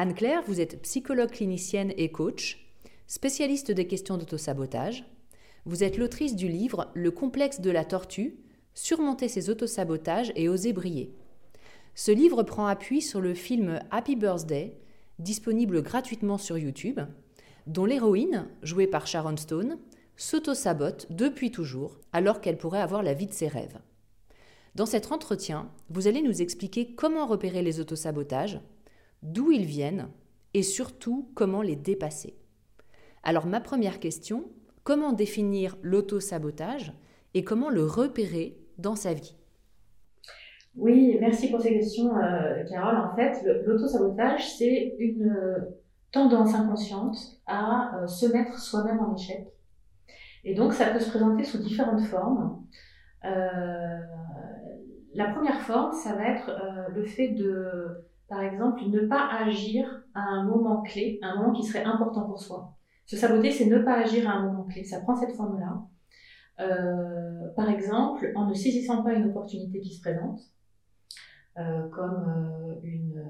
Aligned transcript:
Anne-Claire, 0.00 0.42
vous 0.46 0.62
êtes 0.62 0.80
psychologue 0.80 1.30
clinicienne 1.30 1.92
et 1.98 2.10
coach, 2.10 2.72
spécialiste 3.06 3.70
des 3.70 3.86
questions 3.86 4.16
d'autosabotage. 4.16 5.04
Vous 5.66 5.84
êtes 5.84 5.98
l'autrice 5.98 6.34
du 6.34 6.48
livre 6.48 6.90
Le 6.94 7.10
complexe 7.10 7.60
de 7.60 7.70
la 7.70 7.84
tortue, 7.84 8.38
surmonter 8.72 9.28
ses 9.28 9.50
autosabotages 9.50 10.32
et 10.36 10.48
oser 10.48 10.72
briller. 10.72 11.12
Ce 11.94 12.10
livre 12.10 12.42
prend 12.44 12.66
appui 12.66 13.02
sur 13.02 13.20
le 13.20 13.34
film 13.34 13.78
Happy 13.90 14.16
Birthday, 14.16 14.74
disponible 15.18 15.82
gratuitement 15.82 16.38
sur 16.38 16.56
YouTube, 16.56 17.00
dont 17.66 17.84
l'héroïne, 17.84 18.48
jouée 18.62 18.86
par 18.86 19.06
Sharon 19.06 19.36
Stone, 19.36 19.76
s'autosabote 20.16 21.08
depuis 21.10 21.50
toujours 21.50 21.98
alors 22.14 22.40
qu'elle 22.40 22.56
pourrait 22.56 22.80
avoir 22.80 23.02
la 23.02 23.12
vie 23.12 23.26
de 23.26 23.34
ses 23.34 23.48
rêves. 23.48 23.78
Dans 24.76 24.86
cet 24.86 25.12
entretien, 25.12 25.70
vous 25.90 26.06
allez 26.06 26.22
nous 26.22 26.40
expliquer 26.40 26.94
comment 26.94 27.26
repérer 27.26 27.60
les 27.60 27.80
autosabotages, 27.80 28.60
d'où 29.22 29.50
ils 29.50 29.66
viennent 29.66 30.08
et 30.54 30.62
surtout 30.62 31.30
comment 31.34 31.62
les 31.62 31.76
dépasser. 31.76 32.36
Alors 33.22 33.46
ma 33.46 33.60
première 33.60 34.00
question, 34.00 34.44
comment 34.84 35.12
définir 35.12 35.76
l'auto-sabotage 35.82 36.92
et 37.34 37.44
comment 37.44 37.70
le 37.70 37.84
repérer 37.84 38.58
dans 38.78 38.96
sa 38.96 39.14
vie? 39.14 39.36
Oui, 40.76 41.18
merci 41.20 41.50
pour 41.50 41.60
ces 41.60 41.72
questions, 41.74 42.16
euh, 42.16 42.64
Carole. 42.68 42.96
En 42.96 43.14
fait, 43.16 43.44
l'auto-sabotage, 43.66 44.56
c'est 44.56 44.94
une 44.98 45.28
euh, 45.28 45.58
tendance 46.12 46.54
inconsciente 46.54 47.16
à 47.46 47.96
euh, 47.96 48.06
se 48.06 48.26
mettre 48.26 48.58
soi-même 48.58 49.00
en 49.00 49.14
échec. 49.14 49.48
Et 50.44 50.54
donc, 50.54 50.72
ça 50.72 50.86
peut 50.86 51.00
se 51.00 51.10
présenter 51.10 51.44
sous 51.44 51.58
différentes 51.58 52.02
formes. 52.02 52.64
la 55.12 55.26
première 55.34 55.60
forme, 55.60 55.92
ça 55.92 56.14
va 56.14 56.28
être 56.28 56.50
le 56.94 57.04
fait 57.04 57.28
de 57.28 58.06
par 58.30 58.42
exemple, 58.42 58.88
ne 58.88 59.06
pas 59.08 59.28
agir 59.28 60.04
à 60.14 60.20
un 60.20 60.44
moment 60.44 60.82
clé, 60.82 61.18
un 61.20 61.34
moment 61.34 61.52
qui 61.52 61.64
serait 61.64 61.82
important 61.82 62.22
pour 62.22 62.38
soi. 62.38 62.76
Se 63.04 63.16
saboter, 63.16 63.50
c'est 63.50 63.66
ne 63.66 63.80
pas 63.80 63.94
agir 63.94 64.30
à 64.30 64.34
un 64.34 64.46
moment 64.46 64.66
clé. 64.66 64.84
Ça 64.84 65.00
prend 65.00 65.16
cette 65.16 65.32
forme-là. 65.32 65.82
Euh, 66.60 67.48
par 67.56 67.68
exemple, 67.68 68.30
en 68.36 68.46
ne 68.46 68.54
saisissant 68.54 69.02
pas 69.02 69.14
une 69.14 69.30
opportunité 69.30 69.80
qui 69.80 69.92
se 69.92 70.00
présente, 70.00 70.38
euh, 71.58 71.88
comme 71.88 72.24
euh, 72.28 72.74
une, 72.84 73.20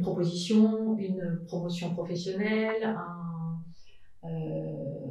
proposition, 0.00 0.96
une 0.98 1.42
promotion 1.46 1.94
professionnelle, 1.94 2.96
un 4.24 4.30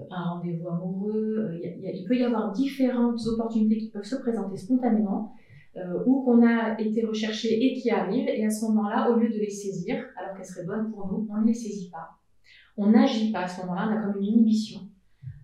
rendez-vous 0.10 0.68
amoureux. 0.68 1.62
il 1.64 2.04
peut 2.06 2.18
y 2.18 2.26
avoir 2.26 2.52
différentes 2.52 3.26
opportunités 3.26 3.78
qui 3.78 3.90
peuvent 3.90 4.04
se 4.04 4.18
présenter 4.18 4.58
spontanément 4.58 5.34
euh, 5.78 6.04
ou 6.06 6.24
qu'on 6.24 6.46
a 6.46 6.80
été 6.82 7.06
recherché 7.06 7.66
et 7.66 7.80
qui 7.80 7.90
arrivent, 7.90 8.28
et 8.28 8.46
à 8.46 8.50
ce 8.50 8.66
moment-là, 8.66 9.10
au 9.10 9.16
lieu 9.16 9.30
de 9.30 9.38
les 9.38 9.50
saisir, 9.50 10.06
alors 10.18 10.36
qu'elles 10.36 10.46
seraient 10.46 10.66
bonnes 10.66 10.92
pour 10.92 11.08
nous, 11.08 11.26
on 11.32 11.42
ne 11.42 11.48
les 11.48 11.54
saisit 11.54 11.90
pas. 11.90 12.10
On 12.76 12.90
n'agit 12.90 13.32
pas 13.32 13.44
à 13.44 13.48
ce 13.48 13.62
moment-là, 13.62 13.88
on 13.90 13.98
a 13.98 14.02
comme 14.02 14.22
une 14.22 14.28
inhibition. 14.28 14.82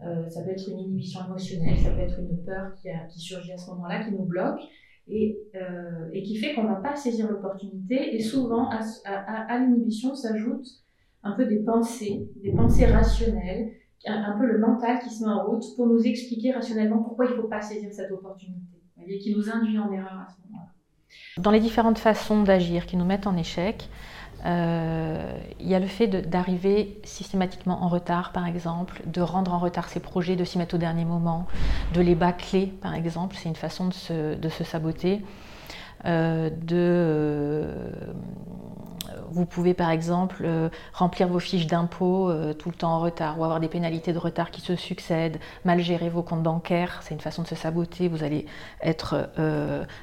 Euh, 0.06 0.28
ça 0.28 0.44
peut 0.44 0.50
être 0.50 0.70
une 0.70 0.80
inhibition 0.80 1.26
émotionnelle, 1.26 1.78
ça 1.78 1.92
peut 1.92 2.02
être 2.02 2.20
une 2.20 2.44
peur 2.44 2.74
qui, 2.76 3.20
surgit 3.20 3.54
à 3.54 3.58
ce 3.58 3.70
moment-là, 3.72 4.04
qui 4.04 4.12
nous 4.12 4.26
bloque 4.26 4.60
et, 5.08 5.40
euh, 5.56 6.12
qui 6.12 6.36
fait 6.36 6.54
qu'on 6.54 6.64
ne 6.64 6.70
va 6.70 6.82
pas 6.82 6.96
saisir 6.98 7.32
l'opportunité. 7.32 8.16
Et 8.16 8.22
souvent, 8.22 8.70
à, 8.70 9.59
l'inhibition 9.59 10.14
s'ajoutent 10.14 10.84
un 11.24 11.32
peu 11.32 11.46
des 11.46 11.59
pensées, 11.59 12.28
des 12.44 12.52
pensées 12.52 12.86
rationnelles, 12.86 13.72
un, 14.06 14.38
peu 14.38 14.46
le 14.46 14.59
mental 14.59 15.00
qui 15.00 15.09
se 15.09 15.24
met 15.24 15.32
en 15.32 15.46
route 15.46 15.64
pour 15.78 15.88
nous 15.88 16.02
expliquer 16.02 16.52
rationnellement 16.52 17.02
pourquoi 17.02 17.26
il 17.26 17.32
ne 17.32 17.42
faut 17.42 17.48
pas 17.48 17.62
saisir 17.62 17.92
cette 17.94 18.12
opportunité 18.12 18.77
et 19.06 19.18
qui 19.19 19.35
nous 19.35 19.50
induit 19.50 19.80
en 19.80 19.91
erreur 19.91 20.13
à 20.13 20.28
ce 20.30 20.47
moment-là. 20.47 20.72
Dans 21.38 21.52
les 21.52 21.59
différentes 21.59 22.00
façons 22.00 22.44
d'agir 22.44 22.85
qui 22.85 22.97
nous 22.97 23.06
mettent 23.06 23.28
en 23.28 23.38
échec, 23.38 23.90
euh, 24.46 25.40
il 25.59 25.68
y 25.68 25.75
a 25.75 25.80
le 25.80 25.88
fait 25.88 26.08
d'arriver 26.08 27.00
systématiquement 27.03 27.84
en 27.84 27.88
retard, 27.88 28.31
par 28.31 28.46
exemple, 28.46 29.02
de 29.06 29.22
rendre 29.22 29.53
en 29.53 29.59
retard 29.59 29.90
ses 29.90 30.00
projets, 30.00 30.35
de 30.35 30.44
s'y 30.44 30.58
mettre 30.58 30.75
au 30.75 30.78
dernier 30.78 31.06
moment, 31.06 31.47
de 31.94 32.02
les 32.02 32.16
bâcler, 32.16 32.68
par 32.68 32.94
exemple, 32.94 33.35
c'est 33.38 33.50
une 33.50 33.56
façon 33.56 33.88
de 33.88 33.94
se, 33.94 34.35
de 34.35 34.50
se 34.50 34.63
saboter. 34.63 35.24
Euh, 36.06 36.52
de, 36.52 36.75
euh, 36.75 37.91
vous 39.29 39.45
pouvez 39.45 39.73
par 39.73 39.89
exemple 39.89 40.44
euh, 40.44 40.69
remplir 40.94 41.28
vos 41.28 41.39
fiches 41.39 41.67
d'impôts 41.67 42.31
tout 42.57 42.69
le 42.69 42.75
temps 42.75 42.91
en 42.91 43.00
retard 43.00 43.39
ou 43.39 43.44
avoir 43.44 43.59
des 43.59 43.67
pénalités 43.67 44.13
de 44.13 44.17
retard 44.17 44.51
qui 44.51 44.61
se 44.61 44.75
succèdent, 44.75 45.39
mal 45.66 45.79
gérer 45.79 46.09
vos 46.09 46.23
comptes 46.23 46.44
bancaires, 46.44 47.00
c'est 47.03 47.13
une 47.13 47.22
façon 47.22 47.44
de 47.44 47.47
se 47.47 47.55
saboter. 47.55 48.07
Vous 48.07 48.23
allez 48.23 48.45
être, 48.81 49.29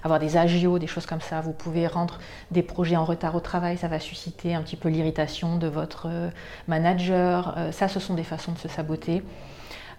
avoir 0.02 0.18
des 0.18 0.36
agios, 0.36 0.78
des 0.78 0.86
choses 0.86 1.06
comme 1.06 1.20
ça. 1.20 1.40
Vous 1.40 1.52
pouvez 1.52 1.86
rendre 1.86 2.18
des 2.50 2.62
projets 2.62 2.96
en 2.96 3.04
retard 3.04 3.34
au 3.34 3.40
travail, 3.40 3.76
ça 3.76 3.88
va 3.88 3.98
susciter 4.00 4.54
un 4.54 4.62
petit 4.62 4.76
peu 4.76 4.88
l'irritation 4.88 5.56
de 5.56 5.66
votre 5.66 6.08
manager. 6.68 7.56
ça, 7.72 7.88
ce 7.88 8.00
sont 8.00 8.14
des 8.14 8.24
façons 8.24 8.52
de 8.52 8.58
se 8.58 8.68
saboter. 8.68 9.22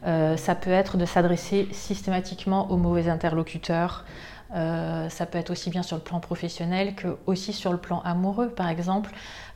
ça 0.04 0.56
peut 0.56 0.72
être 0.72 0.98
de 0.98 1.06
s'adresser 1.06 1.68
systématiquement 1.72 2.72
aux 2.72 2.78
mauvais 2.78 3.10
interlocuteurs. 3.10 4.06
Euh, 4.54 5.10
ça 5.10 5.26
peut 5.26 5.38
être 5.38 5.50
aussi 5.50 5.70
bien 5.70 5.82
sur 5.82 5.98
le 5.98 6.04
plan 6.04 6.20
professionnel 6.20 6.96
que 6.96 7.18
aussi 7.26 7.54
sur 7.54 7.72
le 7.72 7.78
plan 7.78 8.02
amoureux. 8.02 8.50
Par 8.50 8.70
exemple, 8.70 9.12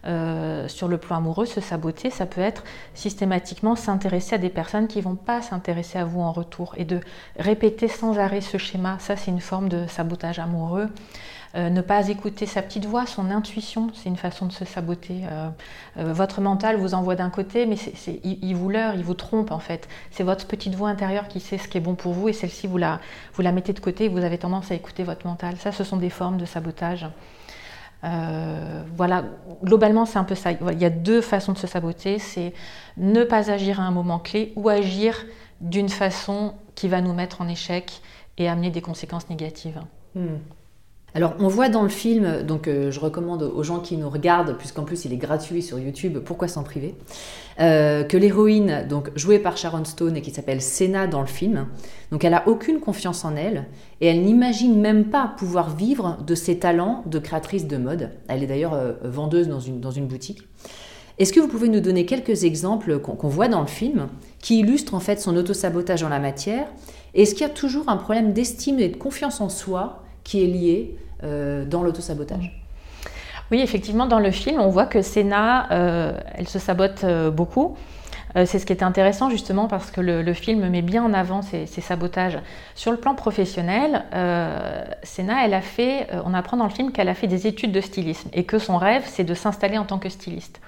euh, 0.05 0.67
sur 0.67 0.87
le 0.87 0.97
plan 0.97 1.17
amoureux, 1.17 1.45
se 1.45 1.61
saboter, 1.61 2.09
ça 2.09 2.25
peut 2.25 2.41
être 2.41 2.63
systématiquement 2.93 3.75
s'intéresser 3.75 4.35
à 4.35 4.37
des 4.37 4.49
personnes 4.49 4.87
qui 4.87 4.99
ne 4.99 5.03
vont 5.03 5.15
pas 5.15 5.41
s'intéresser 5.41 5.99
à 5.99 6.05
vous 6.05 6.21
en 6.21 6.31
retour 6.31 6.73
et 6.77 6.85
de 6.85 7.01
répéter 7.37 7.87
sans 7.87 8.17
arrêt 8.17 8.41
ce 8.41 8.57
schéma. 8.57 8.97
Ça, 8.99 9.15
c'est 9.15 9.31
une 9.31 9.41
forme 9.41 9.69
de 9.69 9.85
sabotage 9.87 10.39
amoureux. 10.39 10.89
Euh, 11.55 11.69
ne 11.69 11.81
pas 11.81 12.07
écouter 12.09 12.45
sa 12.45 12.61
petite 12.61 12.85
voix, 12.85 13.07
son 13.07 13.31
intuition, 13.31 13.89
c'est 13.95 14.07
une 14.07 14.17
façon 14.17 14.45
de 14.45 14.51
se 14.51 14.65
saboter. 14.65 15.23
Euh, 15.23 15.49
euh, 15.97 16.13
votre 16.13 16.41
mental 16.41 16.75
vous 16.75 16.93
envoie 16.93 17.15
d'un 17.15 17.31
côté, 17.31 17.65
mais 17.65 17.75
il, 18.23 18.55
vous 18.55 18.69
leurre, 18.69 18.93
il 18.93 19.03
vous 19.03 19.15
trompe 19.15 19.51
en 19.51 19.57
fait. 19.57 19.87
C'est 20.11 20.23
votre 20.23 20.45
petite 20.45 20.75
voix 20.75 20.89
intérieure 20.89 21.27
qui 21.27 21.39
sait 21.39 21.57
ce 21.57 21.67
qui 21.67 21.79
est 21.79 21.81
bon 21.81 21.95
pour 21.95 22.13
vous 22.13 22.29
et 22.29 22.33
celle-ci, 22.33 22.67
vous 22.67 22.77
la, 22.77 22.99
mettez 23.51 23.73
de 23.73 23.79
côté 23.79 24.05
et 24.05 24.09
vous 24.09 24.23
avez 24.23 24.37
tendance 24.37 24.69
à 24.71 24.75
écouter 24.75 25.03
votre 25.03 25.25
mental. 25.25 25.57
Ça, 25.57 25.71
ce 25.71 25.83
sont 25.83 25.97
des 25.97 26.11
formes 26.11 26.37
de 26.37 26.45
sabotage. 26.45 27.07
voilà, 28.03 29.23
globalement, 29.63 30.05
c'est 30.05 30.19
un 30.19 30.23
peu 30.25 30.35
ça. 30.35 30.51
Il 30.51 30.79
y 30.79 30.85
a 30.85 30.91
deux 30.91 31.21
façons 31.21 31.53
de 31.53 31.57
se 31.57 31.67
saboter, 31.67 32.19
c'est 32.19 32.53
ne 32.97 33.23
pas 33.23 33.49
agir 33.49 33.79
à 33.79 33.83
un 33.83 33.91
moment 33.91 34.19
clé 34.19 34.53
ou 34.55 34.69
agir 34.69 35.25
d'une 35.61 35.89
façon 35.89 36.53
qui 36.75 36.87
va 36.87 37.01
nous 37.01 37.13
mettre 37.13 37.41
en 37.41 37.47
échec 37.47 38.01
et 38.37 38.47
amener 38.47 38.69
des 38.69 38.81
conséquences 38.81 39.29
négatives. 39.29 39.81
Hmm. 40.13 40.37
Alors, 41.15 41.33
on 41.39 41.47
voit 41.47 41.69
dans 41.69 41.81
le 41.81 41.89
film, 41.89 42.43
donc 42.43 42.67
euh, 42.67 42.91
je 42.91 42.99
recommande 42.99 43.41
aux 43.41 43.63
gens 43.63 43.79
qui 43.79 43.97
nous 43.97 44.09
regardent, 44.09 44.57
puisqu'en 44.57 44.83
plus 44.83 45.05
il 45.05 45.13
est 45.13 45.17
gratuit 45.17 45.63
sur 45.63 45.79
YouTube, 45.79 46.19
pourquoi 46.19 46.47
s'en 46.47 46.63
priver, 46.63 46.93
euh, 47.59 48.03
que 48.03 48.15
l'héroïne, 48.15 48.85
donc 48.87 49.09
jouée 49.15 49.39
par 49.39 49.57
Sharon 49.57 49.85
Stone 49.85 50.15
et 50.17 50.21
qui 50.21 50.29
s'appelle 50.29 50.61
Senna 50.61 51.07
dans 51.07 51.21
le 51.21 51.27
film, 51.27 51.65
donc 52.11 52.23
elle 52.23 52.35
a 52.35 52.47
aucune 52.47 52.79
confiance 52.79 53.25
en 53.25 53.35
elle 53.35 53.65
et 54.01 54.07
elle 54.07 54.23
n'imagine 54.23 54.79
même 54.79 55.05
pas 55.05 55.33
pouvoir 55.37 55.75
vivre 55.75 56.19
de 56.25 56.35
ses 56.35 56.59
talents 56.59 57.03
de 57.07 57.17
créatrice 57.17 57.65
de 57.67 57.77
mode. 57.77 58.11
Elle 58.27 58.43
est 58.43 58.47
d'ailleurs 58.47 58.73
euh, 58.75 58.93
vendeuse 59.03 59.47
dans 59.47 59.59
une, 59.59 59.79
dans 59.79 59.91
une 59.91 60.07
boutique. 60.07 60.47
Est-ce 61.17 61.33
que 61.33 61.39
vous 61.41 61.49
pouvez 61.49 61.67
nous 61.67 61.81
donner 61.81 62.05
quelques 62.05 62.45
exemples 62.45 62.99
qu'on 62.99 63.27
voit 63.27 63.49
dans 63.49 63.59
le 63.59 63.67
film 63.67 64.07
qui 64.39 64.59
illustrent 64.59 64.93
en 64.93 65.01
fait 65.01 65.19
son 65.19 65.35
autosabotage 65.35 66.01
en 66.03 66.07
la 66.07 66.19
matière? 66.19 66.67
Est-ce 67.13 67.33
qu'il 67.33 67.41
y 67.41 67.49
a 67.49 67.53
toujours 67.53 67.89
un 67.89 67.97
problème 67.97 68.31
d'estime 68.31 68.79
et 68.79 68.87
de 68.87 68.95
confiance 68.95 69.41
en 69.41 69.49
soi 69.49 70.03
qui 70.29 70.43
est 70.43 70.47
lié 70.47 70.95
euh, 71.23 71.65
dans 71.65 71.81
l'autosabotage. 71.81 72.55
Oui, 73.49 73.61
effectivement, 73.61 74.05
dans 74.05 74.19
le 74.19 74.29
film, 74.29 74.61
on 74.61 74.69
voit 74.69 74.85
que 74.85 75.01
Senna, 75.01 75.71
euh, 75.71 76.13
elle 76.35 76.47
se 76.47 76.59
sabote 76.59 77.03
euh, 77.03 77.31
beaucoup. 77.31 77.75
c'est 78.35 78.59
ce 78.59 78.65
qui 78.67 78.73
était 78.73 78.83
intéressant 78.83 79.31
justement 79.31 79.67
parce 79.67 79.89
que 79.89 80.01
le, 80.01 80.33
film 80.33 80.69
met 80.69 80.83
bien 80.83 81.03
en 81.03 81.15
avant 81.15 81.41
ces, 81.41 81.65
sabotages. 81.65 82.37
Sur 82.75 82.91
le 82.91 82.97
plan 82.97 83.15
professionnel, 83.15 84.03
Senna, 85.01 85.43
elle 85.43 85.55
a 85.55 85.61
fait, 85.61 86.07
on 86.25 86.35
apprend 86.35 86.57
dans 86.57 86.65
le 86.65 86.69
film 86.69 86.91
qu'elle 86.91 87.09
a 87.09 87.15
fait 87.15 87.25
des 87.25 87.47
études 87.47 87.71
de 87.71 87.81
stylisme 87.81 88.29
et 88.31 88.43
que 88.43 88.59
son 88.59 88.77
rêve, 88.77 89.01
c'est 89.07 89.23
de 89.23 89.33
s'installer 89.33 89.79
en 89.79 89.85
tant 89.85 89.97
que 89.97 90.09
styliste. 90.09 90.61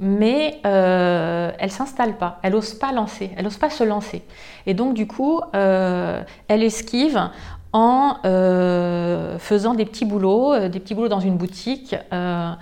Mais 0.00 0.58
elle 0.64 1.70
s'installe 1.70 2.16
pas, 2.16 2.40
elle 2.42 2.52
n'ose 2.52 2.72
pas 2.72 2.92
lancer, 2.92 3.30
elle 3.36 3.44
n'ose 3.44 3.58
pas 3.58 3.68
se 3.68 3.84
lancer. 3.84 4.22
Et 4.64 4.72
donc 4.72 4.94
du 4.94 5.06
coup, 5.06 5.42
elle 5.52 6.62
esquive 6.62 7.28
en 7.76 8.16
euh, 8.24 9.38
faisant 9.38 9.74
des 9.74 9.84
petits 9.84 10.06
boulots, 10.06 10.54
euh, 10.54 10.70
des 10.70 10.80
petits 10.80 10.94
boulots 10.94 11.10
dans 11.10 11.20
une 11.20 11.36
boutique 11.36 11.94
euh, 12.10 12.54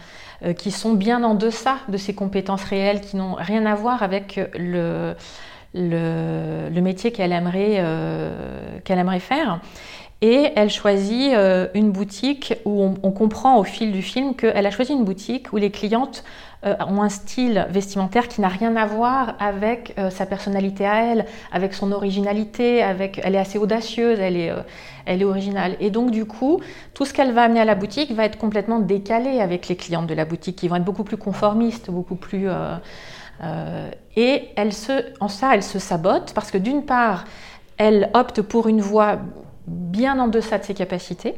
qui 0.59 0.73
sont 0.73 0.95
bien 0.95 1.23
en 1.23 1.37
deçà 1.37 1.77
de 1.89 1.97
ses 1.97 2.17
compétences 2.17 2.65
réelles, 2.65 3.01
qui 3.01 3.17
n'ont 3.17 3.35
rien 3.35 3.65
à 3.65 3.77
voir 3.77 4.03
avec 4.03 4.41
le, 4.59 5.15
métier 5.73 7.13
qu'elle 7.13 7.31
aimerait 7.31 7.79
faire. 9.21 9.61
Et 10.27 10.53
elle 10.57 10.71
choisit 10.71 11.35
une 11.75 11.93
boutique 11.93 12.55
où 12.65 12.83
on, 13.03 13.11
comprend 13.11 13.59
au 13.59 13.63
fil 13.63 13.93
du 13.93 14.01
film 14.01 14.35
qu'elle 14.35 14.65
a 14.65 14.71
choisi 14.71 14.95
une 14.95 15.05
boutique 15.05 15.53
où 15.53 15.59
les 15.59 15.71
clientes 15.71 16.25
euh, 16.65 16.77
ont 16.89 17.03
un 17.03 17.11
style 17.11 17.67
vestimentaire 17.69 18.27
qui 18.27 18.41
n'a 18.41 18.49
rien 18.49 18.75
à 18.77 18.87
voir 18.87 19.35
avec 19.39 19.93
euh, 19.99 20.09
sa 20.09 20.25
personnalité 20.25 20.87
à 20.87 21.05
elle, 21.05 21.27
avec 21.53 21.75
son 21.75 21.93
originalité, 21.93 22.79
elle 22.79 23.35
est 23.35 23.39
assez 23.39 23.59
audacieuse, 23.59 24.19
elle 24.19 24.37
est, 24.39 24.51
euh, 24.51 25.27
originale. 25.29 25.77
Et 25.79 25.91
donc 25.91 26.11
du 26.11 26.25
coup, 26.25 26.61
tout 26.95 27.05
ce 27.05 27.13
qu'elle 27.13 27.33
va 27.33 27.43
amener 27.43 27.61
à 27.61 27.67
la 27.67 27.75
boutique 27.75 28.13
va 28.13 28.25
être 28.25 28.39
complètement 28.39 28.79
décalé 28.79 29.41
avec 29.41 29.69
les 29.69 29.77
clientes 29.77 30.07
de 30.07 30.15
la 30.15 30.25
boutique, 30.25 30.57
qui 30.57 30.69
vont 30.69 30.77
être 30.77 30.85
beaucoup 30.85 31.05
plus 31.05 31.19
conformistes, 31.19 31.91
beaucoup 31.91 32.17
plus... 32.17 32.49
et 34.17 34.55
en 35.21 35.29
ça, 35.29 35.55
elle 35.55 35.63
se 35.63 35.79
sabote 35.79 36.33
parce 36.35 36.51
que 36.51 36.57
d'une 36.57 36.87
part, 36.87 37.27
elle 37.77 38.09
opte 38.15 38.41
pour 38.41 38.69
une 38.69 38.81
voie 38.81 39.19
bien 39.67 40.19
en 40.19 40.29
deçà 40.29 40.59
de 40.59 40.65
ses 40.65 40.75
capacités. 40.75 41.35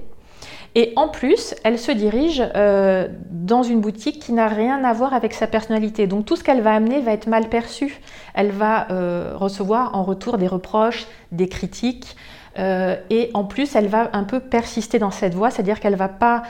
Et 0.76 0.92
en 0.96 1.08
plus, 1.08 1.54
elle 1.64 1.78
se 1.78 1.90
dirige 1.90 2.42
euh, 2.54 3.08
dans 3.30 3.62
une 3.62 3.80
boutique 3.80 4.20
qui 4.20 4.34
n'a 4.34 4.46
rien 4.46 4.84
à 4.84 4.92
voir 4.92 5.14
avec 5.14 5.32
sa 5.32 5.46
personnalité. 5.46 6.06
Donc 6.06 6.26
tout 6.26 6.36
ce 6.36 6.44
qu'elle 6.44 6.60
va 6.60 6.74
amener 6.74 7.00
va 7.00 7.12
être 7.12 7.28
mal 7.28 7.48
perçu. 7.48 7.98
Elle 8.34 8.50
va 8.50 8.86
euh, 8.90 9.32
recevoir 9.36 9.94
en 9.94 10.04
retour 10.04 10.36
des 10.36 10.46
reproches, 10.46 11.06
des 11.32 11.48
critiques. 11.48 12.14
Euh, 12.58 12.96
et 13.08 13.30
en 13.32 13.44
plus, 13.44 13.74
elle 13.74 13.88
va 13.88 14.10
un 14.12 14.24
peu 14.24 14.38
persister 14.38 14.98
dans 14.98 15.10
cette 15.10 15.32
voie, 15.32 15.50
c'est-à-dire 15.50 15.80
qu'elle 15.80 15.94
ne 15.94 15.98
va 15.98 16.08
pas 16.08 16.42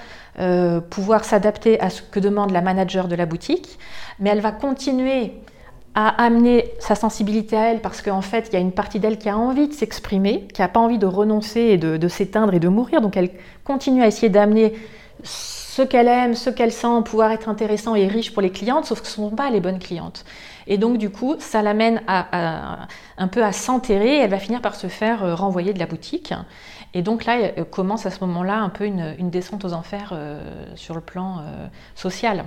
pouvoir 0.91 1.25
s'adapter 1.25 1.81
à 1.81 1.89
ce 1.89 2.03
que 2.03 2.21
demande 2.21 2.51
la 2.51 2.61
manager 2.61 3.09
de 3.09 3.15
la 3.15 3.25
boutique, 3.25 3.79
mais 4.21 4.29
elle 4.29 4.43
va 4.43 4.53
continuer 4.53 5.33
à 5.97 6.23
amener 6.23 6.73
sa 6.79 6.95
sensibilité 6.95 7.57
à 7.57 7.71
elle 7.73 7.81
parce 7.81 8.03
qu'en 8.03 8.21
fait, 8.21 8.49
il 8.51 8.53
y 8.53 8.57
a 8.57 8.61
une 8.61 8.71
partie 8.71 9.01
d'elle 9.01 9.19
qui 9.19 9.31
a 9.31 9.37
envie 9.37 9.67
de 9.67 9.73
s'exprimer, 9.73 10.47
qui 10.53 10.61
n'a 10.61 10.69
pas 10.69 10.79
envie 10.79 10.99
de 10.99 11.07
renoncer 11.07 11.61
et 11.61 11.79
de, 11.79 12.09
s'éteindre 12.09 12.53
et 12.53 12.61
de 12.61 12.69
mourir. 12.69 13.01
Donc 13.01 13.17
elle 13.17 13.31
continue 13.65 14.03
à 14.03 14.07
essayer 14.07 14.29
d'amener 14.29 14.75
ce 15.25 15.81
qu'elle 15.81 16.09
aime, 16.09 16.35
ce 16.35 16.51
qu'elle 16.51 16.71
sent, 16.71 17.03
pouvoir 17.07 17.33
être 17.33 17.49
intéressant 17.49 17.95
et 17.95 18.07
riche 18.09 18.35
pour 18.35 18.43
les 18.43 18.51
clientes, 18.51 18.85
sauf 18.85 19.01
que 19.01 19.07
ce 19.07 19.19
ne 19.23 19.31
sont 19.31 19.35
pas 19.35 19.49
les 19.49 19.61
bonnes 19.61 19.79
clientes. 19.79 20.27
Et 20.67 20.77
donc 20.77 20.99
du 20.99 21.09
coup, 21.09 21.37
ça 21.39 21.63
l'amène 21.63 22.03
à, 22.07 22.87
un 23.17 23.29
peu 23.29 23.43
à 23.43 23.53
s'enterrer. 23.53 24.19
Elle 24.19 24.31
va 24.31 24.39
finir 24.39 24.61
par 24.61 24.75
se 24.75 24.89
faire 24.89 25.25
euh, 25.25 25.35
renvoyer 25.35 25.73
de 25.73 25.79
la 25.79 25.87
boutique. 25.87 26.35
Et 26.93 27.01
donc 27.01 27.25
là, 27.25 27.39
euh, 27.57 27.65
commence 27.65 28.05
à 28.05 28.11
ce 28.11 28.21
moment-là 28.21 28.59
un 28.59 28.69
peu 28.69 28.85
une, 28.85 29.31
descente 29.31 29.65
aux 29.65 29.73
enfers 29.73 30.11
euh, 30.13 30.41
sur 30.75 30.95
le 30.95 31.01
plan 31.01 31.43
social. 31.95 32.45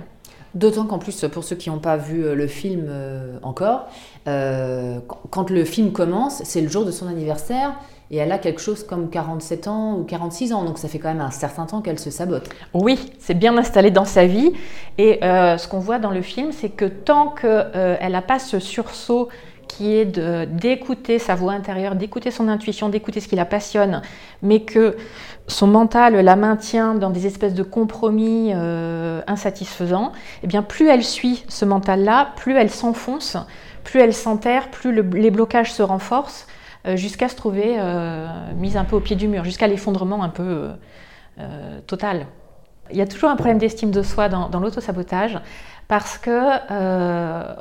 D'autant 0.54 0.84
qu'en 0.84 0.98
plus, 0.98 1.24
pour 1.32 1.44
ceux 1.44 1.56
qui 1.56 1.70
n'ont 1.70 1.78
pas 1.78 1.96
vu 1.96 2.24
euh, 2.24 2.34
le 2.34 2.46
film 2.48 2.86
euh, 2.88 3.38
encore, 3.42 3.86
euh, 4.26 4.98
quand 5.30 5.50
le 5.50 5.64
film 5.64 5.92
commence, 5.92 6.42
c'est 6.44 6.60
le 6.60 6.68
jour 6.68 6.84
de 6.84 6.90
son 6.90 7.06
anniversaire 7.06 7.74
et 8.10 8.16
elle 8.16 8.32
a 8.32 8.38
quelque 8.38 8.60
chose 8.60 8.82
comme 8.82 9.08
47 9.08 9.68
ans 9.68 9.96
ou 9.96 10.02
46 10.02 10.52
ans, 10.52 10.64
donc 10.64 10.78
ça 10.78 10.88
fait 10.88 10.98
quand 10.98 11.08
même 11.08 11.20
un 11.20 11.30
certain 11.30 11.66
temps 11.66 11.80
qu'elle 11.80 12.00
se 12.00 12.10
sabote. 12.10 12.48
Oui, 12.74 13.12
c'est 13.20 13.34
bien 13.34 13.56
installé 13.56 13.92
dans 13.92 14.04
sa 14.04 14.26
vie. 14.26 14.52
Et 14.98 15.20
ce 15.22 15.68
qu'on 15.68 15.78
voit 15.78 16.00
dans 16.00 16.10
le 16.10 16.20
film, 16.20 16.50
c'est 16.50 16.70
que 16.70 16.86
tant 16.86 17.28
qu'elle 17.28 18.10
n'a 18.10 18.22
pas 18.22 18.40
ce 18.40 18.58
sursaut 18.58 19.28
qui 19.68 19.92
est 19.92 20.18
d'écouter 20.48 21.20
sa 21.20 21.36
voix 21.36 21.52
intérieure, 21.52 21.94
d'écouter 21.94 22.32
son 22.32 22.48
intuition, 22.48 22.88
d'écouter 22.88 23.20
ce 23.20 23.28
qui 23.28 23.36
la 23.36 23.44
passionne, 23.44 24.02
mais 24.42 24.62
que 24.62 24.96
son 25.50 25.66
mental 25.66 26.14
la 26.14 26.36
maintient 26.36 26.94
dans 26.94 27.10
des 27.10 27.26
espèces 27.26 27.54
de 27.54 27.62
compromis 27.62 28.52
euh, 28.54 29.20
insatisfaisants, 29.26 30.12
et 30.12 30.44
eh 30.44 30.46
bien 30.46 30.62
plus 30.62 30.88
elle 30.88 31.04
suit 31.04 31.44
ce 31.48 31.64
mental-là, 31.64 32.30
plus 32.36 32.56
elle 32.56 32.70
s'enfonce, 32.70 33.36
plus 33.84 34.00
elle 34.00 34.14
s'enterre, 34.14 34.70
plus 34.70 34.92
les 34.92 35.30
blocages 35.30 35.72
se 35.72 35.82
renforcent, 35.82 36.46
euh, 36.86 36.96
jusqu'à 36.96 37.28
se 37.28 37.36
trouver 37.36 37.76
euh, 37.78 38.26
mise 38.56 38.76
un 38.76 38.84
peu 38.84 38.96
au 38.96 39.00
pied 39.00 39.16
du 39.16 39.28
mur, 39.28 39.44
jusqu'à 39.44 39.66
l'effondrement 39.66 40.22
un 40.22 40.28
peu 40.28 40.70
total. 41.86 42.26
Il 42.90 42.98
y 42.98 43.00
a 43.00 43.06
toujours 43.06 43.30
un 43.30 43.36
problème 43.36 43.56
d'estime 43.56 43.90
de 43.90 44.02
soi 44.02 44.28
dans, 44.28 44.50
dans 44.50 44.60
l'autosabotage 44.60 45.40
parce 45.90 46.18
que 46.18 46.30
euh, 46.70 47.52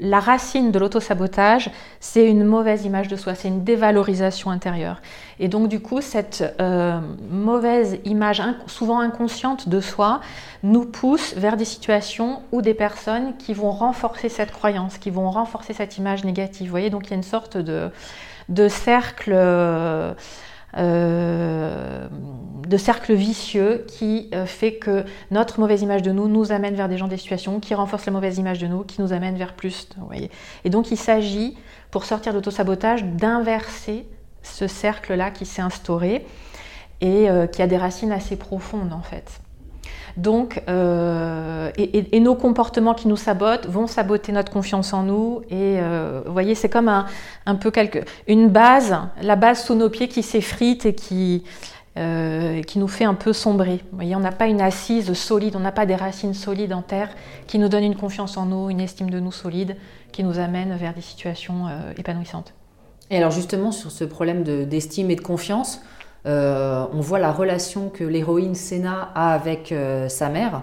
la 0.00 0.18
racine 0.18 0.72
de 0.72 0.78
l'autosabotage, 0.80 1.70
c'est 2.00 2.26
une 2.26 2.42
mauvaise 2.42 2.84
image 2.84 3.06
de 3.06 3.14
soi, 3.14 3.36
c'est 3.36 3.46
une 3.46 3.62
dévalorisation 3.62 4.50
intérieure. 4.50 5.00
Et 5.38 5.46
donc 5.46 5.68
du 5.68 5.78
coup, 5.78 6.00
cette 6.00 6.42
euh, 6.60 6.98
mauvaise 7.30 8.00
image, 8.04 8.42
souvent 8.66 8.98
inconsciente 8.98 9.68
de 9.68 9.80
soi, 9.80 10.20
nous 10.64 10.84
pousse 10.84 11.34
vers 11.36 11.56
des 11.56 11.64
situations 11.64 12.42
ou 12.50 12.60
des 12.60 12.74
personnes 12.74 13.36
qui 13.36 13.54
vont 13.54 13.70
renforcer 13.70 14.28
cette 14.28 14.50
croyance, 14.50 14.98
qui 14.98 15.10
vont 15.10 15.30
renforcer 15.30 15.72
cette 15.72 15.96
image 15.96 16.24
négative. 16.24 16.66
Vous 16.66 16.72
voyez, 16.72 16.90
donc 16.90 17.06
il 17.06 17.10
y 17.10 17.12
a 17.12 17.16
une 17.18 17.22
sorte 17.22 17.56
de, 17.56 17.88
de 18.48 18.66
cercle... 18.66 19.30
Euh, 19.32 20.12
euh, 20.76 22.08
de 22.68 22.76
cercle 22.76 23.14
vicieux 23.14 23.84
qui 23.88 24.30
euh, 24.32 24.46
fait 24.46 24.74
que 24.74 25.04
notre 25.30 25.58
mauvaise 25.58 25.82
image 25.82 26.02
de 26.02 26.12
nous 26.12 26.28
nous 26.28 26.52
amène 26.52 26.74
vers 26.74 26.88
des 26.88 26.96
gens 26.96 27.08
des 27.08 27.16
situations 27.16 27.58
qui 27.58 27.74
renforcent 27.74 28.06
la 28.06 28.12
mauvaise 28.12 28.38
image 28.38 28.58
de 28.58 28.66
nous, 28.66 28.84
qui 28.84 29.00
nous 29.00 29.12
amène 29.12 29.36
vers 29.36 29.54
plus. 29.54 29.88
Vous. 29.96 30.08
Et 30.64 30.70
donc 30.70 30.90
il 30.90 30.96
s'agit, 30.96 31.56
pour 31.90 32.04
sortir 32.04 32.32
d'autosabotage, 32.32 33.04
d'inverser 33.04 34.06
ce 34.42 34.66
cercle-là 34.66 35.30
qui 35.30 35.46
s'est 35.46 35.62
instauré 35.62 36.26
et 37.00 37.28
euh, 37.28 37.46
qui 37.46 37.62
a 37.62 37.66
des 37.66 37.76
racines 37.76 38.12
assez 38.12 38.36
profondes 38.36 38.92
en 38.92 39.02
fait. 39.02 39.40
Donc, 40.16 40.62
euh, 40.68 41.70
et, 41.76 42.20
nos 42.20 42.34
comportements 42.34 42.94
qui 42.94 43.08
nous 43.08 43.16
sabotent 43.16 43.66
vont 43.66 43.86
saboter 43.86 44.32
notre 44.32 44.52
confiance 44.52 44.92
en 44.92 45.02
nous. 45.02 45.42
Et 45.50 45.78
euh, 45.78 46.22
vous 46.26 46.32
voyez, 46.32 46.54
c'est 46.54 46.68
comme 46.68 46.88
un, 46.88 47.54
peu 47.56 47.70
quelque, 47.70 48.00
une 48.26 48.48
base, 48.48 48.96
la 49.22 49.36
base 49.36 49.64
sous 49.64 49.74
nos 49.74 49.88
pieds 49.88 50.08
qui 50.08 50.22
s'effrite 50.22 50.86
et 50.86 50.94
qui, 50.94 51.44
euh, 51.98 52.62
qui 52.62 52.78
nous 52.78 52.88
fait 52.88 53.04
un 53.04 53.14
peu 53.14 53.32
sombrer. 53.32 53.80
Vous 53.90 53.96
voyez, 53.96 54.16
on 54.16 54.20
n'a 54.20 54.32
pas 54.32 54.46
une 54.46 54.60
assise 54.60 55.12
solide, 55.14 55.56
on 55.56 55.60
n'a 55.60 55.72
pas 55.72 55.86
des 55.86 55.96
racines 55.96 56.34
solides 56.34 56.72
en 56.72 56.82
terre 56.82 57.10
qui 57.46 57.58
nous 57.58 57.68
donnent 57.68 57.84
une 57.84 57.96
confiance 57.96 58.36
en 58.36 58.46
nous, 58.46 58.70
une 58.70 58.80
estime 58.80 59.10
de 59.10 59.20
nous 59.20 59.32
solide, 59.32 59.76
qui 60.12 60.24
nous 60.24 60.38
amène 60.38 60.76
vers 60.76 60.94
des 60.94 61.00
situations 61.00 61.66
épanouissantes. 61.96 62.52
Et 63.10 63.16
alors 63.16 63.30
justement, 63.32 63.72
sur 63.72 63.90
ce 63.90 64.04
problème 64.04 64.44
d'estime 64.44 65.10
et 65.10 65.16
de 65.16 65.20
confiance, 65.20 65.80
euh, 66.26 66.84
on 66.92 67.00
voit 67.00 67.18
la 67.18 67.32
relation 67.32 67.88
que 67.88 68.04
l'héroïne 68.04 68.54
Senna 68.54 69.10
a 69.14 69.32
avec 69.32 69.72
euh, 69.72 70.08
sa 70.08 70.28
mère, 70.28 70.62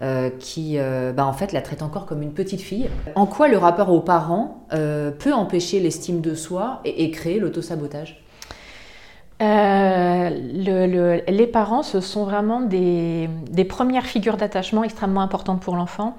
euh, 0.00 0.30
qui 0.30 0.78
bah, 1.14 1.26
en 1.26 1.32
fait 1.32 1.52
la 1.52 1.62
traite 1.62 1.82
encore 1.82 2.06
comme 2.06 2.22
une 2.22 2.32
petite 2.32 2.60
fille. 2.60 2.88
En 3.14 3.26
quoi 3.26 3.48
le 3.48 3.58
rapport 3.58 3.90
aux 3.90 4.00
parents 4.00 4.66
peut 4.70 5.32
empêcher 5.32 5.80
l'estime 5.80 6.20
de 6.20 6.34
soi 6.34 6.80
et, 6.84 7.10
créer 7.10 7.38
l'autosabotage? 7.38 8.24
Euh, 9.40 10.30
les 11.26 11.46
parents, 11.48 11.82
ce 11.82 12.00
sont 12.00 12.24
vraiment 12.24 12.60
des, 12.60 13.28
premières 13.68 14.06
figures 14.06 14.36
d'attachement 14.36 14.84
extrêmement 14.84 15.20
importantes 15.20 15.60
pour 15.60 15.76
l'enfant. 15.76 16.16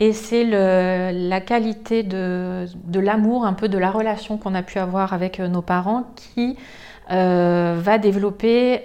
Et 0.00 0.12
c'est 0.12 0.44
la 0.44 1.40
qualité 1.40 2.02
de, 2.02 2.66
l'amour, 2.94 3.46
un 3.46 3.52
peu 3.52 3.68
de 3.68 3.78
la 3.78 3.90
relation 3.90 4.36
qu'on 4.36 4.54
a 4.54 4.62
pu 4.62 4.78
avoir 4.78 5.12
avec 5.12 5.38
nos 5.38 5.62
parents 5.62 6.04
qui 6.16 6.56
euh, 7.12 7.78
va 7.78 7.98
développer 7.98 8.82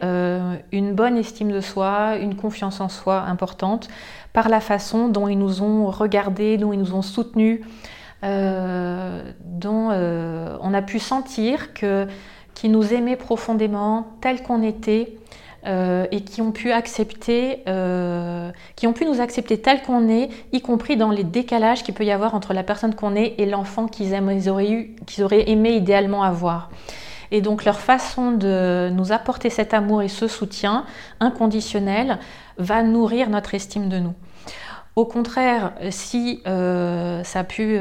une 0.72 0.93
bonne 0.93 1.17
estime 1.17 1.51
de 1.51 1.62
soi, 1.62 2.17
une 2.17 2.36
confiance 2.36 2.81
en 2.81 2.89
soi 2.89 3.22
importante 3.22 3.88
par 4.34 4.50
la 4.50 4.60
façon 4.60 5.07
dont 5.07 5.27
ils 5.27 5.39
nous 5.39 5.62
ont 5.62 5.89
regardés, 5.89 6.57
dont 6.57 6.74
ils 6.74 6.79
nous 6.79 6.93
ont 6.93 7.01
soutenus, 7.01 7.62
dont 8.22 9.89
on 9.91 10.74
a 10.74 10.81
pu 10.81 11.00
sentir 11.00 11.74
que 11.74 12.07
qui 12.53 12.69
nous 12.69 12.91
aimaient 12.91 13.15
profondément, 13.15 14.07
tels 14.19 14.41
qu'on 14.41 14.63
était, 14.63 15.13
euh, 15.67 16.05
et 16.12 16.22
qui 16.22 16.41
ont 16.41 16.51
pu 16.51 16.72
accepter, 16.72 17.62
euh, 17.67 18.51
qui 18.75 18.88
ont 18.88 18.93
pu 18.93 19.05
nous 19.05 19.19
accepter 19.19 19.60
tels 19.60 19.81
qu'on 19.81 20.07
est, 20.07 20.29
y 20.53 20.62
compris 20.62 20.98
dans 20.98 21.12
les 21.12 21.24
décalages 21.24 21.84
qu'il 21.84 21.93
peut 21.93 22.05
y 22.05 22.12
avoir 22.12 22.36
entre 22.36 22.53
la 22.53 22.63
personne 22.63 22.96
qu'on 22.96 23.15
est 23.15 23.36
et 23.38 23.46
l'enfant 23.46 23.88
qu'ils 23.88 24.15
auraient 24.50 25.50
aimé 25.50 25.72
idéalement 25.72 26.24
avoir. 26.24 26.69
Et 27.31 27.41
donc 27.41 27.65
leur 27.65 27.79
façon 27.79 28.31
de 28.31 28.89
nous 28.93 29.12
apporter 29.12 29.50
cet 29.50 29.74
amour 29.74 30.01
et 30.01 30.07
ce 30.07 30.27
soutien 30.27 30.86
inconditionnel 31.19 32.19
va 32.57 32.84
nourrir 32.84 33.29
notre 33.29 33.53
estime 33.53 33.89
de 33.89 34.00
nous. 34.00 34.13
Au 34.96 35.05
contraire, 35.05 35.74
si 35.91 36.41
euh, 36.48 37.24
ça 37.24 37.41
a 37.41 37.43
pu 37.43 37.77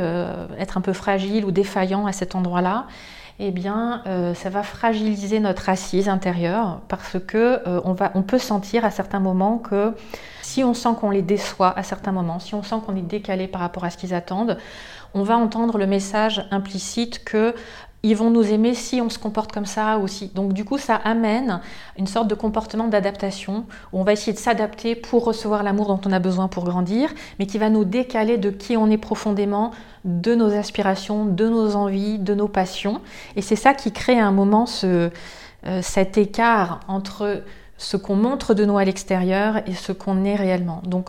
être 0.59 0.77
un 0.77 0.83
peu 0.83 0.93
fragile 0.93 1.47
ou 1.47 1.51
défaillant 1.51 2.07
à 2.07 2.13
cet 2.13 2.35
endroit-là, 2.35 2.87
eh 3.39 3.51
bien, 3.51 4.03
euh, 4.07 4.33
ça 4.33 4.49
va 4.49 4.63
fragiliser 4.63 5.41
notre 5.41 5.69
assise 5.69 6.09
intérieure 6.09 6.81
parce 6.89 7.19
que 7.19 7.61
euh, 7.67 7.81
on 7.85 8.23
peut 8.23 8.39
sentir 8.39 8.85
à 8.85 8.91
certains 8.91 9.21
moments 9.21 9.59
que 9.59 9.95
si 10.41 10.65
on 10.65 10.73
sent 10.73 10.91
qu'on 10.99 11.11
les 11.11 11.23
déçoit 11.23 11.79
à 11.79 11.83
certains 11.83 12.13
moments, 12.13 12.39
si 12.39 12.55
on 12.55 12.63
sent 12.63 12.77
qu'on 12.87 12.97
est 12.97 13.03
décalé 13.03 13.47
par 13.47 13.61
rapport 13.61 13.85
à 13.85 13.91
ce 13.91 13.99
qu'ils 13.99 14.15
attendent, 14.15 14.57
on 15.13 15.23
va 15.23 15.37
entendre 15.37 15.77
le 15.77 15.87
message 15.87 16.47
implicite 16.51 17.25
que 17.25 17.55
ils 18.07 18.15
vont 18.17 18.31
nous 18.31 18.45
aimer 18.53 18.75
si 18.75 19.01
on 19.01 19.11
se 19.11 19.19
comporte 19.19 19.51
comme 19.51 19.67
ça 19.67 19.99
aussi. 19.99 20.31
Donc 20.35 20.53
du 20.53 20.65
coup, 20.65 20.79
ça 20.79 20.95
amène 20.95 21.61
une 21.99 22.07
sorte 22.07 22.29
de 22.29 22.37
comportement 22.37 22.87
d'adaptation 22.87 23.65
où 23.93 23.99
on 23.99 24.05
va 24.05 24.13
essayer 24.13 24.33
de 24.33 24.39
s'adapter 24.39 24.95
pour 24.95 25.25
recevoir 25.25 25.65
l'amour 25.65 25.89
dont 25.89 26.01
on 26.07 26.13
a 26.13 26.21
besoin 26.21 26.47
pour 26.47 26.65
grandir, 26.65 27.13
mais 27.41 27.47
qui 27.47 27.59
va 27.59 27.69
nous 27.69 27.85
décaler 27.85 28.39
de 28.39 28.51
qui 28.51 28.77
on 28.77 28.89
est 28.91 28.97
profondément, 28.97 29.73
de 30.05 30.37
nos 30.37 30.55
aspirations, 30.55 31.25
de 31.25 31.49
nos 31.49 31.75
envies, 31.75 32.21
de 32.21 32.33
nos 32.33 32.47
passions. 32.47 33.01
Et 33.35 33.43
c'est 33.43 33.57
ça 33.57 33.75
qui 33.75 33.91
crée 33.91 34.21
à 34.21 34.27
un 34.27 34.33
moment 34.33 34.67
ce, 34.67 35.11
euh, 35.67 35.83
cet 35.83 36.17
écart 36.17 36.79
entre 36.87 37.43
ce 37.79 37.97
qu'on 37.97 38.17
montre 38.17 38.55
de 38.55 38.65
nous 38.65 38.79
à 38.79 38.85
l'extérieur 38.85 39.59
et 39.67 39.75
ce 39.75 39.93
qu'on 39.93 40.25
est 40.25 40.35
réellement. 40.35 40.83
Donc 40.85 41.09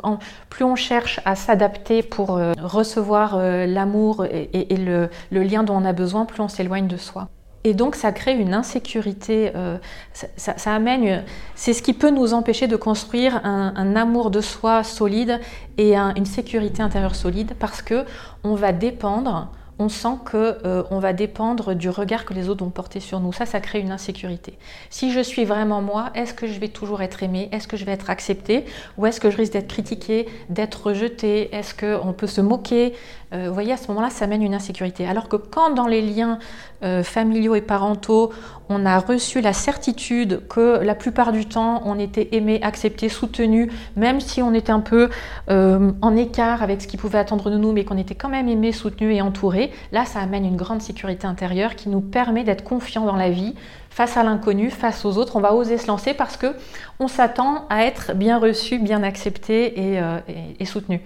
plus 0.49 0.65
on 0.65 0.75
cherche 0.75 1.19
à 1.25 1.35
s'adapter 1.35 2.03
pour 2.03 2.37
euh, 2.37 2.53
recevoir 2.61 3.35
euh, 3.35 3.65
l'amour 3.65 4.25
et, 4.25 4.67
le, 4.75 5.09
lien 5.31 5.63
dont 5.63 5.75
on 5.75 5.85
a 5.85 5.93
besoin, 5.93 6.25
plus 6.25 6.41
on 6.41 6.47
s'éloigne 6.47 6.87
de 6.87 6.97
soi. 6.97 7.29
Et 7.63 7.73
donc 7.73 7.95
ça 7.95 8.11
crée 8.11 8.33
une 8.33 8.53
insécurité, 8.53 9.51
euh, 9.55 9.77
ça, 10.13 10.73
amène, 10.73 11.23
c'est 11.55 11.73
ce 11.73 11.81
qui 11.81 11.93
peut 11.93 12.11
nous 12.11 12.33
empêcher 12.33 12.67
de 12.67 12.75
construire 12.75 13.41
un, 13.43 13.95
amour 13.95 14.31
de 14.31 14.41
soi 14.41 14.83
solide 14.83 15.39
et 15.77 15.97
une 15.97 16.25
sécurité 16.25 16.81
intérieure 16.81 17.15
solide 17.15 17.55
parce 17.59 17.81
que 17.81 18.05
on 18.43 18.55
va 18.55 18.71
dépendre 18.71 19.49
on 19.79 19.89
sent 19.89 20.17
que 20.25 20.57
euh, 20.65 20.83
va 20.99 21.13
dépendre 21.13 21.75
du 21.75 21.89
regard 21.89 22.25
que 22.25 22.33
les 22.33 22.49
autres 22.49 22.63
vont 22.63 22.71
porter 22.71 22.99
sur 22.99 23.19
nous. 23.19 23.31
Ça, 23.31 23.45
ça 23.45 23.59
crée 23.59 23.79
une 23.79 23.91
insécurité. 23.91 24.57
Si 24.89 25.11
je 25.11 25.19
suis 25.19 25.45
vraiment 25.45 25.81
moi, 25.81 26.09
est-ce 26.15 26.33
que 26.33 26.47
je 26.47 26.59
vais 26.59 26.69
toujours 26.69 27.01
être 27.01 27.23
aimée? 27.23 27.49
Est-ce 27.51 27.67
que 27.67 27.77
je 27.77 27.85
vais 27.85 27.91
être 27.91 28.09
acceptée? 28.09 28.65
Ou 28.97 29.05
est-ce 29.05 29.19
que 29.19 29.29
je 29.29 29.37
risque 29.37 29.53
d'être 29.53 29.67
critiquée, 29.67 30.27
d'être 30.49 30.87
rejetée? 30.87 31.53
Est-ce 31.55 31.73
qu'on 31.73 32.13
peut 32.13 32.27
se 32.27 32.41
moquer? 32.41 32.93
Vous 33.33 33.53
voyez, 33.53 33.73
à 33.73 33.77
ce 33.77 33.89
moment-là, 33.89 34.09
ça 34.09 34.25
mène 34.25 34.41
une 34.41 34.53
insécurité. 34.53 35.05
Alors 35.05 35.27
que 35.27 35.35
quand 35.35 35.71
dans 35.71 35.87
les 35.87 36.01
liens 36.01 36.39
euh, 36.83 37.03
familiaux 37.03 37.55
et 37.55 37.61
parentaux, 37.61 38.31
on 38.69 38.85
a 38.85 38.99
reçu 38.99 39.41
la 39.41 39.51
certitude 39.51 40.47
que 40.47 40.79
la 40.81 40.95
plupart 40.95 41.31
du 41.31 41.45
temps, 41.45 41.81
on 41.85 41.99
était 41.99 42.29
aimé, 42.31 42.59
accepté, 42.61 43.09
soutenu, 43.09 43.69
même 43.95 44.21
si 44.21 44.41
on 44.41 44.53
était 44.53 44.71
un 44.71 44.79
peu 44.79 45.09
en 45.49 46.15
écart 46.15 46.63
avec 46.63 46.81
ce 46.81 46.87
qui 46.87 46.97
pouvait 46.97 47.17
attendre 47.17 47.49
de 47.49 47.57
nous, 47.57 47.71
mais 47.71 47.85
qu'on 47.85 47.97
était 47.97 48.15
quand 48.15 48.29
même 48.29 48.47
aimé, 48.47 48.71
soutenu 48.71 49.13
et 49.13 49.21
entouré, 49.21 49.71
Là, 49.91 50.05
ça 50.05 50.19
amène 50.19 50.45
une 50.45 50.55
grande 50.55 50.81
sécurité 50.81 51.27
intérieure 51.27 51.75
qui 51.75 51.89
nous 51.89 52.01
permet 52.01 52.43
d'être 52.43 52.63
confiant 52.63 53.05
dans 53.05 53.15
la 53.15 53.29
vie, 53.29 53.55
face 53.89 54.17
à 54.17 54.23
l'inconnu, 54.23 54.69
face 54.69 55.05
aux 55.05 55.17
autres. 55.17 55.35
On 55.35 55.39
va 55.39 55.53
oser 55.53 55.77
se 55.77 55.87
lancer 55.87 56.13
parce 56.13 56.37
que 56.37 56.55
on 56.99 57.07
s'attend 57.07 57.65
à 57.69 57.85
être 57.85 58.13
bien 58.13 58.37
reçu, 58.37 58.79
bien 58.79 59.03
accepté 59.03 59.93
et, 59.93 59.99
euh, 59.99 60.19
soutenu. 60.65 61.01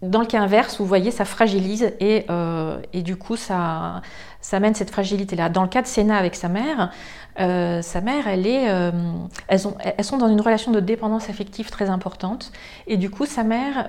Dans 0.00 0.20
le 0.20 0.26
cas 0.26 0.40
inverse, 0.40 0.78
vous 0.78 0.86
voyez, 0.86 1.10
ça 1.10 1.24
fragilise 1.24 1.92
et, 1.98 2.24
euh, 2.30 2.78
du 2.94 3.16
coup, 3.16 3.36
ça, 3.36 4.02
ça 4.40 4.60
mène 4.60 4.74
cette 4.74 4.90
fragilité-là. 4.90 5.48
Dans 5.48 5.62
le 5.62 5.68
cas 5.68 5.82
de 5.82 5.88
Sénat 5.88 6.16
avec 6.16 6.36
sa 6.36 6.48
mère, 6.48 6.92
euh, 7.40 7.82
sa 7.82 8.00
mère, 8.00 8.28
elle 8.28 8.46
est, 8.46 8.68
elles, 9.48 9.66
ont, 9.66 9.74
elles, 9.80 10.04
sont 10.04 10.18
dans 10.18 10.28
une 10.28 10.40
relation 10.40 10.70
de 10.70 10.78
dépendance 10.78 11.28
affective 11.28 11.70
très 11.70 11.90
importante. 11.90 12.52
Et 12.86 12.96
du 12.96 13.10
coup, 13.10 13.26
sa 13.26 13.42
mère, 13.42 13.88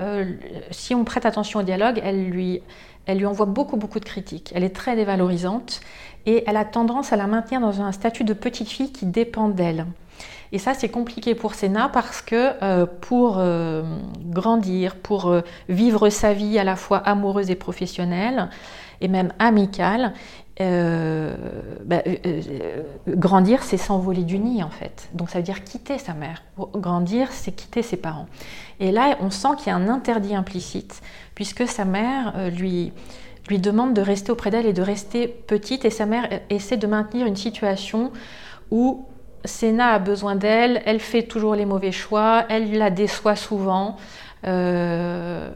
si 0.71 0.95
on 0.95 1.03
prête 1.03 1.27
attention 1.27 1.59
au 1.59 1.63
dialogue, 1.63 2.01
elle 2.03 2.27
lui, 2.29 2.63
elle 3.05 3.17
lui 3.17 3.25
envoie 3.25 3.45
beaucoup, 3.45 3.77
beaucoup 3.77 3.99
de 3.99 4.05
critiques. 4.05 4.51
Elle 4.55 4.63
est 4.63 4.75
très 4.75 4.95
dévalorisante 4.95 5.81
et 6.25 6.43
elle 6.47 6.57
a 6.57 6.65
tendance 6.65 7.11
à 7.13 7.15
la 7.15 7.27
maintenir 7.27 7.59
dans 7.59 7.81
un 7.81 7.91
statut 7.91 8.23
de 8.23 8.33
petite 8.33 8.69
fille 8.69 8.91
qui 8.91 9.05
dépend 9.05 9.49
d'elle. 9.49 9.85
Et 10.51 10.59
ça, 10.59 10.73
c'est 10.73 10.89
compliqué 10.89 11.35
pour 11.35 11.53
Sénat 11.53 11.89
parce 11.89 12.21
que 12.21 12.51
euh, 12.63 12.85
pour 12.85 13.35
euh, 13.37 13.83
grandir, 14.25 14.95
pour 14.95 15.27
euh, 15.27 15.41
vivre 15.67 16.09
sa 16.09 16.33
vie 16.33 16.57
à 16.57 16.63
la 16.63 16.75
fois 16.75 16.97
amoureuse 16.97 17.49
et 17.49 17.55
professionnelle, 17.55 18.49
et 19.01 19.07
même 19.07 19.31
amicale, 19.39 20.13
bah, 20.59 22.03
grandir, 23.07 23.63
c'est 23.63 23.77
s'envoler 23.77 24.23
du 24.23 24.39
nid 24.39 24.61
en 24.61 24.69
fait. 24.69 25.07
Donc 25.13 25.29
ça 25.29 25.37
veut 25.37 25.43
dire 25.43 25.63
quitter 25.63 25.97
sa 25.97 26.13
mère. 26.13 26.43
Grandir, 26.75 27.29
c'est 27.31 27.53
quitter 27.53 27.81
ses 27.81 27.95
parents. 27.95 28.27
Et 28.81 28.91
là, 28.91 29.15
on 29.21 29.29
sent 29.29 29.47
qu'il 29.57 29.67
y 29.67 29.69
a 29.69 29.77
un 29.77 29.87
interdit 29.87 30.35
implicite 30.35 31.01
puisque 31.33 31.65
sa 31.65 31.85
mère 31.85 32.33
lui 32.51 32.91
demande 33.57 33.93
de 33.93 34.01
rester 34.01 34.33
auprès 34.33 34.51
d'elle 34.51 34.65
et 34.65 34.73
de 34.73 34.81
rester 34.81 35.27
petite, 35.27 35.85
et 35.85 35.89
sa 35.89 36.05
mère 36.05 36.27
essaie 36.49 36.77
de 36.77 36.87
maintenir 36.87 37.25
une 37.25 37.37
situation 37.37 38.11
où 38.69 39.05
Sénat 39.45 39.93
a 39.93 39.99
besoin 39.99 40.35
d'elle, 40.35 40.81
elle 40.85 40.99
fait 40.99 41.23
toujours 41.23 41.55
les 41.55 41.65
mauvais 41.65 41.91
choix, 41.91 42.45
elle 42.49 42.77
la 42.77 42.89
déçoit 42.89 43.35
souvent. 43.35 43.97
Euh, 44.45 45.49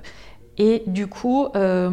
et 0.57 0.83
du 0.85 1.07
coup, 1.07 1.47
euh, 1.55 1.89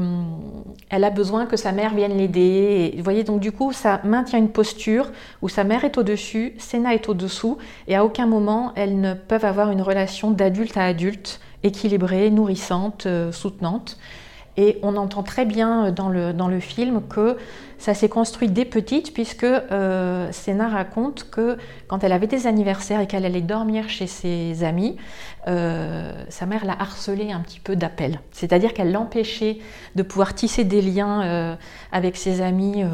elle 0.90 1.04
a 1.04 1.11
besoin 1.11 1.47
que 1.47 1.56
sa 1.56 1.73
mère 1.73 1.94
vienne 1.94 2.16
l'aider. 2.16 2.92
Vous 2.97 3.02
voyez, 3.02 3.25
donc 3.25 3.40
du 3.40 3.52
coup, 3.52 3.73
ça 3.73 4.00
maintient 4.04 4.38
une 4.38 4.50
posture 4.50 5.11
où 5.40 5.49
sa 5.49 5.64
mère 5.64 5.85
est 5.85 5.97
au-dessus, 5.97 6.54
Sénat 6.59 6.94
est 6.94 7.09
au-dessous, 7.09 7.56
et 7.88 7.97
à 7.97 8.04
aucun 8.04 8.26
moment, 8.26 8.73
elles 8.76 9.00
ne 9.00 9.14
peuvent 9.14 9.47
avoir 9.47 9.70
une 9.70 9.80
relation 9.80 10.30
d'adulte 10.30 10.76
à 10.76 10.85
adulte 10.85 11.40
équilibrée, 11.62 12.30
nourrissante, 12.30 13.06
euh, 13.06 13.32
soutenante. 13.32 13.99
Et 14.61 14.79
on 14.83 14.99
entend 14.99 15.23
très 15.23 15.47
bien 15.47 15.87
euh, 15.87 15.90
dans 15.90 16.11
le, 16.11 16.35
dans 16.35 16.49
le 16.49 16.61
film 16.61 17.00
que 17.09 17.38
ça 17.79 17.95
s'est 17.95 18.11
construit 18.11 18.49
dès 18.50 18.67
petite, 18.67 19.14
puisque 19.14 19.45
euh, 19.45 20.31
Sénat 20.33 20.69
raconte 20.69 21.31
que 21.31 21.57
quand 21.88 22.05
elle 22.05 22.12
avait 22.12 22.26
des 22.26 22.47
anniversaires 22.47 23.00
et 23.00 23.07
qu'elle 23.07 23.25
allait 23.25 23.40
dormir 23.40 23.88
chez 23.88 24.07
ses 24.07 24.62
amis, 24.62 24.99
euh, 25.49 26.12
sa 26.29 26.45
mère 26.45 26.67
l'a 26.67 26.76
harcelée 26.79 27.33
un 27.33 27.40
petit 27.40 27.59
peu 27.59 27.75
d'appels. 27.75 28.21
C'est-à-dire 28.33 28.75
qu'elle 28.75 28.93
l'empêchait 28.93 29.61
de 29.95 30.02
pouvoir 30.02 30.35
tisser 30.35 30.64
des 30.64 30.83
liens 30.83 31.57
avec 31.90 32.19
ses 32.19 32.43
amis 32.43 32.85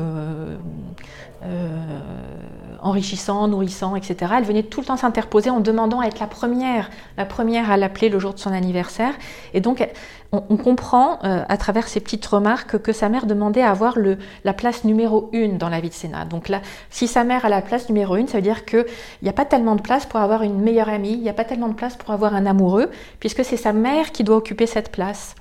enrichissants, 2.86 3.48
nourrissants, 3.48 3.96
etc. 3.96 4.32
Elle 4.38 4.44
venait 4.44 4.62
tout 4.62 4.80
le 4.80 4.86
temps 4.86 4.96
s'interposer 4.96 5.50
en 5.50 5.60
demandant 5.60 6.00
à 6.00 6.06
être 6.06 6.20
la 6.20 6.26
première, 6.26 6.90
la 7.16 7.24
première 7.24 7.70
à 7.70 7.76
l'appeler 7.76 8.08
le 8.08 8.18
jour 8.18 8.34
de 8.34 8.38
son 8.38 8.52
anniversaire. 8.52 9.14
Et 9.54 9.60
donc, 9.60 9.86
on, 10.32 10.56
comprend 10.56 11.18
à 11.22 11.56
travers 11.56 11.88
ces 11.88 12.00
petites 12.00 12.26
remarques 12.26 12.78
que 12.78 12.92
sa 12.92 13.08
mère 13.08 13.26
demandait 13.26 13.62
à 13.62 13.70
avoir 13.70 13.98
le, 13.98 14.18
la 14.44 14.52
place 14.52 14.84
numéro 14.84 15.30
une 15.32 15.56
dans 15.56 15.68
la 15.68 15.80
vie 15.80 15.88
de 15.88 15.94
Sénat. 15.94 16.24
Donc 16.24 16.48
là, 16.48 16.60
si 16.90 17.06
sa 17.08 17.24
mère 17.24 17.44
a 17.44 17.48
la 17.48 17.62
place 17.62 17.88
numéro 17.88 18.16
une, 18.16 18.28
ça 18.28 18.38
veut 18.38 18.42
dire 18.42 18.64
qu'il 18.64 18.86
n'y 19.22 19.28
a 19.28 19.32
pas 19.32 19.44
tellement 19.44 19.76
de 19.76 19.82
place 19.82 20.06
pour 20.06 20.20
avoir 20.20 20.42
une 20.42 20.60
meilleure 20.60 20.88
amie, 20.88 21.12
il 21.12 21.22
n'y 21.22 21.28
a 21.28 21.34
pas 21.34 21.44
tellement 21.44 21.68
de 21.68 21.74
place 21.74 21.96
pour 21.96 22.10
avoir 22.10 22.34
un 22.34 22.46
amoureux, 22.46 22.90
puisque 23.20 23.44
c'est 23.44 23.56
sa 23.56 23.72
mère 23.72 24.12
qui 24.12 24.24
doit 24.24 24.36
occuper 24.36 24.66
cette 24.66 24.90
place. 24.90 25.34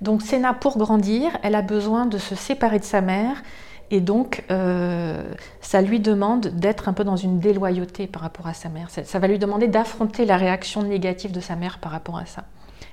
Donc 0.00 0.22
Sénat, 0.22 0.54
pour 0.54 0.76
grandir, 0.76 1.30
elle 1.42 1.54
a 1.54 1.62
besoin 1.62 2.06
de 2.06 2.18
se 2.18 2.34
séparer 2.34 2.78
de 2.78 2.84
sa 2.84 3.00
mère, 3.00 3.42
et 3.90 4.00
donc, 4.00 4.44
euh, 4.50 5.22
ça 5.60 5.80
lui 5.80 6.00
demande 6.00 6.48
d'être 6.48 6.88
un 6.88 6.92
peu 6.92 7.04
dans 7.04 7.16
une 7.16 7.38
déloyauté 7.38 8.06
par 8.06 8.22
rapport 8.22 8.46
à 8.46 8.54
sa 8.54 8.68
mère. 8.68 8.88
ça 8.90 9.18
va 9.18 9.28
lui 9.28 9.38
demander 9.38 9.68
d'affronter 9.68 10.24
la 10.24 10.36
réaction 10.36 10.82
négative 10.82 11.32
de 11.32 11.40
sa 11.40 11.56
mère 11.56 11.78
par 11.78 11.92
rapport 11.92 12.16
à 12.18 12.26
ça. 12.26 12.44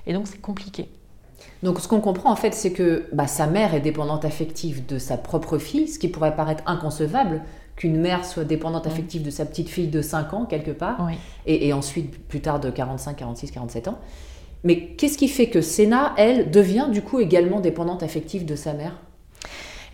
Et 0.06 0.12
donc, 0.12 0.26
c'est 0.26 0.40
compliqué. 0.40 0.88
Donc 1.62 1.80
ce 1.80 1.88
qu'on 1.88 2.00
comprend 2.00 2.30
en 2.30 2.36
fait, 2.36 2.54
c'est 2.54 2.72
que 2.72 3.06
bah, 3.12 3.26
sa 3.26 3.46
mère 3.46 3.74
est 3.74 3.80
dépendante 3.80 4.24
affective 4.24 4.84
de 4.86 4.98
sa 4.98 5.16
propre 5.16 5.58
fille, 5.58 5.88
ce 5.88 5.98
qui 5.98 6.08
pourrait 6.08 6.36
paraître 6.36 6.62
inconcevable 6.66 7.42
qu'une 7.76 8.00
mère 8.00 8.24
soit 8.24 8.44
dépendante 8.44 8.86
affective 8.86 9.22
de 9.22 9.30
sa 9.30 9.44
petite 9.46 9.68
fille 9.68 9.88
de 9.88 10.00
5 10.00 10.32
ans, 10.34 10.44
quelque 10.44 10.70
part, 10.70 11.04
Oui. 11.08 11.14
et, 11.46 11.66
et 11.68 11.72
ensuite, 11.72 12.28
plus 12.28 12.40
tard, 12.40 12.60
de 12.60 12.70
45, 12.70 13.16
46, 13.16 13.50
47 13.50 13.88
ans. 13.88 13.98
Mais 14.62 14.88
qu'est-ce 14.96 15.18
qui 15.18 15.26
fait 15.28 15.48
que 15.48 15.60
Sénat, 15.60 16.14
elle, 16.16 16.50
devient 16.50 16.86
du 16.90 17.02
coup 17.02 17.18
également 17.18 17.60
dépendante 17.60 18.02
affective 18.02 18.44
de 18.44 18.54
sa 18.56 18.74
mère? 18.74 18.96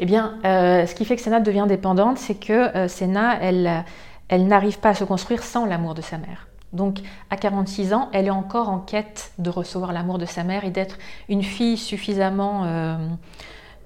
Eh 0.02 0.06
bien, 0.06 0.38
euh, 0.46 0.86
ce 0.86 0.94
qui 0.94 1.04
fait 1.04 1.14
que 1.14 1.20
Sénat 1.20 1.40
devient 1.40 1.66
dépendante, 1.68 2.16
c'est 2.16 2.34
que 2.34 2.74
euh, 2.74 2.88
Sénat, 2.88 3.36
elle, 3.42 3.84
elle 4.28 4.46
n'arrive 4.46 4.78
pas 4.78 4.88
à 4.88 4.94
se 4.94 5.04
construire 5.04 5.42
sans 5.42 5.66
l'amour 5.66 5.92
de 5.92 6.00
sa 6.00 6.16
mère. 6.16 6.48
Donc, 6.72 7.00
à 7.28 7.36
46 7.36 7.92
ans, 7.92 8.08
elle 8.14 8.26
est 8.26 8.30
encore 8.30 8.70
en 8.70 8.78
quête 8.78 9.32
de 9.38 9.50
recevoir 9.50 9.92
l'amour 9.92 10.16
de 10.16 10.24
sa 10.24 10.42
mère 10.42 10.64
et 10.64 10.70
d'être 10.70 10.96
une 11.28 11.42
fille 11.42 11.76
suffisamment 11.76 12.62
euh, 12.64 12.96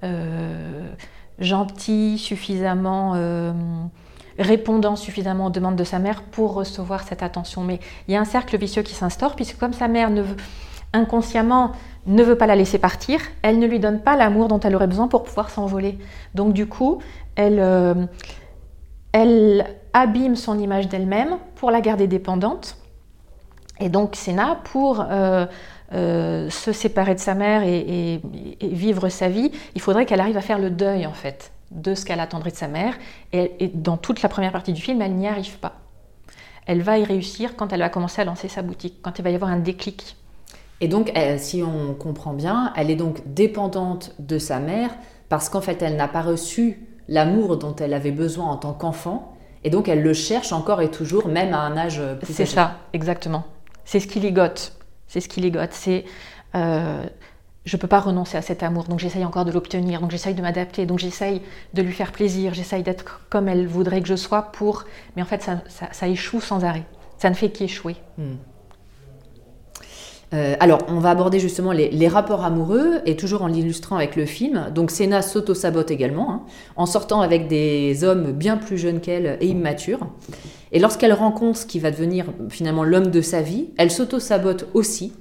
euh, 0.05 0.89
gentille, 1.39 2.17
suffisamment 2.17 3.15
répondant 4.37 4.95
suffisamment 4.95 5.47
aux 5.47 5.49
demandes 5.49 5.77
de 5.77 5.83
sa 5.83 5.99
mère 5.99 6.21
pour 6.23 6.53
recevoir 6.53 7.03
cette 7.03 7.23
attention. 7.23 7.63
Mais 7.63 7.79
il 8.07 8.13
y 8.13 8.17
a 8.17 8.21
un 8.21 8.25
cercle 8.25 8.57
vicieux 8.57 8.83
qui 8.83 8.93
s'instaure, 8.93 9.35
puisque 9.35 9.57
comme 9.57 9.73
sa 9.73 9.89
mère 9.89 10.09
ne 10.09 10.21
veut, 10.21 10.37
inconsciemment 10.93 11.71
ne 12.05 12.23
veut 12.23 12.37
pas 12.37 12.47
la 12.47 12.55
laisser 12.55 12.77
partir, 12.77 13.19
elle 13.41 13.59
ne 13.59 13.65
lui 13.65 13.79
donne 13.79 14.01
pas 14.01 14.15
l'amour 14.15 14.47
dont 14.47 14.59
elle 14.59 14.75
aurait 14.75 14.87
besoin 14.87 15.07
pour 15.07 15.23
pouvoir 15.23 15.49
s'envoler. 15.49 15.97
Donc 16.33 16.53
du 16.53 16.67
coup, 16.67 16.99
elle, 17.35 17.59
euh, 17.59 18.05
elle 19.11 19.65
abîme 19.93 20.35
son 20.35 20.59
image 20.59 20.87
d'elle-même 20.87 21.37
pour 21.55 21.71
la 21.71 21.81
garder 21.81 22.07
dépendante. 22.07 22.77
Et 23.79 23.89
donc 23.89 24.15
Sénat, 24.15 24.59
pour 24.65 25.05
euh, 25.09 25.45
euh, 25.93 26.49
se 26.49 26.71
séparer 26.71 27.15
de 27.15 27.19
sa 27.19 27.33
mère 27.33 27.63
et, 27.63 28.21
vivre 28.61 29.09
sa 29.09 29.27
vie, 29.27 29.51
il 29.73 29.81
faudrait 29.81 30.05
qu'elle 30.05 30.21
arrive 30.21 30.37
à 30.37 30.41
faire 30.41 30.59
le 30.59 30.69
deuil 30.69 31.05
en 31.05 31.13
fait 31.13 31.51
de 31.71 31.95
ce 31.95 32.05
qu'elle 32.05 32.19
attendrait 32.19 32.51
de 32.51 32.55
sa 32.55 32.67
mère. 32.67 32.93
Et, 33.33 33.51
et 33.59 33.67
dans 33.67 33.97
toute 33.97 34.21
la 34.21 34.29
première 34.29 34.51
partie 34.51 34.73
du 34.73 34.81
film, 34.81 35.01
elle 35.01 35.15
n'y 35.15 35.27
arrive 35.27 35.57
pas. 35.57 35.73
Elle 36.67 36.81
va 36.81 36.97
y 36.97 37.03
réussir 37.03 37.55
quand 37.55 37.73
elle 37.73 37.79
va 37.79 37.89
commencer 37.89 38.21
à 38.21 38.25
lancer 38.25 38.47
sa 38.47 38.61
boutique, 38.61 39.01
quand 39.01 39.19
il 39.19 39.23
va 39.23 39.29
y 39.29 39.35
avoir 39.35 39.51
un 39.51 39.59
déclic. 39.59 40.15
Et 40.81 40.87
donc, 40.87 41.11
elle- 41.15 41.39
si 41.39 41.63
on 41.63 41.93
comprend 41.93 42.33
bien, 42.33 42.73
elle 42.75 42.89
est 42.91 42.95
donc 42.95 43.21
dépendante 43.33 44.13
de 44.19 44.37
sa 44.37 44.59
mère 44.59 44.89
parce 45.29 45.49
qu'en 45.49 45.61
fait, 45.61 45.81
elle 45.81 45.95
n'a 45.95 46.07
pas 46.07 46.21
reçu 46.21 46.79
l'amour 47.07 47.57
dont 47.57 47.75
elle 47.75 47.93
avait 47.93 48.11
besoin 48.11 48.45
en 48.47 48.57
tant 48.57 48.73
qu'enfant. 48.73 49.33
Et 49.63 49.69
donc, 49.69 49.87
elle 49.87 50.01
le 50.03 50.13
cherche 50.13 50.51
encore 50.51 50.81
et 50.81 50.91
toujours, 50.91 51.27
même 51.27 51.53
à 51.53 51.59
un 51.61 51.77
âge 51.77 51.99
plus 52.17 52.33
C'est 52.33 52.45
ça, 52.55 52.75
exactement. 52.93 53.43
C'est 53.83 53.99
ce 53.99 54.07
qui 54.07 54.19
ligote. 54.19 54.73
C'est 55.07 55.21
ce 55.21 55.29
qui 55.29 55.41
ligote. 55.41 55.71
C'est 55.71 56.05
euh, 56.55 57.03
je 57.65 57.77
peux 57.77 57.87
pas 57.87 57.99
renoncer 57.99 58.37
à 58.37 58.41
cet 58.43 58.61
amour, 58.61 58.83
donc 58.83 58.99
j'essaye 58.99 59.25
encore 59.25 59.43
de 59.43 59.51
l'obtenir, 59.51 59.99
donc 59.99 60.11
j'essaye 60.11 60.35
de 60.35 60.41
m'adapter, 60.41 60.85
donc 60.85 60.99
j'essaye 60.99 61.41
de 61.73 61.81
lui 61.81 61.93
faire 61.93 62.11
plaisir, 62.11 62.53
j'essaye 62.53 62.83
d'être 62.83 63.21
comme 63.29 63.47
elle 63.47 63.65
voudrait 63.67 64.01
que 64.01 64.07
je 64.07 64.15
sois 64.15 64.43
pour. 64.51 64.83
Mais 65.15 65.21
en 65.23 65.25
fait, 65.25 65.41
ça, 65.41 65.61
ça- 65.67 65.89
ça 65.91 66.07
échoue 66.07 66.41
sans 66.41 66.63
arrêt. 66.63 66.83
Ça 67.17 67.29
ne 67.29 67.35
fait 67.35 67.49
qu'échouer. 67.49 67.95
Euh, 70.35 70.55
alors, 70.59 70.79
on 70.89 70.99
va 70.99 71.11
aborder 71.11 71.39
justement 71.39 71.71
les, 71.71 72.07
rapports 72.07 72.43
amoureux 72.43 72.99
et 73.05 73.15
toujours 73.15 73.41
en 73.41 73.47
l'illustrant 73.47 73.95
avec 73.95 74.15
le 74.15 74.25
film. 74.25 74.69
Donc, 74.73 74.91
Sénat 74.91 75.21
s'auto-sabote 75.21 75.91
également, 75.91 76.31
hein, 76.31 76.41
en 76.75 76.85
sortant 76.85 77.21
avec 77.21 77.47
des 77.47 78.03
hommes 78.03 78.31
bien 78.31 78.57
plus 78.57 78.77
jeunes 78.77 78.99
qu'elle 78.99 79.37
et 79.39 79.47
immatures. 79.47 80.07
Et 80.71 80.79
lorsqu'elle 80.79 81.13
rencontre 81.13 81.59
ce 81.59 81.65
qui 81.65 81.79
va 81.79 81.91
devenir 81.91 82.25
finalement 82.49 82.83
l'homme 82.83 83.11
de 83.11 83.21
sa 83.21 83.41
vie, 83.41 83.69
elle 83.77 83.91
s'auto-sabote 83.91 84.67
aussi. 84.73 85.13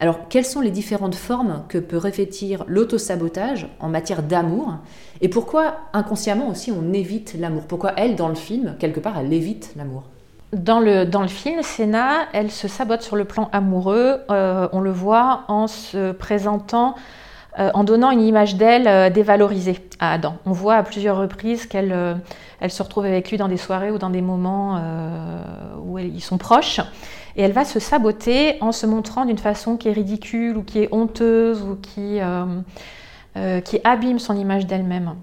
Alors, 0.00 0.28
quelles 0.28 0.44
sont 0.44 0.60
les 0.60 0.70
différentes 0.70 1.14
formes 1.14 1.64
que 1.68 1.78
peut 1.78 1.98
revêtir 1.98 2.64
l'auto-sabotage 2.68 3.68
en 3.80 3.88
matière 3.88 4.22
d'amour? 4.22 4.74
Et 5.20 5.28
pourquoi 5.28 5.76
inconsciemment 5.92 6.48
aussi 6.48 6.70
on 6.70 6.92
évite 6.92 7.36
l'amour? 7.38 7.64
Pourquoi 7.64 7.92
elle, 7.96 8.16
dans 8.16 8.28
le 8.28 8.34
film, 8.34 8.76
quelque 8.78 9.00
part, 9.00 9.18
elle 9.18 9.32
évite 9.32 9.72
l'amour? 9.76 10.04
Dans 10.54 10.78
le, 10.78 11.26
film, 11.26 11.62
Sénat, 11.62 12.28
elle 12.32 12.50
se 12.50 12.68
sabote 12.68 13.02
sur 13.02 13.16
le 13.16 13.24
plan 13.24 13.48
amoureux. 13.52 14.20
Euh, 14.30 14.68
on 14.72 14.80
le 14.80 14.92
voit 14.92 15.42
en 15.48 15.66
se 15.66 16.12
présentant, 16.12 16.94
euh, 17.58 17.70
en 17.74 17.82
donnant 17.82 18.12
une 18.12 18.20
image 18.20 18.54
d'elle 18.54 18.86
euh, 18.86 19.10
dévalorisée 19.10 19.80
à 19.98 20.12
Adam. 20.12 20.36
On 20.46 20.52
voit 20.52 20.76
à 20.76 20.84
plusieurs 20.84 21.16
reprises 21.16 21.66
qu'elle 21.66 22.20
elle 22.60 22.70
se 22.70 22.82
retrouve 22.82 23.04
avec 23.04 23.30
lui 23.30 23.36
dans 23.36 23.48
des 23.48 23.56
soirées 23.56 23.90
ou 23.90 23.98
dans 23.98 24.10
des 24.10 24.22
moments 24.22 24.80
où 25.84 25.98
ils 25.98 26.22
sont 26.22 26.38
proches. 26.38 26.80
Et 27.36 27.42
elle 27.42 27.52
va 27.52 27.64
se 27.64 27.80
saboter 27.80 28.56
en 28.60 28.70
se 28.70 28.86
montrant 28.86 29.24
d'une 29.24 29.38
façon 29.38 29.76
qui 29.76 29.88
est 29.88 29.92
ridicule 29.92 30.56
ou 30.56 30.62
qui 30.62 30.78
est 30.78 30.88
honteuse 30.92 31.62
ou 31.62 31.76
qui 31.76 32.20
abîme 33.84 34.18
son 34.20 34.36
image 34.36 34.66
d'elle-même. 34.66 35.14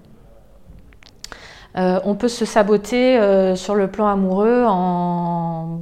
Euh, 1.76 2.00
on 2.04 2.14
peut 2.14 2.28
se 2.28 2.44
saboter 2.44 3.18
euh, 3.18 3.56
sur 3.56 3.74
le 3.74 3.88
plan 3.88 4.06
amoureux 4.06 4.64
en, 4.68 5.80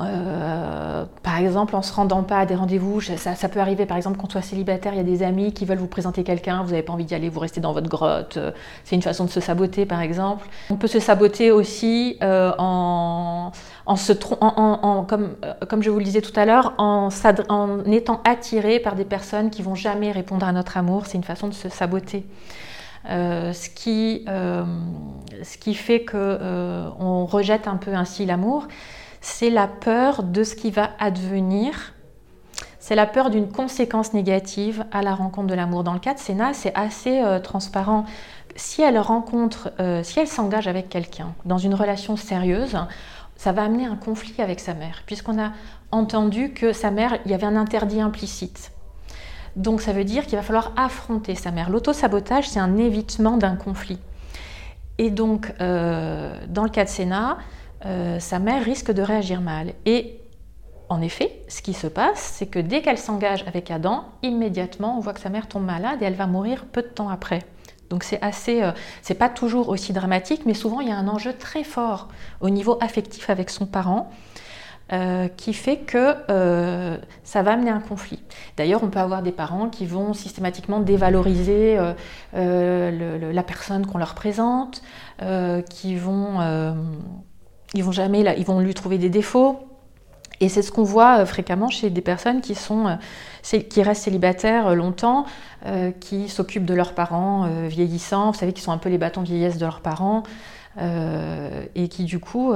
euh, 0.00 1.04
par 1.22 1.36
exemple, 1.38 1.76
en 1.76 1.82
se 1.82 1.92
rendant 1.92 2.22
pas 2.22 2.38
à 2.38 2.46
des 2.46 2.54
rendez-vous. 2.56 3.00
Ça, 3.00 3.48
peut 3.48 3.60
arriver, 3.60 3.86
par 3.86 3.96
exemple, 3.96 4.18
quand 4.18 4.26
on 4.26 4.30
soit 4.30 4.42
célibataire, 4.42 4.94
il 4.94 4.96
y 4.96 5.00
a 5.00 5.04
des 5.04 5.22
amis 5.22 5.52
qui 5.52 5.64
veulent 5.64 5.78
vous 5.78 5.86
présenter 5.86 6.24
quelqu'un, 6.24 6.62
vous 6.64 6.70
n'avez 6.70 6.82
pas 6.82 6.92
envie 6.92 7.04
d'y 7.04 7.14
aller, 7.14 7.28
vous 7.28 7.40
restez 7.40 7.60
dans 7.60 7.72
votre 7.72 7.88
grotte. 7.88 8.38
C'est 8.84 8.96
une 8.96 9.02
façon 9.02 9.24
de 9.24 9.30
se 9.30 9.40
saboter, 9.40 9.86
par 9.86 10.00
exemple. 10.00 10.46
On 10.70 10.76
peut 10.76 10.88
se 10.88 10.98
saboter 10.98 11.50
aussi 11.52 12.16
en, 12.22 13.52
en 13.86 13.96
se 13.96 14.12
en- 14.40 15.04
comme, 15.04 15.36
comme 15.68 15.82
je 15.82 15.90
vous 15.90 15.98
le 15.98 16.04
disais 16.04 16.22
tout 16.22 16.38
à 16.40 16.46
l'heure, 16.46 16.72
en, 16.78 17.10
en 17.48 17.84
étant 17.84 18.22
attiré 18.24 18.80
par 18.80 18.94
des 18.96 19.04
personnes 19.04 19.50
qui 19.50 19.62
vont 19.62 19.74
jamais 19.74 20.10
répondre 20.10 20.46
à 20.46 20.52
notre 20.52 20.78
amour. 20.78 21.06
C'est 21.06 21.18
une 21.18 21.22
façon 21.24 21.48
de 21.48 21.54
se 21.54 21.68
saboter. 21.68 22.24
Euh, 23.08 23.52
ce, 23.52 23.68
qui, 23.68 24.24
euh, 24.28 24.64
ce 25.42 25.58
qui 25.58 25.74
fait 25.74 26.02
que 26.02 26.16
euh, 26.16 26.88
rejette 26.88 27.66
un 27.66 27.76
peu 27.76 27.94
ainsi 27.94 28.26
l'amour, 28.26 28.68
c'est 29.20 29.50
la 29.50 29.66
peur 29.66 30.22
de 30.22 30.44
ce 30.44 30.54
qui 30.54 30.70
va 30.70 30.90
advenir. 30.98 31.94
C'est 32.78 32.94
la 32.94 33.06
peur 33.06 33.30
d'une 33.30 33.48
conséquence 33.48 34.12
négative 34.12 34.84
à 34.92 35.02
la 35.02 35.14
rencontre 35.14 35.48
de 35.48 35.54
l'amour. 35.54 35.84
Dans 35.84 35.94
le 35.94 36.00
cas 36.00 36.14
de 36.14 36.18
Sénat, 36.18 36.52
c'est 36.52 36.74
assez 36.74 37.22
transparent. 37.44 38.04
Si 38.56 38.82
elle 38.82 38.98
rencontre, 38.98 39.72
si 40.02 40.18
elle 40.18 40.26
s'engage 40.26 40.66
avec 40.66 40.88
quelqu'un 40.88 41.32
dans 41.44 41.58
une 41.58 41.74
relation 41.74 42.16
sérieuse, 42.16 42.76
ça 43.36 43.52
va 43.52 43.62
amener 43.62 43.86
un 43.86 43.94
conflit 43.94 44.34
avec 44.38 44.58
sa 44.58 44.74
mère, 44.74 45.04
puisqu'on 45.06 45.40
a 45.40 45.52
entendu 45.92 46.52
que 46.52 46.72
sa 46.72 46.90
mère, 46.90 47.18
il 47.24 47.30
y 47.30 47.34
avait 47.34 47.46
un 47.46 47.56
interdit 47.56 48.00
implicite. 48.00 48.72
Donc 49.56 49.80
ça 49.82 49.92
veut 49.92 50.04
dire 50.04 50.26
qu'il 50.26 50.36
va 50.36 50.42
falloir 50.42 50.72
affronter 50.76 51.34
sa 51.34 51.50
mère. 51.50 51.70
L'autosabotage, 51.70 52.48
c'est 52.48 52.60
un 52.60 52.76
évitement 52.78 53.36
d'un 53.36 53.56
conflit. 53.56 53.98
Et 54.98 55.10
donc, 55.10 55.52
euh, 55.60 56.34
dans 56.48 56.64
le 56.64 56.70
cas 56.70 56.84
de 56.84 56.88
Sénat, 56.88 57.38
euh, 57.84 58.20
sa 58.20 58.38
mère 58.38 58.64
risque 58.64 58.92
de 58.92 59.02
réagir 59.02 59.40
mal. 59.40 59.72
Et 59.86 60.18
en 60.88 61.00
effet, 61.00 61.42
ce 61.48 61.62
qui 61.62 61.74
se 61.74 61.86
passe, 61.86 62.20
c'est 62.36 62.46
que 62.46 62.58
dès 62.58 62.82
qu'elle 62.82 62.98
s'engage 62.98 63.44
avec 63.46 63.70
Adam, 63.70 64.04
immédiatement, 64.22 64.96
on 64.96 65.00
voit 65.00 65.14
que 65.14 65.20
sa 65.20 65.30
mère 65.30 65.48
tombe 65.48 65.64
malade 65.64 66.02
et 66.02 66.04
elle 66.04 66.14
va 66.14 66.26
mourir 66.26 66.66
peu 66.70 66.82
de 66.82 66.88
temps 66.88 67.08
après. 67.08 67.40
Donc 67.88 68.04
c'est 68.04 68.22
assez, 68.22 68.62
euh, 68.62 68.72
c'est 69.02 69.14
pas 69.14 69.28
toujours 69.28 69.68
aussi 69.68 69.92
dramatique, 69.92 70.42
mais 70.46 70.54
souvent 70.54 70.80
il 70.80 70.88
y 70.88 70.90
a 70.90 70.96
un 70.96 71.08
enjeu 71.08 71.34
très 71.34 71.62
fort 71.62 72.08
au 72.40 72.48
niveau 72.48 72.78
affectif 72.80 73.28
avec 73.28 73.50
son 73.50 73.66
parent. 73.66 74.10
Euh, 74.92 75.26
qui 75.28 75.54
fait 75.54 75.78
que 75.78 76.16
euh, 76.28 76.98
ça 77.24 77.42
va 77.42 77.52
amener 77.52 77.70
un 77.70 77.80
conflit. 77.80 78.22
D'ailleurs, 78.58 78.84
on 78.84 78.88
peut 78.88 78.98
avoir 78.98 79.22
des 79.22 79.32
parents 79.32 79.70
qui 79.70 79.86
vont 79.86 80.12
systématiquement 80.12 80.80
dévaloriser 80.80 81.78
euh, 82.34 83.32
la 83.32 83.42
personne 83.42 83.86
qu'on 83.86 83.96
leur 83.96 84.14
présente, 84.14 84.82
qui 85.70 85.96
vont, 85.96 86.74
ils 87.72 87.82
vont 87.82 87.92
jamais, 87.92 88.22
ils 88.36 88.44
vont 88.44 88.60
lui 88.60 88.74
trouver 88.74 88.98
des 88.98 89.08
défauts. 89.08 89.60
Et 90.40 90.50
c'est 90.50 90.60
ce 90.60 90.70
qu'on 90.70 90.82
voit 90.82 91.24
fréquemment 91.24 91.68
chez 91.68 91.88
des 91.88 92.02
personnes 92.02 92.42
qui, 92.42 92.54
sont, 92.54 92.98
qui 93.42 93.82
restent 93.82 94.02
célibataires 94.02 94.74
longtemps, 94.74 95.24
qui 96.00 96.28
s'occupent 96.28 96.66
de 96.66 96.74
leurs 96.74 96.92
parents 96.92 97.48
vieillissants, 97.66 98.32
vous 98.32 98.38
savez, 98.38 98.52
qui 98.52 98.60
sont 98.60 98.72
un 98.72 98.78
peu 98.78 98.90
les 98.90 98.98
bâtons 98.98 99.22
vieillesse 99.22 99.56
de 99.56 99.64
leurs 99.64 99.80
parents, 99.80 100.22
et 100.78 101.88
qui 101.88 102.04
du 102.04 102.18
coup 102.18 102.52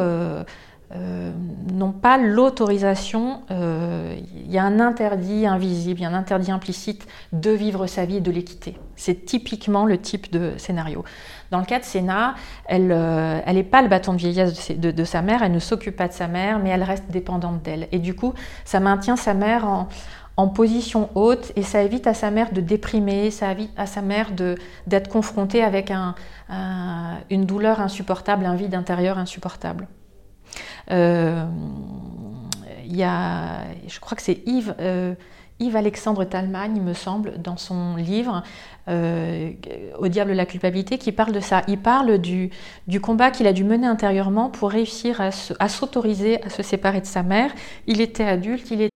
euh, 0.93 1.17
euh, 1.27 1.33
n'ont 1.73 1.93
pas 1.93 2.17
l'autorisation, 2.19 3.43
euh, 3.51 4.17
il 4.35 4.51
y 4.51 4.59
a 4.59 4.65
un 4.65 4.81
interdit 4.81 5.47
invisible, 5.47 6.01
il 6.01 6.03
y 6.05 6.07
a 6.07 6.09
un 6.09 6.15
interdit 6.15 6.51
implicite 6.51 7.07
de 7.33 7.51
vivre 7.51 7.87
sa 7.87 8.05
vie 8.05 8.17
et 8.17 8.21
de 8.21 8.31
les 8.31 8.45
quitter. 8.45 8.79
C'est 8.97 9.27
typiquement 9.27 9.85
le 9.85 9.99
type 9.99 10.31
de 10.33 10.53
scénario. 10.57 11.05
Dans 11.51 11.59
le 11.59 11.65
cas 11.65 11.79
de 11.79 11.85
Sénat, 11.85 12.35
elle 12.67 12.89
n'est 12.89 13.65
pas 13.65 13.83
le 13.83 13.89
bâton 13.89 14.13
de 14.13 14.19
vieillesse 14.19 14.71
de, 14.71 15.05
sa 15.05 15.23
mère, 15.23 15.43
elle 15.43 15.53
ne 15.53 15.59
s'occupe 15.59 15.97
pas 15.97 16.09
de 16.09 16.13
sa 16.13 16.29
mère, 16.29 16.59
mais 16.59 16.71
elle 16.71 16.83
reste 16.83 17.11
dépendante 17.11 17.63
d'elle. 17.63 17.89
Et 17.93 17.99
du 17.99 18.15
coup, 18.15 18.33
ça 18.65 18.81
maintient 18.81 19.17
sa 19.17 19.35
mère 19.35 19.67
en, 19.67 19.89
en 20.37 20.49
position 20.49 21.11
haute 21.15 21.53
et 21.57 21.63
ça 21.63 21.83
évite 21.83 22.07
à 22.07 22.15
sa 22.15 22.31
mère 22.31 22.53
de 22.53 22.61
déprimer, 22.61 23.31
ça 23.31 23.53
évite 23.53 23.73
à 23.77 23.87
sa 23.87 24.03
mère 24.03 24.31
d'être 24.87 25.09
confrontée 25.09 25.63
avec 25.63 25.91
un- 25.91 26.15
une 27.31 27.45
douleur 27.45 27.81
insupportable, 27.81 28.47
un 28.47 28.55
vide 28.55 28.75
intérieur 28.75 29.19
insupportable. 29.19 29.87
Euh, 30.91 31.47
y 32.85 33.03
a, 33.03 33.65
je 33.89 34.01
crois 34.01 34.17
que 34.17 34.23
c'est 34.23 34.43
Yves, 34.47 34.75
euh, 34.81 35.15
Yves 35.59 35.77
Alexandre 35.77 36.25
Talman, 36.25 36.77
il 36.77 36.83
me 36.83 36.95
semble, 36.95 37.41
dans 37.41 37.57
son 37.57 37.97
livre 37.97 38.43
euh, 38.89 39.53
Au 39.99 40.09
diable 40.09 40.33
la 40.33 40.47
culpabilité, 40.47 40.99
qui 40.99 41.13
parle 41.13 41.33
de 41.33 41.41
ça. 41.41 41.63
Il 41.67 41.79
parle 41.79 42.19
du, 42.19 42.51
du 42.87 43.01
combat 43.01 43.31
qu'il 43.31 43.47
a 43.47 43.53
dû 43.53 43.65
mener 43.65 43.87
intérieurement 43.87 44.51
pour 44.51 44.71
réussir 44.71 45.21
à, 45.21 45.31
à 45.59 45.69
s'autoriser 45.69 46.43
à 46.45 46.51
se 46.51 46.63
séparer 46.63 47.01
de 47.01 47.07
sa 47.07 47.23
mère. 47.23 47.53
Il 47.87 48.01
était 48.01 48.25
adulte, 48.25 48.71
il 48.71 48.83
était 48.83 48.96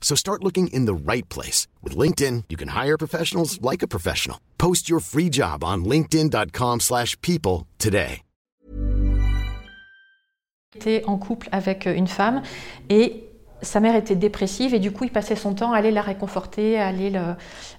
So 0.00 0.16
start 0.16 0.42
looking 0.42 0.66
in 0.72 0.86
the 0.86 1.12
right 1.12 1.28
place. 1.28 1.68
With 1.84 1.96
LinkedIn, 1.96 2.46
you 2.50 2.56
can 2.56 2.70
hire 2.70 2.98
professionals 2.98 3.62
like 3.62 3.84
a 3.84 3.88
professional. 3.88 4.38
Post 4.58 4.90
your 4.90 4.98
free 4.98 5.28
job 5.30 5.62
on 5.62 5.84
linkedin.com 5.84 6.80
slash 6.80 7.16
people 7.20 7.68
today. 7.78 8.22
était 10.76 11.02
en 11.06 11.18
couple 11.18 11.48
avec 11.50 11.86
une 11.86 12.06
femme 12.06 12.42
et 12.88 13.24
sa 13.60 13.80
mère 13.80 13.96
était 13.96 14.14
dépressive 14.14 14.72
et 14.72 14.78
du 14.78 14.92
coup 14.92 15.04
il 15.04 15.10
passait 15.10 15.36
son 15.36 15.52
temps 15.52 15.72
à 15.72 15.78
aller 15.78 15.90
la 15.90 16.00
réconforter, 16.00 16.78
à 16.78 16.86
aller 16.86 17.20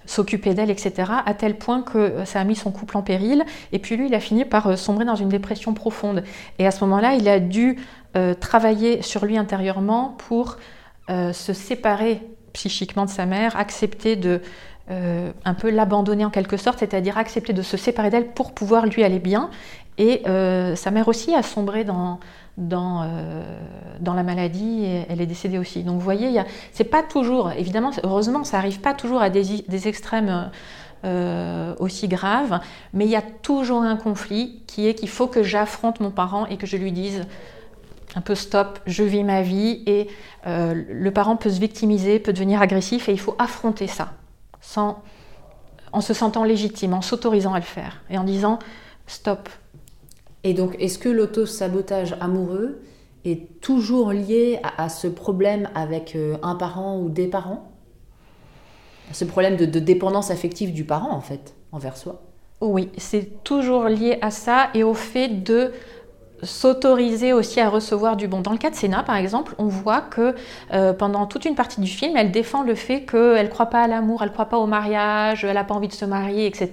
s'occuper 0.06 0.54
d'elle, 0.54 0.70
etc. 0.70 1.10
À 1.24 1.34
tel 1.34 1.58
point 1.58 1.82
que 1.82 2.24
ça 2.24 2.40
a 2.40 2.44
mis 2.44 2.54
son 2.54 2.70
couple 2.70 2.96
en 2.96 3.02
péril. 3.02 3.44
Et 3.72 3.78
puis 3.78 3.96
lui, 3.96 4.06
il 4.06 4.14
a 4.14 4.20
fini 4.20 4.44
par 4.44 4.78
sombrer 4.78 5.04
dans 5.04 5.16
une 5.16 5.28
dépression 5.28 5.74
profonde. 5.74 6.22
Et 6.58 6.66
à 6.66 6.70
ce 6.70 6.84
moment-là, 6.84 7.14
il 7.14 7.28
a 7.28 7.40
dû 7.40 7.78
euh, 8.14 8.34
travailler 8.34 9.02
sur 9.02 9.24
lui 9.24 9.38
intérieurement 9.38 10.14
pour 10.28 10.58
euh, 11.10 11.32
se 11.32 11.52
séparer 11.52 12.22
psychiquement 12.52 13.04
de 13.04 13.10
sa 13.10 13.26
mère, 13.26 13.56
accepter 13.56 14.14
de 14.14 14.40
euh, 14.90 15.32
un 15.44 15.54
peu 15.54 15.68
l'abandonner 15.68 16.24
en 16.24 16.30
quelque 16.30 16.56
sorte, 16.56 16.78
c'est-à-dire 16.78 17.18
accepter 17.18 17.52
de 17.52 17.62
se 17.62 17.76
séparer 17.76 18.08
d'elle 18.08 18.28
pour 18.28 18.52
pouvoir 18.52 18.86
lui 18.86 19.02
aller 19.02 19.18
bien. 19.18 19.50
Et 19.98 20.22
euh, 20.28 20.76
sa 20.76 20.92
mère 20.92 21.08
aussi 21.08 21.34
a 21.34 21.42
sombré 21.42 21.82
dans, 21.82 22.20
dans, 22.56 23.04
la 24.00 24.22
maladie 24.22 24.84
et 24.84 25.06
elle 25.08 25.20
est 25.20 25.26
décédée 25.26 25.58
aussi. 25.58 25.82
Donc 25.82 25.94
vous 25.94 26.04
voyez, 26.04 26.40
c'est 26.72 26.84
pas 26.84 27.02
toujours, 27.02 27.50
évidemment, 27.50 27.90
heureusement, 28.04 28.44
ça 28.44 28.58
arrive 28.58 28.80
pas 28.80 28.94
toujours 28.94 29.22
à 29.22 29.28
des, 29.28 29.64
des 29.66 29.88
extrêmes 29.88 30.50
aussi 31.80 32.06
graves, 32.06 32.60
mais 32.94 33.06
il 33.06 33.10
y 33.10 33.16
a 33.16 33.22
toujours 33.22 33.82
un 33.82 33.96
conflit 33.96 34.62
qui 34.68 34.86
est 34.86 34.94
qu'il 34.94 35.08
faut 35.08 35.26
que 35.26 35.42
j'affronte 35.42 35.98
mon 35.98 36.12
parent 36.12 36.46
et 36.46 36.56
que 36.56 36.66
je 36.66 36.76
lui 36.76 36.92
dise 36.92 37.26
un 38.14 38.20
peu 38.20 38.34
stop, 38.34 38.78
je 38.86 39.02
vis 39.04 39.24
ma 39.24 39.42
vie 39.42 39.82
et 39.86 40.08
euh, 40.46 40.74
le 40.88 41.10
parent 41.10 41.36
peut 41.36 41.50
se 41.50 41.60
victimiser, 41.60 42.18
peut 42.18 42.32
devenir 42.32 42.60
agressif 42.60 43.08
et 43.08 43.12
il 43.12 43.20
faut 43.20 43.34
affronter 43.38 43.86
ça 43.86 44.12
sans, 44.60 45.02
en 45.92 46.00
se 46.00 46.14
sentant 46.14 46.44
légitime, 46.44 46.94
en 46.94 47.02
s'autorisant 47.02 47.54
à 47.54 47.58
le 47.58 47.64
faire 47.64 48.02
et 48.10 48.18
en 48.18 48.24
disant 48.24 48.58
stop, 49.06 49.48
et 50.44 50.54
donc, 50.54 50.76
est-ce 50.80 50.98
que 50.98 51.08
l'auto-sabotage 51.08 52.16
amoureux 52.20 52.80
est 53.24 53.60
toujours 53.60 54.10
lié 54.10 54.60
à, 54.76 54.88
ce 54.88 55.06
problème 55.06 55.68
avec 55.74 56.16
euh, 56.16 56.36
un 56.42 56.56
parent 56.56 56.98
ou 56.98 57.08
des 57.08 57.28
parents? 57.28 57.70
Ce 59.12 59.24
problème 59.24 59.56
de, 59.56 59.66
de, 59.66 59.78
dépendance 59.78 60.30
affective 60.30 60.72
du 60.72 60.84
parent, 60.84 61.12
en 61.12 61.20
fait, 61.20 61.54
envers 61.70 61.96
soi? 61.96 62.22
Oui, 62.60 62.88
c'est 62.96 63.44
toujours 63.44 63.84
lié 63.84 64.18
à 64.20 64.30
ça 64.30 64.70
et 64.74 64.82
au 64.82 64.94
fait 64.94 65.28
de 65.28 65.72
s'autoriser 66.42 67.32
aussi 67.32 67.60
à 67.60 67.68
recevoir 67.68 68.16
du 68.16 68.26
bon. 68.26 68.40
Dans 68.40 68.50
le 68.50 68.58
cas 68.58 68.70
de 68.70 68.74
Sénat, 68.74 69.04
par 69.04 69.16
exemple, 69.16 69.54
on 69.58 69.66
voit 69.66 70.00
que 70.00 70.34
euh, 70.72 70.92
pendant 70.92 71.26
toute 71.26 71.44
une 71.44 71.54
partie 71.54 71.80
du 71.80 71.86
film, 71.86 72.16
elle 72.16 72.32
défend 72.32 72.62
le 72.62 72.74
fait 72.74 73.02
qu'elle 73.02 73.46
ne 73.46 73.50
croit 73.50 73.66
pas 73.66 73.82
à 73.82 73.86
l'amour, 73.86 74.22
elle 74.22 74.28
ne 74.28 74.32
croit 74.32 74.46
pas 74.46 74.58
au 74.58 74.66
mariage, 74.66 75.44
elle 75.44 75.54
n'a 75.54 75.64
pas 75.64 75.74
envie 75.74 75.88
de 75.88 75.92
se 75.92 76.04
marier, 76.04 76.46
etc. 76.46 76.70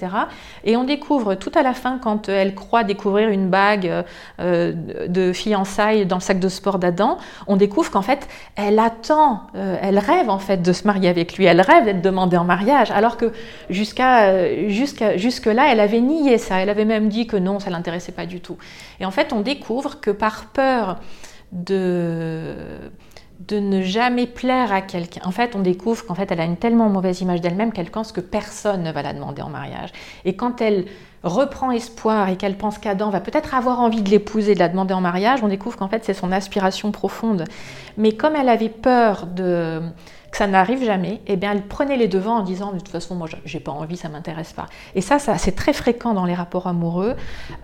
Et 0.64 0.76
on 0.76 0.84
découvre 0.84 1.36
tout 1.36 1.52
à 1.54 1.62
la 1.62 1.74
fin, 1.74 2.00
quand 2.00 2.30
elle 2.30 2.56
croit 2.56 2.84
découvrir 2.84 3.30
une 3.30 3.50
bague 3.50 4.04
euh, 4.40 4.74
de 5.08 5.34
fiançailles 5.34 6.06
dans 6.06 6.18
le 6.18 6.22
sac 6.22 6.40
de 6.40 6.50
sport 6.50 6.80
d'Adam, 6.80 7.18
on 7.48 7.56
découvre 7.56 7.92
qu'en 7.92 8.02
fait, 8.02 8.28
elle 8.56 8.80
attend, 8.80 9.44
euh, 9.56 9.78
elle 9.82 10.00
rêve 10.00 10.30
en 10.30 10.40
fait 10.40 10.64
de 10.64 10.74
se 10.74 10.88
marier 10.88 11.10
avec 11.10 11.38
lui, 11.38 11.46
elle 11.46 11.62
rêve 11.62 11.86
d'être 11.86 12.02
demandée 12.02 12.38
en 12.38 12.44
mariage, 12.44 12.90
alors 12.92 13.18
que 13.18 13.32
jusqu'à 13.70 14.68
jusqu'à 14.68 15.18
jusque-là, 15.18 15.72
elle 15.72 15.80
avait 15.80 16.02
nié 16.02 16.38
ça, 16.40 16.60
elle 16.60 16.70
avait 16.70 16.86
même 16.86 17.10
dit 17.10 17.28
que 17.28 17.38
non, 17.38 17.60
ça 17.60 17.70
l'intéressait 17.70 18.12
pas 18.12 18.26
du 18.26 18.42
tout. 18.42 18.58
Et 19.00 19.06
en 19.06 19.12
fait, 19.12 19.32
on 19.32 19.42
découvre 19.42 19.59
découvre 19.60 20.00
que 20.00 20.12
par 20.12 20.46
peur 20.46 20.98
de, 21.52 22.56
de 23.48 23.60
ne 23.60 23.82
jamais 23.82 24.28
plaire 24.28 24.72
à 24.72 24.82
quelqu'un, 24.82 25.22
en 25.26 25.32
fait, 25.32 25.56
on 25.56 25.60
découvre 25.60 26.06
qu'en 26.06 26.16
fait, 26.16 26.32
elle 26.32 26.40
a 26.40 26.46
une 26.46 26.58
tellement 26.58 26.90
mauvaise 26.90 27.22
image 27.22 27.42
d'elle-même 27.42 27.72
qu'elle 27.72 27.92
pense 27.92 28.12
que 28.12 28.22
personne 28.22 28.84
ne 28.84 28.92
va 28.92 29.02
la 29.02 29.14
demander 29.14 29.42
en 29.42 29.50
mariage. 29.50 29.92
Et 30.26 30.36
quand 30.36 30.62
elle 30.62 30.86
reprend 31.24 31.72
espoir 31.72 32.30
et 32.30 32.38
qu'elle 32.38 32.58
pense 32.58 32.78
qu'Adam 32.78 33.10
va 33.10 33.20
peut-être 33.20 33.54
avoir 33.54 33.82
envie 33.82 34.02
de 34.02 34.10
l'épouser, 34.10 34.54
de 34.54 34.60
la 34.60 34.70
demander 34.70 34.94
en 34.94 35.02
mariage, 35.02 35.40
on 35.44 35.48
découvre 35.48 35.78
qu'en 35.78 35.90
fait, 35.90 36.06
c'est 36.06 36.14
son 36.14 36.32
aspiration 36.32 36.92
profonde. 36.92 37.44
Mais 37.98 38.14
comme 38.14 38.36
elle 38.36 38.50
avait 38.50 38.70
peur 38.70 39.28
de 39.28 39.82
que 40.32 40.38
ça 40.38 40.48
n'arrive 40.48 40.84
jamais, 40.84 41.22
eh 41.28 41.38
bien, 41.38 41.52
elle 41.54 41.64
prenait 41.64 41.98
les 41.98 42.08
devants 42.08 42.38
en 42.38 42.44
disant 42.44 42.72
de 42.72 42.78
toute 42.78 42.90
façon, 42.90 43.16
moi, 43.16 43.28
j'ai 43.46 43.60
pas 43.60 43.72
envie, 43.72 43.98
ça 43.98 44.10
m'intéresse 44.10 44.54
pas. 44.54 44.68
Et 44.96 45.02
ça, 45.02 45.18
ça 45.20 45.38
c'est 45.38 45.54
très 45.54 45.74
fréquent 45.74 46.14
dans 46.14 46.26
les 46.26 46.36
rapports 46.36 46.68
amoureux. 46.68 47.16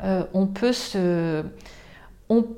Euh, 0.04 0.24
on 0.34 0.48
peut 0.48 0.74
se 0.74 1.44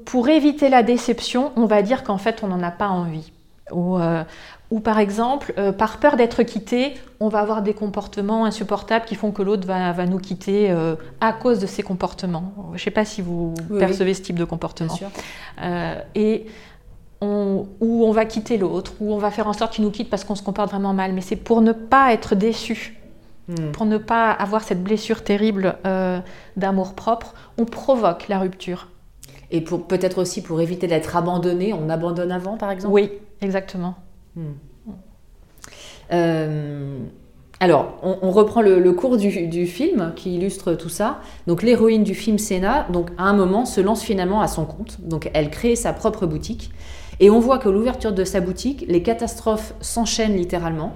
pour 0.05 0.29
éviter 0.29 0.69
la 0.69 0.83
déception, 0.83 1.51
on 1.55 1.65
va 1.65 1.81
dire 1.81 2.03
qu'en 2.03 2.17
fait, 2.17 2.43
on 2.43 2.47
n'en 2.47 2.63
a 2.63 2.71
pas 2.71 2.87
envie. 2.87 3.31
Ou, 3.71 3.97
euh, 3.97 4.23
par 4.83 4.99
exemple, 4.99 5.53
euh, 5.57 5.71
par 5.71 5.97
peur 5.97 6.15
d'être 6.15 6.43
quitté, 6.43 6.93
on 7.19 7.27
va 7.27 7.39
avoir 7.39 7.61
des 7.61 7.73
comportements 7.73 8.45
insupportables 8.45 9.05
qui 9.05 9.15
font 9.15 9.31
que 9.31 9.41
l'autre 9.41 9.67
va, 9.67 10.05
nous 10.05 10.19
quitter 10.19 10.71
euh, 10.71 10.95
à 11.19 11.33
cause 11.33 11.59
de 11.59 11.67
ces 11.67 11.83
comportements. 11.83 12.53
Je 12.69 12.73
ne 12.73 12.77
sais 12.77 12.91
pas 12.91 13.05
si 13.05 13.21
vous 13.21 13.53
percevez 13.77 14.13
ce 14.13 14.21
type 14.21 14.37
de 14.37 14.45
comportement. 14.45 14.97
et 16.15 16.45
on, 17.19 17.65
ou 17.81 18.05
on 18.05 18.11
va 18.11 18.25
quitter 18.25 18.57
l'autre, 18.57 18.93
ou 18.99 19.11
on 19.11 19.17
va 19.17 19.31
faire 19.31 19.47
en 19.47 19.53
sorte 19.53 19.73
qu'il 19.73 19.83
nous 19.83 19.91
quitte 19.91 20.09
parce 20.09 20.23
qu'on 20.23 20.35
se 20.35 20.43
comporte 20.43 20.69
vraiment 20.69 20.93
mal. 20.93 21.13
Mais 21.13 21.21
c'est 21.21 21.35
pour 21.35 21.61
ne 21.61 21.71
pas 21.71 22.13
être 22.13 22.35
déçu, 22.35 22.95
hmm. 23.49 23.71
pour 23.71 23.85
ne 23.85 23.97
pas 23.97 24.31
avoir 24.31 24.63
cette 24.63 24.83
blessure 24.83 25.23
terrible 25.23 25.75
d'amour 26.55 26.93
propre, 26.93 27.33
on 27.57 27.65
provoque 27.65 28.27
la 28.27 28.39
rupture. 28.39 28.87
Et 29.51 29.61
pour 29.61 29.87
peut-être 29.87 30.19
aussi 30.19 30.41
pour 30.41 30.59
éviter 30.61 30.87
d'être 30.87 31.15
abandonné, 31.15 31.73
on 31.73 31.89
abandonne 31.89 32.31
avant, 32.31 32.57
par 32.57 32.71
exemple? 32.71 32.93
Oui, 32.93 33.11
exactement. 33.41 33.95
Hmm. 34.35 34.51
Euh, 36.11 36.99
alors, 37.59 37.97
on, 38.03 38.31
reprend 38.31 38.61
le, 38.61 38.91
cours 38.93 39.17
du, 39.17 39.65
film 39.65 40.13
qui 40.15 40.35
illustre 40.35 40.73
tout 40.73 40.89
ça. 40.89 41.19
Donc, 41.47 41.63
l'héroïne 41.63 42.03
du 42.03 42.13
film 42.13 42.37
Senna, 42.37 42.85
donc 42.91 43.09
à 43.17 43.23
un 43.23 43.33
moment, 43.33 43.65
se 43.65 43.81
lance 43.81 44.03
finalement 44.03 44.41
à 44.41 44.47
son 44.47 44.65
compte. 44.65 45.01
Donc, 45.01 45.31
elle 45.33 45.49
crée 45.49 45.75
sa 45.75 45.91
propre 45.91 46.27
boutique. 46.27 46.71
Et 47.19 47.31
on 47.31 47.39
voit 47.39 47.57
que 47.57 47.67
l'ouverture 47.67 48.13
de 48.13 48.23
sa 48.23 48.41
boutique, 48.41 48.85
les 48.87 49.01
catastrophes 49.01 49.73
s'enchaînent 49.81 50.35
littéralement. 50.35 50.93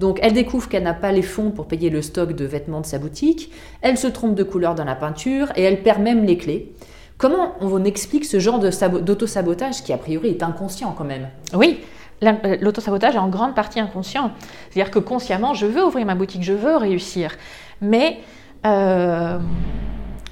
Donc 0.00 0.18
elle 0.22 0.32
découvre 0.32 0.68
qu'elle 0.68 0.82
n'a 0.82 0.94
pas 0.94 1.12
les 1.12 1.22
fonds 1.22 1.50
pour 1.50 1.66
payer 1.66 1.90
le 1.90 2.02
stock 2.02 2.32
de 2.32 2.44
vêtements 2.44 2.80
de 2.80 2.86
sa 2.86 2.98
boutique, 2.98 3.52
elle 3.80 3.96
se 3.96 4.06
trompe 4.06 4.34
de 4.34 4.42
couleur 4.42 4.74
dans 4.74 4.84
la 4.84 4.96
peinture 4.96 5.52
et 5.56 5.62
elle 5.62 5.82
perd 5.82 6.02
même 6.02 6.24
les 6.24 6.36
clés. 6.36 6.72
Comment 7.18 7.54
on 7.60 7.84
explique 7.84 8.24
ce 8.24 8.40
genre 8.40 8.58
d'auto-sabotage 8.58 9.82
qui, 9.82 9.92
a 9.92 9.98
priori, 9.98 10.30
est 10.30 10.42
inconscient 10.42 10.92
quand 10.92 11.04
même? 11.04 11.28
Oui, 11.54 11.80
euh, 12.22 12.56
l'auto-sabotage 12.60 13.14
est 13.14 13.18
en 13.18 13.28
grande 13.28 13.54
partie 13.54 13.80
inconscient. 13.80 14.32
C'est-à-dire 14.70 14.90
que 14.90 14.98
consciemment, 14.98 15.54
je 15.54 15.66
veux 15.66 15.84
ouvrir 15.84 16.06
ma 16.06 16.14
boutique, 16.14 16.42
je 16.42 16.52
veux 16.52 16.76
réussir. 16.76 17.36
Mais 17.80 18.18
euh, 18.66 19.38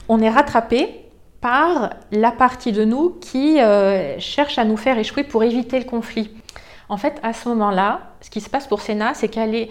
on 0.09 0.21
est 0.21 0.31
rattrapé 0.31 1.01
par 1.41 1.91
la 2.11 2.31
partie 2.31 2.73
de 2.73 2.85
nous 2.85 3.11
qui 3.21 3.61
euh, 3.61 4.19
cherche 4.19 4.59
à 4.59 4.65
nous 4.65 4.77
faire 4.77 4.99
échouer 4.99 5.25
pour 5.25 5.45
éviter 5.45 5.79
le 5.79 5.85
conflit. 5.85 6.31
En 6.89 6.97
fait, 6.97 7.19
à 7.23 7.33
ce 7.33 7.49
moment-là, 7.49 8.01
ce 8.21 8.31
qui 8.31 8.41
se 8.41 8.51
passe 8.51 8.67
pour 8.67 8.81
Sénat, 8.81 9.15
c'est 9.15 9.29
qu'elle 9.29 9.55
est 9.55 9.71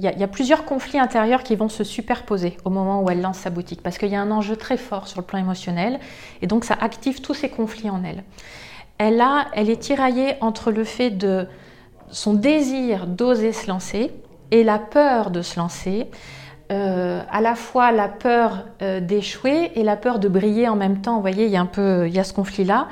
il 0.00 0.04
y, 0.04 0.22
a 0.22 0.28
plusieurs 0.28 0.64
conflits 0.64 1.00
intérieurs 1.00 1.42
qui 1.42 1.56
vont 1.56 1.68
se 1.68 1.82
superposer 1.82 2.56
au 2.64 2.70
moment 2.70 3.02
où 3.02 3.10
elle 3.10 3.20
lance 3.20 3.38
sa 3.38 3.50
boutique, 3.50 3.82
parce 3.82 3.98
qu'il 3.98 4.10
y 4.10 4.14
a 4.14 4.20
un 4.20 4.30
enjeu 4.30 4.54
très 4.54 4.76
fort 4.76 5.08
sur 5.08 5.20
le 5.20 5.26
plan 5.26 5.40
émotionnel, 5.40 5.98
et 6.40 6.46
donc 6.46 6.64
ça 6.64 6.76
active 6.80 7.20
tous 7.20 7.34
ces 7.34 7.48
conflits 7.48 7.90
en 7.90 8.04
elle. 8.04 8.22
Elle, 8.98 9.20
est 9.68 9.80
tiraillée 9.80 10.36
entre 10.40 10.70
le 10.70 10.84
fait 10.84 11.10
de 11.10 11.48
son 12.10 12.34
désir 12.34 13.08
d'oser 13.08 13.52
se 13.52 13.66
lancer 13.66 14.12
et 14.52 14.62
la 14.62 14.78
peur 14.78 15.32
de 15.32 15.42
se 15.42 15.58
lancer, 15.58 16.06
euh, 16.70 17.20
à 17.28 17.40
la 17.40 17.56
fois 17.56 17.90
la 17.90 18.08
peur 18.08 18.66
euh, 18.82 19.00
d'échouer 19.00 19.72
et 19.74 19.82
la 19.82 19.96
peur 19.96 20.20
de 20.20 20.28
briller 20.28 20.68
en 20.68 20.76
même 20.76 21.00
temps. 21.00 21.16
Vous 21.16 21.22
voyez, 21.22 21.46
il 21.46 21.50
y 21.50 21.56
a 21.56 21.60
un 21.60 21.66
peu, 21.66 22.06
il 22.06 22.14
y 22.14 22.20
a 22.20 22.24
ce 22.24 22.32
conflit-là. 22.32 22.86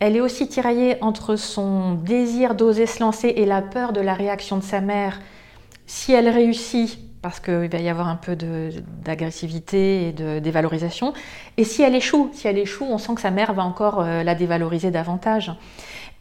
Elle 0.00 0.16
est 0.16 0.20
aussi 0.20 0.48
tiraillée 0.48 0.98
entre 1.00 1.36
son 1.36 1.94
désir 1.94 2.54
d'oser 2.54 2.84
se 2.84 3.00
lancer 3.00 3.28
et 3.28 3.46
la 3.46 3.62
peur 3.62 3.94
de 3.94 4.02
la 4.02 4.12
réaction 4.12 4.58
de 4.58 4.62
sa 4.62 4.82
mère 4.82 5.18
si 5.92 6.12
elle 6.12 6.30
réussit, 6.30 6.98
parce 7.20 7.38
qu'il 7.38 7.68
va 7.68 7.78
y 7.78 7.88
avoir 7.90 8.08
un 8.08 8.16
peu 8.16 8.34
d'agressivité 9.04 10.08
et 10.08 10.12
de 10.12 10.38
dévalorisation, 10.38 11.12
et 11.58 11.64
si 11.64 11.82
elle 11.82 11.94
échoue, 11.94 12.30
si 12.32 12.48
elle 12.48 12.56
échoue, 12.56 12.86
on 12.88 12.96
sent 12.96 13.14
que 13.16 13.20
sa 13.20 13.30
mère 13.30 13.52
va 13.52 13.62
encore 13.62 14.00
euh, 14.00 14.22
la 14.22 14.34
dévaloriser 14.34 14.90
davantage. 14.90 15.52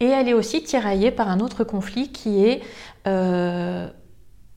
Et 0.02 0.08
elle 0.08 0.28
est 0.28 0.34
aussi 0.34 0.62
tiraillée 0.62 1.10
par 1.10 1.30
un 1.30 1.40
autre 1.40 1.64
conflit 1.64 2.12
qui 2.12 2.44
est 2.44 2.60
euh, 3.08 3.88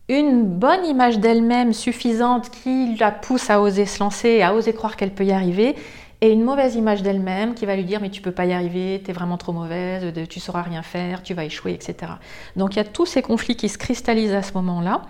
une 0.09 0.43
bonne 0.43 0.85
image 0.85 1.21
d'elle-même 1.21 1.73
suffisante 1.73 2.51
qui 2.51 2.97
la 2.97 3.13
pousse 3.13 3.51
à 3.51 3.61
oser 3.61 3.87
se 3.87 4.01
lancer, 4.01 4.43
à 4.43 4.53
oser 4.53 4.73
croire 4.73 4.97
qu'elle 4.97 5.15
peut 5.15 5.25
y 5.25 5.33
arriver, 5.33 5.77
et 6.25 6.33
une 6.33 6.43
mauvaise 6.43 6.75
image 6.75 7.03
d'elle-même 7.03 7.53
qui 7.53 7.67
va 7.67 7.77
lui 7.77 7.85
dire 7.85 8.01
mais 8.01 8.09
tu 8.09 8.23
peux 8.23 8.33
pas 8.33 8.47
y 8.47 8.55
arriver, 8.55 9.03
tu 9.05 9.11
es 9.11 9.13
vraiment 9.13 9.37
trop 9.37 9.53
mauvaise, 9.53 10.11
tu 10.31 10.41
sauras 10.41 10.63
rien 10.63 10.83
faire, 10.83 11.23
tu 11.23 11.35
vas 11.35 11.45
échouer, 11.45 11.73
etc. 11.75 12.13
Donc 12.57 12.75
il 12.75 12.77
y 12.79 12.81
a 12.81 12.85
tous 12.85 13.05
ces 13.05 13.21
conflits 13.21 13.57
qui 13.57 13.69
se 13.69 13.77
cristallisent 13.77 14.33
à 14.33 14.43
ce 14.43 14.55
moment-là 14.55 15.03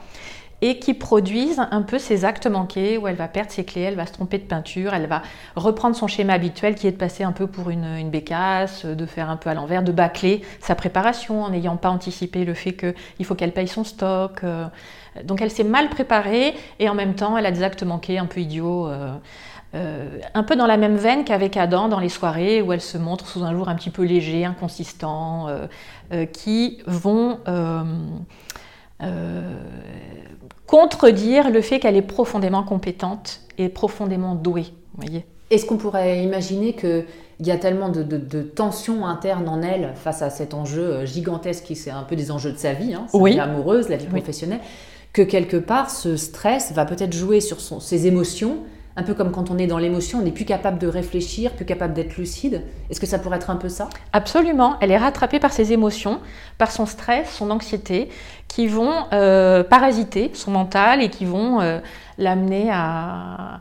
et 0.60 0.80
qui 0.80 0.92
produisent 0.92 1.62
un 1.70 1.82
peu 1.82 2.00
ces 2.00 2.24
actes 2.24 2.48
manqués 2.48 2.98
où 2.98 3.06
elle 3.06 3.14
va 3.14 3.28
perdre 3.28 3.52
ses 3.52 3.64
clés, 3.64 3.82
elle 3.82 3.94
va 3.94 4.06
se 4.06 4.12
tromper 4.12 4.38
de 4.38 4.44
peinture, 4.44 4.92
elle 4.92 5.06
va 5.06 5.22
reprendre 5.54 5.94
son 5.94 6.08
schéma 6.08 6.32
habituel 6.32 6.74
qui 6.74 6.88
est 6.88 6.92
de 6.92 6.96
passer 6.96 7.22
un 7.22 7.32
peu 7.32 7.46
pour 7.46 7.70
une, 7.70 7.84
une 7.84 8.10
bécasse, 8.10 8.84
de 8.84 9.06
faire 9.06 9.30
un 9.30 9.36
peu 9.36 9.50
à 9.50 9.54
l'envers, 9.54 9.84
de 9.84 9.92
bâcler 9.92 10.42
sa 10.58 10.74
préparation 10.74 11.44
en 11.44 11.50
n'ayant 11.50 11.76
pas 11.76 11.90
anticipé 11.90 12.44
le 12.44 12.54
fait 12.54 12.72
qu'il 12.72 13.24
faut 13.24 13.36
qu'elle 13.36 13.52
paye 13.52 13.68
son 13.68 13.84
stock. 13.84 14.42
Euh. 14.42 14.66
Donc 15.22 15.40
elle 15.40 15.50
s'est 15.50 15.62
mal 15.62 15.90
préparée 15.90 16.54
et 16.80 16.88
en 16.88 16.94
même 16.94 17.14
temps 17.14 17.38
elle 17.38 17.46
a 17.46 17.52
des 17.52 17.62
actes 17.62 17.84
manqués 17.84 18.18
un 18.18 18.26
peu 18.26 18.40
idiots. 18.40 18.88
Euh. 19.74 20.18
Un 20.34 20.42
peu 20.44 20.56
dans 20.56 20.66
la 20.66 20.76
même 20.76 20.96
veine 20.96 21.24
qu'avec 21.24 21.56
Adam 21.56 21.88
dans 21.88 21.98
les 21.98 22.08
soirées 22.08 22.62
où 22.62 22.72
elle 22.72 22.80
se 22.80 22.96
montre 22.96 23.26
sous 23.26 23.42
un 23.42 23.52
jour 23.52 23.68
un 23.68 23.74
petit 23.74 23.90
peu 23.90 24.04
léger, 24.04 24.44
inconsistant, 24.44 25.48
euh, 25.48 25.66
euh, 26.12 26.26
qui 26.26 26.78
vont 26.86 27.38
contredire 30.66 31.50
le 31.50 31.60
fait 31.60 31.78
qu'elle 31.78 31.96
est 31.96 32.02
profondément 32.02 32.62
compétente 32.62 33.40
et 33.58 33.68
profondément 33.68 34.34
douée. 34.34 34.66
Voyez. 34.96 35.26
Est-ce 35.50 35.66
qu'on 35.66 35.76
pourrait 35.76 36.22
imaginer 36.22 36.72
qu'il 36.72 37.04
y 37.40 37.50
a 37.50 37.58
tellement 37.58 37.90
de, 37.90 38.42
tensions 38.42 39.06
internes 39.06 39.48
en 39.48 39.60
elle 39.60 39.92
face 39.94 40.22
à 40.22 40.30
cet 40.30 40.54
enjeu 40.54 41.04
gigantesque 41.04 41.64
qui 41.64 41.76
c'est 41.76 41.90
un 41.90 42.02
peu 42.02 42.16
des 42.16 42.30
enjeux 42.30 42.52
de 42.52 42.58
sa 42.58 42.72
vie, 42.72 42.94
hein, 42.94 43.06
sa 43.08 43.18
vie 43.18 43.38
amoureuse, 43.38 43.88
la 43.88 43.96
vie 43.96 44.06
professionnelle, 44.06 44.60
que 45.12 45.22
quelque 45.22 45.56
part 45.56 45.90
ce 45.90 46.16
stress 46.16 46.72
va 46.72 46.86
peut-être 46.86 47.12
jouer 47.12 47.40
sur 47.40 47.60
ses 47.60 48.06
émotions 48.06 48.58
un 48.96 49.02
peu 49.02 49.14
comme 49.14 49.32
quand 49.32 49.50
on 49.50 49.58
est 49.58 49.66
dans 49.66 49.78
l'émotion, 49.78 50.20
on 50.20 50.22
n'est 50.22 50.30
plus 50.30 50.44
capable 50.44 50.78
de 50.78 50.86
réfléchir, 50.86 51.52
plus 51.52 51.64
capable 51.64 51.94
d'être 51.94 52.16
lucide. 52.16 52.62
Est-ce 52.90 53.00
que 53.00 53.06
ça 53.06 53.18
pourrait 53.18 53.38
être 53.38 53.50
un 53.50 53.56
peu 53.56 53.68
ça? 53.68 53.88
Absolument. 54.12 54.76
Elle 54.80 54.92
est 54.92 54.98
rattrapée 54.98 55.40
par 55.40 55.52
ses 55.52 55.72
émotions, 55.72 56.20
par 56.58 56.70
son 56.70 56.86
stress, 56.86 57.28
son 57.32 57.50
anxiété, 57.50 58.08
qui 58.46 58.68
vont 58.68 58.92
euh, 59.12 59.64
parasiter 59.64 60.30
son 60.34 60.52
mental 60.52 61.02
et 61.02 61.10
qui 61.10 61.24
vont 61.24 61.60
euh, 61.60 61.80
l'amener 62.18 62.70
à, 62.72 63.60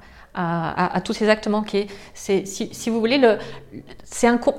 tous 1.03 1.13
ces 1.13 1.29
actes 1.29 1.47
manqués. 1.47 1.87
Si, 2.13 2.45
si, 2.45 2.89
vous 2.89 2.99
voulez, 2.99 3.19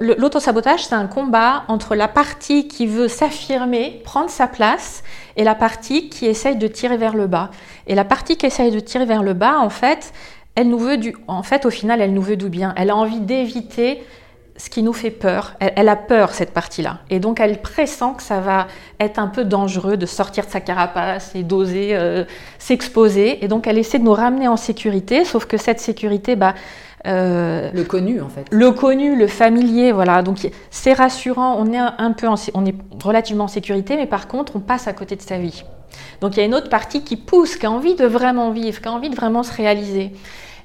l'autosabotage, 0.01 0.85
c'est 0.85 0.95
un 0.95 1.07
combat 1.07 1.65
entre 1.69 1.95
la 1.95 2.07
partie 2.07 2.69
qui 2.69 2.87
veut 2.87 3.09
s'affirmer, 3.09 4.01
prendre 4.05 4.31
sa 4.31 4.47
place, 4.47 5.03
et 5.37 5.43
la 5.43 5.57
partie 5.57 6.09
qui 6.09 6.27
essaye 6.27 6.57
de 6.57 6.69
tirer 6.69 6.97
vers 6.97 7.15
le 7.15 7.27
bas. 7.27 7.51
Et 7.89 7.97
la 7.97 8.05
partie 8.05 8.37
qui 8.37 8.47
essaye 8.47 8.71
de 8.71 8.79
tirer 8.79 9.05
vers 9.05 9.25
le 9.25 9.35
bas, 9.35 9.59
en 9.59 9.71
fait, 9.71 10.13
elle 10.55 10.69
nous 10.69 10.79
veut 10.79 10.97
du, 10.97 11.17
en 11.27 11.43
fait, 11.43 11.67
au 11.67 11.71
final, 11.71 12.01
elle 12.01 12.13
nous 12.13 12.23
veut 12.23 12.37
du 12.37 12.49
bien. 12.49 12.75
Elle 12.77 12.91
a 12.91 12.97
envie 12.97 13.21
d'éviter 13.21 14.03
ce 14.57 14.71
qui 14.71 14.85
nous 14.85 14.93
fait 14.93 15.11
peur. 15.11 15.55
Elle, 15.59 15.89
a 15.89 15.97
peur, 15.97 16.33
cette 16.33 16.53
partie-là. 16.53 17.01
Et 17.11 17.19
donc, 17.19 17.41
elle 17.41 17.61
pressent 17.61 18.15
que 18.17 18.23
ça 18.23 18.39
va 18.39 18.69
être 19.01 19.19
un 19.19 19.27
peu 19.27 19.45
dangereux 19.45 19.97
de 19.97 20.07
sortir 20.07 20.47
de 20.47 20.51
sa 20.51 20.61
carapace 20.61 21.35
et 21.35 21.43
d'oser 21.43 21.91
euh, 21.93 22.25
s'exposer. 22.59 23.45
Et 23.45 23.49
donc, 23.49 23.67
elle 23.67 23.79
essaie 23.79 23.99
de 23.99 24.05
nous 24.05 24.13
ramener 24.13 24.47
en 24.47 24.57
sécurité, 24.57 25.25
sauf 25.25 25.47
que 25.47 25.57
cette 25.57 25.81
sécurité, 25.81 26.37
bah, 26.37 26.55
euh, 27.07 27.71
le 27.75 27.85
connu 27.85 28.23
en 28.23 28.31
fait. 28.31 28.47
Le 28.51 28.71
connu, 28.71 29.15
le 29.15 29.27
familier, 29.27 29.93
voilà. 29.93 30.23
Donc 30.23 30.39
c'est 30.71 30.95
rassurant, 30.95 31.57
on 31.59 31.71
est 31.71 31.77
un 31.79 32.13
peu, 32.13 32.27
on 32.55 32.65
est 32.65 32.75
relativement 33.03 33.45
en 33.45 33.49
sécurité, 33.49 33.97
mais 33.97 34.07
par 34.07 34.27
contre 34.27 34.57
on 34.57 34.61
passe 34.61 34.89
à 34.89 34.95
côté 34.95 35.15
de 35.15 35.21
sa 35.21 35.37
vie. 35.37 35.65
Donc 36.23 36.35
il 36.35 36.41
y 36.41 36.43
a 36.43 36.47
une 36.47 36.55
autre 36.55 36.71
partie 36.71 37.05
qui 37.05 37.17
pousse, 37.17 37.57
qui 37.57 37.67
a 37.67 37.71
envie 37.71 37.95
de 37.95 38.07
vraiment 38.07 38.53
vivre, 38.53 38.81
qui 38.81 38.89
a 38.89 38.93
envie 38.93 39.11
de 39.11 39.17
vraiment 39.17 39.43
se 39.43 39.53
réaliser. 39.53 40.13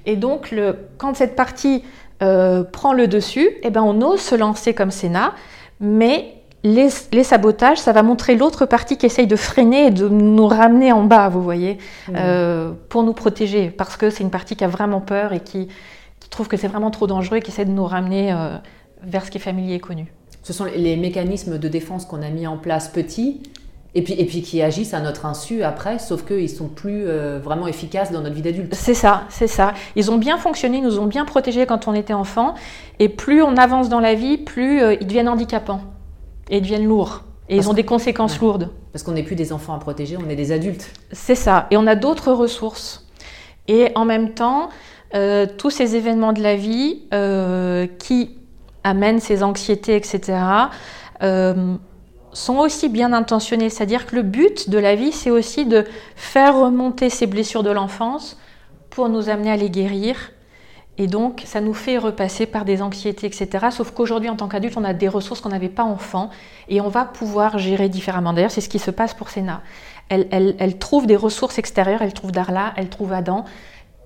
Et 0.05 0.15
donc, 0.15 0.53
quand 0.97 1.15
cette 1.15 1.35
partie 1.35 1.83
euh, 2.21 2.63
prend 2.63 2.93
le 2.93 3.07
dessus, 3.07 3.49
eh 3.63 3.69
ben, 3.69 3.81
on 3.81 4.01
ose 4.01 4.19
se 4.19 4.35
lancer 4.35 4.73
comme 4.73 4.91
Sénat, 4.91 5.33
mais 5.79 6.33
les, 6.63 6.89
sabotages, 7.23 7.77
ça 7.77 7.93
va 7.93 8.03
montrer 8.03 8.35
l'autre 8.35 8.65
partie 8.65 8.97
qui 8.97 9.05
essaye 9.05 9.27
de 9.27 9.37
freiner 9.37 9.87
et 9.87 9.91
de 9.91 10.09
nous 10.09 10.47
ramener 10.47 10.91
en 10.91 11.03
bas, 11.03 11.29
vous 11.29 11.41
voyez, 11.41 11.77
mmh. 12.09 12.13
euh, 12.17 12.71
pour 12.89 13.03
nous 13.03 13.13
protéger, 13.13 13.69
parce 13.69 13.95
que 13.95 14.09
c'est 14.09 14.23
une 14.23 14.31
partie 14.31 14.57
qui 14.57 14.65
a 14.65 14.67
vraiment 14.67 14.99
peur 14.99 15.31
et 15.33 15.39
qui, 15.39 15.69
trouve 16.29 16.47
que 16.47 16.57
c'est 16.57 16.67
vraiment 16.67 16.91
trop 16.91 17.07
dangereux 17.07 17.37
et 17.37 17.41
qui 17.41 17.49
essaie 17.49 17.65
de 17.65 17.71
nous 17.71 17.85
ramener 17.85 18.31
euh, 18.31 18.55
vers 19.01 19.25
ce 19.25 19.31
qui 19.31 19.39
est 19.39 19.41
familier 19.41 19.75
et 19.75 19.79
connu. 19.79 20.13
Ce 20.43 20.53
sont 20.53 20.65
les 20.65 20.95
mécanismes 20.95 21.57
de 21.57 21.67
défense 21.67 22.05
qu'on 22.05 22.21
a 22.21 22.29
mis 22.29 22.45
en 22.45 22.57
place 22.57 22.87
petits 22.87 23.41
et 23.95 24.03
puis, 24.03 24.13
et 24.13 24.25
puis 24.25 24.41
qui 24.41 24.61
agissent 24.61 24.93
à 24.93 24.99
notre 24.99 25.25
insu 25.25 25.63
après, 25.63 25.97
sauf 25.97 26.23
qu'ils 26.23 26.49
sont 26.49 26.67
plus 26.67 27.05
euh, 27.07 27.39
vraiment 27.43 27.67
efficaces 27.67 28.11
dans 28.11 28.21
notre 28.21 28.35
vie 28.35 28.43
d'adulte. 28.43 28.75
C'est 28.75 28.93
ça, 28.93 29.23
c'est 29.29 29.47
ça. 29.47 29.73
Ils 29.95 30.11
ont 30.11 30.17
bien 30.17 30.37
fonctionné, 30.37 30.77
ils 30.77 30.83
nous 30.83 30.99
ont 30.99 31.07
bien 31.07 31.25
protégés 31.25 31.65
quand 31.65 31.87
on 31.87 31.93
était 31.95 32.13
enfant, 32.13 32.53
et 32.99 33.09
plus 33.09 33.41
on 33.41 33.57
avance 33.57 33.89
dans 33.89 33.99
la 33.99 34.13
vie, 34.13 34.37
plus 34.37 34.81
euh, 34.81 34.95
ils 34.99 35.07
deviennent 35.07 35.29
handicapants, 35.29 35.81
et 36.49 36.57
ils 36.57 36.61
deviennent 36.61 36.85
lourds, 36.85 37.23
et 37.49 37.55
ils 37.55 37.67
ont 37.69 37.73
des 37.73 37.85
conséquences 37.85 38.39
lourdes. 38.39 38.69
Parce 38.93 39.03
qu'on 39.03 39.13
n'est 39.13 39.23
plus 39.23 39.35
des 39.35 39.51
enfants 39.53 39.73
à 39.73 39.79
protéger, 39.79 40.17
on 40.23 40.29
est 40.29 40.35
des 40.35 40.51
adultes. 40.51 40.91
C'est 41.11 41.35
ça, 41.35 41.65
et 41.71 41.77
on 41.77 41.87
a 41.87 41.95
d'autres 41.95 42.31
ressources. 42.31 43.07
Et 43.67 43.91
en 43.95 44.05
même 44.05 44.33
temps, 44.33 44.69
euh, 45.15 45.47
tous 45.57 45.71
ces 45.71 45.95
événements 45.95 46.33
de 46.33 46.43
la 46.43 46.55
vie 46.55 47.01
qui 47.97 48.37
amènent 48.83 49.19
ces 49.19 49.41
anxiétés, 49.41 49.95
etc., 49.95 50.37
sont 52.33 52.57
aussi 52.57 52.89
bien 52.89 53.13
intentionnés. 53.13 53.69
C'est-à-dire 53.69 54.05
que 54.05 54.15
le 54.15 54.23
but 54.23 54.69
de 54.69 54.77
la 54.77 54.95
vie, 54.95 55.11
c'est 55.11 55.31
aussi 55.31 55.65
de 55.65 55.85
faire 56.15 56.57
remonter 56.57 57.09
ces 57.09 57.27
blessures 57.27 57.63
de 57.63 57.71
l'enfance 57.71 58.37
pour 58.89 59.09
nous 59.09 59.29
amener 59.29 59.51
à 59.51 59.57
les 59.57 59.69
guérir. 59.69 60.31
Et 60.97 61.07
donc, 61.07 61.43
ça 61.45 61.61
nous 61.61 61.73
fait 61.73 61.97
repasser 61.97 62.45
par 62.45 62.65
des 62.65 62.81
anxiétés, 62.81 63.25
etc. 63.25 63.67
Sauf 63.71 63.91
qu'aujourd'hui, 63.91 64.29
en 64.29 64.35
tant 64.35 64.49
qu'adulte, 64.49 64.75
on 64.75 64.83
a 64.83 64.93
des 64.93 65.07
ressources 65.07 65.39
qu'on 65.39 65.49
n'avait 65.49 65.69
pas 65.69 65.83
enfant 65.83 66.29
et 66.67 66.81
on 66.81 66.89
va 66.89 67.05
pouvoir 67.05 67.57
gérer 67.57 67.87
différemment. 67.87 68.33
D'ailleurs, 68.33 68.51
c'est 68.51 68.59
ce 68.59 68.67
qui 68.67 68.79
se 68.79 68.91
passe 68.91 69.13
pour 69.13 69.29
Sénat. 69.29 69.61
Elle, 70.09 70.27
elle, 70.59 70.77
trouve 70.77 71.07
des 71.07 71.15
ressources 71.15 71.57
extérieures, 71.57 72.01
elle 72.01 72.13
trouve 72.13 72.31
Darla, 72.31 72.73
elle 72.75 72.89
trouve 72.89 73.13
Adam, 73.13 73.45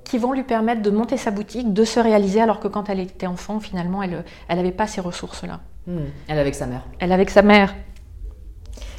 qui 0.03 0.17
vont 0.17 0.33
lui 0.33 0.43
permettre 0.43 0.81
de 0.81 0.89
monter 0.91 1.17
sa 1.17 1.31
boutique, 1.31 1.73
de 1.73 1.85
se 1.85 1.99
réaliser, 1.99 2.41
alors 2.41 2.59
que 2.59 2.67
quand 2.67 2.89
elle 2.89 2.99
était 2.99 3.25
enfant, 3.25 3.59
finalement, 3.59 4.03
elle 4.03 4.23
n'avait 4.49 4.71
pas 4.71 4.85
ces 4.85 5.01
ressources-là. 5.01 5.61
Hmm. 5.87 5.99
Elle 6.27 6.39
avec 6.39 6.53
sa 6.53 6.67
mère. 6.67 6.83
Elle 6.99 7.11
avec 7.11 7.29
sa 7.29 7.41
mère. 7.41 7.73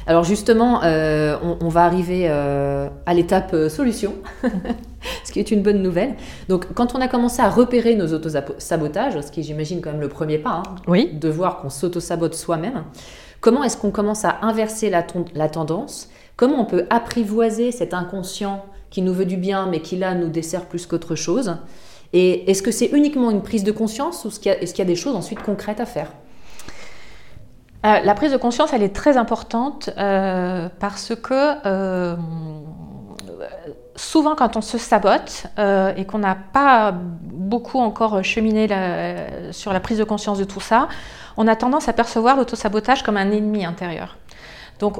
Alors 0.07 0.23
justement, 0.23 0.83
euh, 0.83 1.35
on, 1.61 1.67
va 1.67 1.83
arriver 1.83 2.27
euh, 2.29 2.89
à 3.07 3.13
l'étape 3.15 3.53
euh, 3.53 3.69
solution, 3.69 4.13
ce 5.23 5.31
qui 5.31 5.39
est 5.39 5.49
une 5.49 5.63
bonne 5.63 5.81
nouvelle. 5.81 6.15
Donc 6.47 6.73
quand 6.75 6.93
on 6.93 7.01
a 7.01 7.07
commencé 7.07 7.41
à 7.41 7.49
repérer 7.49 7.95
nos 7.95 8.13
autosabotages, 8.13 9.19
ce 9.19 9.31
qui 9.31 9.41
j'imagine 9.41 9.81
quand 9.81 9.91
même 9.91 10.01
le 10.01 10.09
premier 10.09 10.37
pas, 10.37 10.61
hein, 10.63 10.75
oui. 10.87 11.09
de 11.13 11.27
voir 11.27 11.57
qu'on 11.57 11.71
s'autosabote 11.71 12.35
soi-même, 12.35 12.83
comment 13.41 13.63
est-ce 13.63 13.77
qu'on 13.77 13.89
commence 13.89 14.25
à 14.25 14.37
inverser 14.43 14.91
la, 14.91 15.05
la, 15.33 15.49
tendance? 15.49 16.09
Comment 16.35 16.61
on 16.61 16.65
peut 16.65 16.85
apprivoiser 16.91 17.71
cet 17.71 17.95
inconscient 17.95 18.63
qui 18.91 19.01
nous 19.01 19.13
veut 19.13 19.25
du 19.25 19.37
bien 19.37 19.65
mais 19.65 19.79
qui 19.79 19.95
là 19.95 20.13
nous 20.13 20.29
dessert 20.29 20.67
plus 20.67 20.85
qu'autre 20.85 21.15
chose? 21.15 21.57
Et 22.13 22.49
est-ce 22.49 22.61
que 22.61 22.71
c'est 22.71 22.91
uniquement 22.93 23.31
une 23.31 23.41
prise 23.41 23.63
de 23.63 23.71
conscience 23.71 24.23
ou 24.23 24.27
est-ce 24.27 24.39
qu'il 24.39 24.51
y, 24.51 24.77
y, 24.77 24.81
a 24.81 24.85
des 24.85 24.95
choses 24.95 25.15
ensuite 25.15 25.41
concrètes 25.41 25.79
à 25.79 25.87
faire? 25.87 26.11
Euh, 27.85 27.99
la 27.99 28.15
prise 28.15 28.31
de 28.31 28.37
conscience, 28.37 28.73
elle 28.73 28.83
est 28.83 28.95
très 28.95 29.15
importante 29.15 29.91
euh, 29.97 30.69
parce 30.79 31.13
que 31.15 31.67
euh, 31.67 32.15
souvent 33.95 34.35
quand 34.35 34.57
on 34.57 34.61
se 34.61 34.77
sabote 34.77 35.45
et 35.95 36.05
qu'on 36.05 36.17
n'a 36.17 36.35
pas 36.35 36.93
beaucoup 36.93 37.79
encore 37.79 38.23
cheminé 38.23 38.67
sur 39.51 39.71
la 39.71 39.79
prise 39.79 39.99
de 39.99 40.03
conscience 40.03 40.39
de 40.39 40.43
tout 40.43 40.59
ça, 40.59 40.87
on 41.37 41.47
a 41.47 41.55
tendance 41.55 41.87
à 41.87 41.93
percevoir 41.93 42.35
l'autosabotage 42.37 43.03
comme 43.03 43.17
un 43.17 43.31
ennemi 43.31 43.65
intérieur. 43.65 44.17
Donc 44.79 44.97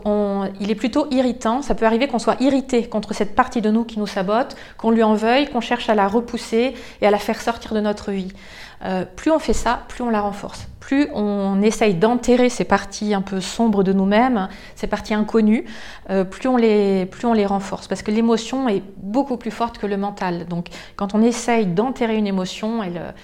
il 0.60 0.72
est 0.72 0.76
plutôt 0.76 1.08
irritant. 1.12 1.62
Ça 1.62 1.76
peut 1.76 1.86
arriver 1.86 2.08
qu'on 2.08 2.20
soit 2.20 2.42
irrité 2.42 2.88
contre 2.88 3.14
cette 3.14 3.36
partie 3.36 3.62
de 3.62 3.70
nous 3.70 3.84
qui 3.84 4.00
nous 4.00 4.08
sabote, 4.08 4.56
qu'on 4.78 4.92
lui 4.92 5.04
en 5.04 5.16
veuille, 5.16 5.50
qu'on 5.50 5.62
cherche 5.62 5.90
à 5.90 5.96
la 5.96 6.08
repousser 6.08 6.74
et 7.02 7.08
à 7.08 7.12
la 7.12 7.18
faire 7.18 7.42
sortir 7.42 7.74
de 7.74 7.82
notre 7.82 8.12
vie. 8.12 8.32
Euh, 8.84 9.06
plus 9.06 9.32
on 9.32 9.40
fait 9.40 9.54
ça, 9.54 9.84
plus 9.88 10.04
on 10.04 10.10
la 10.10 10.22
renforce. 10.22 10.68
Plus 10.80 11.08
on 11.14 11.62
essaye 11.62 11.96
d'enterrer 11.96 12.50
ces 12.50 12.66
parties 12.66 13.14
un 13.14 13.22
peu 13.22 13.42
sombres 13.42 13.84
de 13.84 13.92
nous-mêmes, 13.92 14.50
ces 14.76 14.86
parties 14.86 15.16
inconnues, 15.16 15.66
euh, 16.12 16.24
plus, 16.24 16.48
on 16.48 16.58
les, 16.58 17.08
plus 17.08 17.26
on 17.26 17.34
les 17.34 17.46
renforce. 17.46 17.88
Parce 17.88 18.04
que 18.04 18.12
l'émotion 18.12 18.70
est 18.70 18.84
beaucoup 18.98 19.38
plus 19.38 19.52
forte 19.52 19.80
que 19.80 19.88
le 19.88 19.98
mental. 19.98 20.46
Donc 20.48 20.68
quand 20.96 21.16
on 21.16 21.22
essaye 21.22 21.66
d'enterrer 21.66 22.18
une 22.18 22.28
émotion, 22.28 22.84
elle 22.84 23.16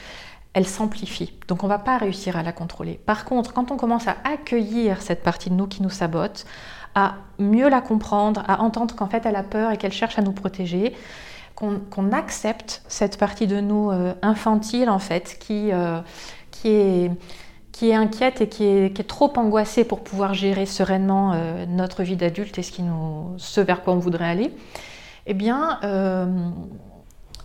elle 0.53 0.67
s'amplifie. 0.67 1.33
Donc 1.47 1.63
on 1.63 1.67
ne 1.67 1.71
va 1.71 1.79
pas 1.79 1.97
réussir 1.97 2.35
à 2.35 2.43
la 2.43 2.51
contrôler. 2.51 2.99
Par 3.05 3.25
contre, 3.25 3.53
quand 3.53 3.71
on 3.71 3.77
commence 3.77 4.07
à 4.07 4.17
accueillir 4.23 5.01
cette 5.01 5.23
partie 5.23 5.49
de 5.49 5.55
nous 5.55 5.67
qui 5.67 5.81
nous 5.81 5.89
sabote, 5.89 6.45
à 6.93 7.15
mieux 7.39 7.69
la 7.69 7.81
comprendre, 7.81 8.43
à 8.47 8.61
entendre 8.61 8.95
qu'en 8.95 9.07
fait 9.07 9.25
elle 9.25 9.37
a 9.37 9.43
peur 9.43 9.71
et 9.71 9.77
qu'elle 9.77 9.93
cherche 9.93 10.19
à 10.19 10.21
nous 10.21 10.33
protéger, 10.33 10.93
qu'on 11.55 12.11
accepte 12.11 12.81
cette 12.87 13.17
partie 13.19 13.45
de 13.45 13.61
nous 13.61 13.91
euh, 13.91 14.13
infantile 14.23 14.89
en 14.89 14.97
fait, 14.97 15.37
qui, 15.39 15.71
euh, 15.71 16.01
est, 16.65 17.11
qui 17.71 17.89
est 17.89 17.93
inquiète 17.93 18.41
et 18.41 18.49
qui 18.49 18.63
est, 18.63 19.07
trop 19.07 19.31
angoissée 19.37 19.83
pour 19.83 20.03
pouvoir 20.03 20.33
gérer 20.33 20.65
sereinement 20.65 21.33
euh, 21.33 21.65
notre 21.67 22.01
vie 22.01 22.15
d'adulte 22.15 22.57
et 22.57 22.63
ce, 22.63 22.81
ce 23.37 23.61
vers 23.61 23.83
quoi 23.83 23.93
on 23.93 23.99
voudrait 23.99 24.29
aller, 24.29 24.51
eh 25.27 25.35
bien 25.35 25.79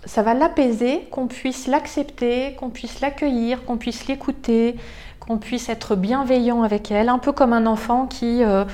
ça 0.07 0.23
va 0.23 0.35
l'apaiser, 0.35 1.07
qu'on 1.11 1.27
puisse 1.27 1.67
l'accepter, 1.67 2.55
qu'on 2.59 2.71
puisse 2.71 3.01
l'accueillir, 3.01 3.65
qu'on 3.65 3.77
puisse 3.77 4.07
l'écouter, 4.07 4.77
qu'on 5.19 5.39
puisse 5.39 5.69
être 5.69 5.97
bienveillant 5.97 6.63
avec 6.63 6.91
elle, 6.91 7.09
un 7.09 7.19
peu 7.19 7.33
comme 7.33 7.53
un 7.53 7.67
enfant 7.67 8.07
qui, 8.07 8.45
euh, 8.45 8.65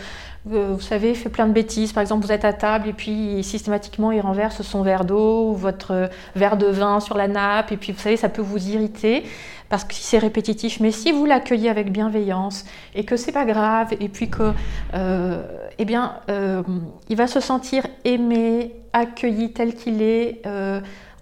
euh, 0.52 0.74
vous 0.74 0.80
savez, 0.80 1.14
fait 1.14 1.30
plein 1.30 1.46
de 1.46 1.52
bêtises. 1.52 1.92
Par 1.94 2.02
exemple, 2.02 2.26
vous 2.26 2.32
êtes 2.32 2.44
à 2.44 2.52
table 2.52 2.88
et 2.88 2.92
puis 2.92 3.42
systématiquement 3.42 4.12
il 4.12 4.20
renverse 4.20 4.60
son 4.60 4.82
verre 4.82 5.06
d'eau 5.06 5.50
ou 5.50 5.54
votre 5.54 6.10
verre 6.36 6.58
de 6.58 6.66
vin 6.66 7.00
sur 7.00 7.16
la 7.16 7.28
nappe 7.28 7.72
et 7.72 7.78
puis 7.78 7.92
vous 7.92 8.00
savez, 8.00 8.18
ça 8.18 8.28
peut 8.28 8.42
vous 8.42 8.68
irriter 8.68 9.24
parce 9.70 9.84
que 9.84 9.94
c'est 9.94 10.18
répétitif. 10.18 10.80
Mais 10.80 10.90
si 10.90 11.12
vous 11.12 11.24
l'accueillez 11.24 11.70
avec 11.70 11.90
bienveillance 11.90 12.66
et 12.94 13.04
que 13.04 13.16
c'est 13.16 13.32
pas 13.32 13.46
grave 13.46 13.94
et 13.98 14.10
puis 14.10 14.28
que, 14.28 14.52
euh, 14.92 15.42
eh 15.78 15.86
bien, 15.86 16.16
il 17.08 17.16
va 17.16 17.26
se 17.26 17.40
sentir 17.40 17.86
aimé, 18.04 18.74
accueilli 18.92 19.54
tel 19.54 19.74
qu'il 19.74 20.02
est 20.02 20.42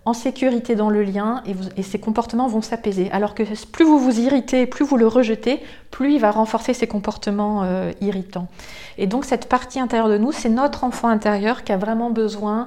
en 0.04 0.14
sécurité 0.14 0.74
dans 0.74 0.90
le 0.90 1.02
lien 1.02 1.42
et, 1.46 1.54
et 1.76 1.82
ses 1.82 1.98
comportements 1.98 2.48
vont 2.48 2.62
s'apaiser. 2.62 3.10
Alors 3.10 3.34
que 3.34 3.42
plus 3.66 3.84
vous 3.84 3.98
vous 3.98 4.18
irritez, 4.18 4.66
plus 4.66 4.84
vous 4.84 4.96
le 4.96 5.06
rejetez, 5.06 5.60
plus 5.90 6.14
il 6.14 6.20
va 6.20 6.30
renforcer 6.30 6.74
ses 6.74 6.86
comportements 6.86 7.62
euh, 7.64 7.92
irritants. 8.00 8.48
Et 8.98 9.06
donc 9.06 9.24
cette 9.24 9.48
partie 9.48 9.78
intérieure 9.78 10.08
de 10.08 10.18
nous, 10.18 10.32
c'est 10.32 10.48
notre 10.48 10.84
enfant 10.84 11.08
intérieur 11.08 11.64
qui 11.64 11.72
a 11.72 11.76
vraiment 11.76 12.10
besoin 12.10 12.66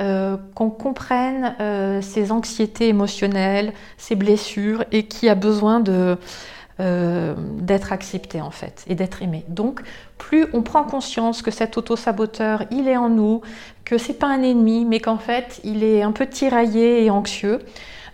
euh, 0.00 0.36
qu'on 0.54 0.70
comprenne 0.70 1.54
euh, 1.60 2.02
ses 2.02 2.32
anxiétés 2.32 2.88
émotionnelles, 2.88 3.72
ses 3.96 4.16
blessures 4.16 4.84
et 4.90 5.06
qui 5.06 5.28
a 5.28 5.36
besoin 5.36 5.80
de, 5.80 6.16
d'être 6.80 7.92
accepté 7.92 8.40
en 8.40 8.50
fait 8.50 8.84
et 8.88 8.96
d'être 8.96 9.22
aimé. 9.22 9.44
Donc 9.46 9.80
plus 10.18 10.46
on 10.52 10.62
prend 10.62 10.82
conscience 10.82 11.40
que 11.40 11.52
cet 11.52 11.76
auto-saboteur, 11.78 12.64
il 12.72 12.88
est 12.88 12.96
en 12.96 13.10
nous, 13.10 13.42
que 13.84 13.98
c'est 13.98 14.18
pas 14.18 14.28
un 14.28 14.42
ennemi, 14.42 14.84
mais 14.84 15.00
qu'en 15.00 15.18
fait 15.18 15.60
il 15.64 15.82
est 15.84 16.02
un 16.02 16.12
peu 16.12 16.26
tiraillé 16.26 17.04
et 17.04 17.10
anxieux, 17.10 17.60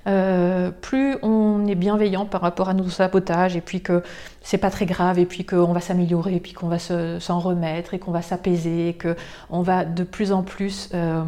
euh, 0.07 0.71
plus 0.71 1.17
on 1.23 1.67
est 1.67 1.75
bienveillant 1.75 2.25
par 2.25 2.41
rapport 2.41 2.71
à 2.71 2.75
nos 2.75 2.89
sabotages 2.89 3.55
et 3.55 3.61
puis 3.61 3.83
que 3.83 4.03
c'est 4.41 4.59
pas 4.59 4.71
très 4.71 4.87
grave 4.87 5.19
et 5.19 5.27
puis 5.27 5.45
qu'on 5.45 5.73
va 5.73 5.81
s'améliorer 5.81 6.37
et 6.37 6.41
puis 6.41 6.53
qu'on 6.53 6.69
va 6.69 6.79
s'en 6.79 7.39
remettre 7.39 7.93
et 7.93 7.99
qu'on 7.99 8.11
va 8.11 8.23
s'apaiser 8.23 8.89
et 8.89 8.99
qu'on 8.99 9.63
va 9.63 9.85
de 9.85 10.03
plus 10.03 10.33
en 10.33 10.43
plus 10.43 10.89
euh, 10.95 11.23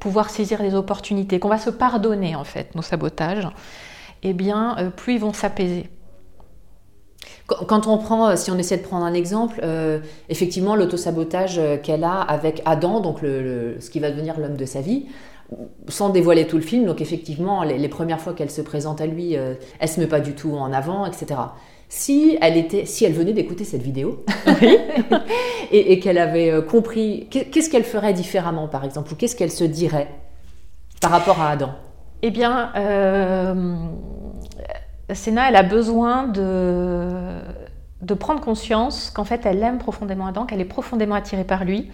pouvoir 0.00 0.30
saisir 0.30 0.60
les 0.60 0.74
opportunités, 0.74 1.38
qu'on 1.38 1.48
va 1.48 1.58
se 1.58 1.70
pardonner 1.70 2.34
en 2.34 2.44
fait 2.44 2.74
nos 2.74 2.82
sabotages, 2.82 3.46
et 4.22 4.30
eh 4.30 4.32
bien 4.32 4.76
plus 4.96 5.14
ils 5.14 5.20
vont 5.20 5.32
s'apaiser. 5.32 5.88
Quand 7.46 7.86
on 7.86 7.96
prend, 7.98 8.30
euh, 8.30 8.36
si 8.36 8.50
on 8.50 8.58
essaie 8.58 8.76
de 8.76 8.82
prendre 8.82 9.04
un 9.04 9.14
exemple, 9.14 9.60
euh, 9.62 10.00
effectivement, 10.28 10.74
l'autosabotage 10.74 11.58
euh, 11.58 11.76
qu'elle 11.76 12.02
a 12.02 12.20
avec 12.20 12.60
Adam, 12.64 13.00
donc 13.00 13.22
le, 13.22 13.76
ce 13.78 13.88
qui 13.88 14.00
va 14.00 14.10
devenir 14.10 14.40
l'homme 14.40 14.56
de 14.56 14.64
sa 14.64 14.80
vie, 14.80 15.06
sans 15.86 16.08
dévoiler 16.08 16.48
tout 16.48 16.56
le 16.56 16.62
film, 16.62 16.86
donc 16.86 17.00
effectivement, 17.00 17.62
les, 17.62 17.88
premières 17.88 18.20
fois 18.20 18.32
qu'elle 18.32 18.50
se 18.50 18.62
présente 18.62 19.00
à 19.00 19.06
lui, 19.06 19.34
elle 19.34 19.88
se 19.88 20.00
met 20.00 20.08
pas 20.08 20.18
du 20.18 20.34
tout 20.34 20.54
en 20.54 20.72
avant, 20.72 21.06
etc. 21.06 21.38
Si 21.88 22.36
elle, 22.40 22.56
était, 22.56 22.84
si 22.84 23.04
elle 23.04 23.12
venait 23.12 23.32
d'écouter 23.32 23.62
cette 23.62 23.82
vidéo 23.82 24.24
et, 25.70 26.00
qu'elle 26.00 26.18
avait 26.18 26.52
compris, 26.68 27.28
qu'est-ce 27.30 27.70
qu'elle 27.70 27.84
ferait 27.84 28.12
différemment, 28.12 28.66
par 28.66 28.84
exemple, 28.84 29.12
ou 29.12 29.14
qu'est-ce 29.14 29.36
qu'elle 29.36 29.52
se 29.52 29.62
dirait 29.62 30.08
par 31.00 31.12
rapport 31.12 31.40
à 31.40 31.50
Adam? 31.50 31.70
Eh 32.22 32.32
bien, 32.32 32.72
Sénat, 35.14 35.48
elle 35.48 35.56
a 35.56 35.62
besoin 35.62 36.26
de, 36.26 38.14
prendre 38.18 38.40
conscience 38.40 39.10
qu'en 39.10 39.24
fait, 39.24 39.46
elle 39.46 39.62
aime 39.62 39.78
profondément 39.78 40.26
Adam, 40.26 40.46
qu'elle 40.46 40.60
est 40.60 40.64
profondément 40.64 41.14
attirée 41.14 41.44
par 41.44 41.64
lui, 41.64 41.90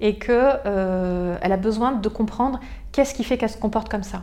et 0.00 0.18
qu'elle 0.18 0.60
euh, 0.66 1.36
a 1.40 1.56
besoin 1.56 1.92
de 1.92 2.08
comprendre 2.08 2.60
qu'est-ce 2.92 3.14
qui 3.14 3.24
fait 3.24 3.36
qu'elle 3.36 3.50
se 3.50 3.58
comporte 3.58 3.88
comme 3.88 4.02
ça, 4.02 4.22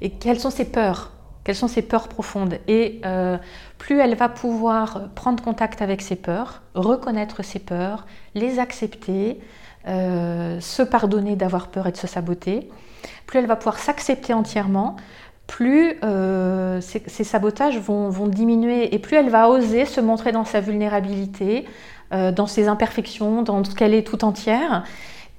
et 0.00 0.10
quelles 0.10 0.40
sont 0.40 0.50
ses 0.50 0.64
peurs, 0.64 1.12
quelles 1.44 1.54
sont 1.54 1.68
ses 1.68 1.82
peurs 1.82 2.08
profondes? 2.08 2.58
Et 2.66 3.00
euh, 3.04 3.38
plus 3.78 4.00
elle 4.00 4.16
va 4.16 4.28
pouvoir 4.28 5.10
prendre 5.14 5.42
contact 5.42 5.82
avec 5.82 6.02
ses 6.02 6.16
peurs, 6.16 6.62
reconnaître 6.74 7.44
ses 7.44 7.60
peurs, 7.60 8.06
les 8.34 8.58
accepter, 8.58 9.38
euh, 9.86 10.58
se 10.60 10.82
pardonner 10.82 11.36
d'avoir 11.36 11.68
peur 11.68 11.86
et 11.86 11.92
de 11.92 11.96
se 11.96 12.06
saboter, 12.06 12.70
plus 13.26 13.38
elle 13.38 13.46
va 13.46 13.56
pouvoir 13.56 13.78
s'accepter 13.78 14.32
entièrement, 14.32 14.96
plus 15.46 15.98
euh, 16.02 16.80
ces, 16.80 17.24
sabotages 17.24 17.78
vont, 17.78 18.26
diminuer 18.26 18.94
et 18.94 18.98
plus 18.98 19.16
elle 19.16 19.28
va 19.28 19.48
oser 19.48 19.84
se 19.84 20.00
montrer 20.00 20.32
dans 20.32 20.44
sa 20.44 20.60
vulnérabilité, 20.60 21.66
euh, 22.12 22.32
dans 22.32 22.46
ses 22.46 22.68
imperfections, 22.68 23.42
dans 23.42 23.62
ce 23.64 23.74
qu'elle 23.74 23.94
est 23.94 24.06
tout 24.06 24.24
entière. 24.24 24.84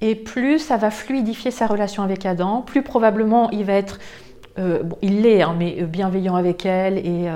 Et 0.00 0.14
plus 0.14 0.58
ça 0.58 0.76
va 0.76 0.90
fluidifier 0.90 1.50
sa 1.50 1.66
relation 1.66 2.02
avec 2.02 2.26
Adam, 2.26 2.62
plus 2.62 2.82
probablement 2.82 3.50
il 3.50 3.64
va 3.64 3.74
être, 3.74 3.98
euh, 4.58 4.82
il 5.02 5.22
l'est, 5.22 5.42
hein, 5.42 5.54
mais 5.58 5.82
bienveillant 5.82 6.36
avec 6.36 6.66
elle 6.66 6.98
et, 6.98 7.28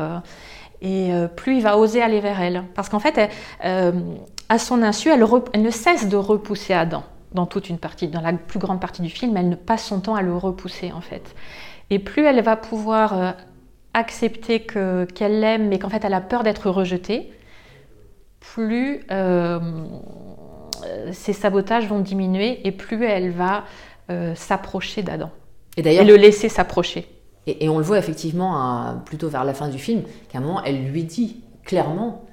et 0.83 1.11
plus 1.37 1.57
il 1.57 1.63
va 1.63 1.77
oser 1.79 2.03
aller 2.03 2.21
vers 2.21 2.41
elle. 2.41 2.65
Parce 2.75 2.89
qu'en 2.89 3.01
fait, 3.01 3.31
à 3.61 4.59
son 4.59 4.83
insu, 4.83 5.09
elle, 5.09 5.25
elle 5.53 5.63
ne 5.63 5.71
cesse 5.71 6.09
de 6.09 6.17
repousser 6.17 6.75
Adam 6.75 7.03
dans 7.33 7.47
toute 7.47 7.69
une 7.69 7.79
partie, 7.79 8.09
dans 8.09 8.21
la 8.21 8.33
plus 8.33 8.59
grande 8.59 8.81
partie 8.81 9.03
du 9.03 9.11
film, 9.11 9.37
elle 9.37 9.49
ne 9.49 9.55
passe 9.55 9.85
son 9.85 10.01
temps 10.01 10.15
à 10.15 10.23
le 10.23 10.37
repousser 10.37 10.93
en 10.93 11.01
fait. 11.01 11.35
Et 11.91 11.99
plus 11.99 12.25
elle 12.25 12.41
va 12.43 12.57
pouvoir 12.57 13.19
euh, 13.19 13.33
accepter 13.95 14.61
qu'elle 14.61 15.41
l'aime, 15.41 15.69
mais 15.69 15.79
qu'en 15.79 15.91
fait 15.91 16.05
elle 16.05 16.15
a 16.15 16.21
peur 16.21 16.45
d'être 16.45 16.71
rejetée, 16.71 17.31
plus 18.39 19.01
euh, 19.11 19.59
ses 21.13 21.33
sabotages 21.33 21.87
vont 21.89 22.01
diminuer 22.01 22.67
et 22.67 22.73
plus 22.73 23.05
elle 23.05 23.31
va 23.31 23.65
euh, 24.11 24.35
s'approcher 24.35 25.03
d'Adam. 25.03 25.31
Et 25.77 25.83
d'ailleurs, 25.83 26.05
le 26.05 26.17
laisser 26.17 26.49
s'approcher. 26.49 27.07
Et, 27.47 27.69
on 27.69 27.79
le 27.79 27.85
voit 27.85 27.99
effectivement 27.99 29.01
plutôt 29.07 29.29
vers 29.29 29.45
la 29.45 29.55
fin 29.55 29.69
du 29.69 29.79
film, 29.79 30.03
qu'à 30.29 30.39
un 30.39 30.41
moment 30.43 30.63
elle 30.63 30.85
lui 30.85 31.05
dit 31.05 31.43
clairement 31.65 32.25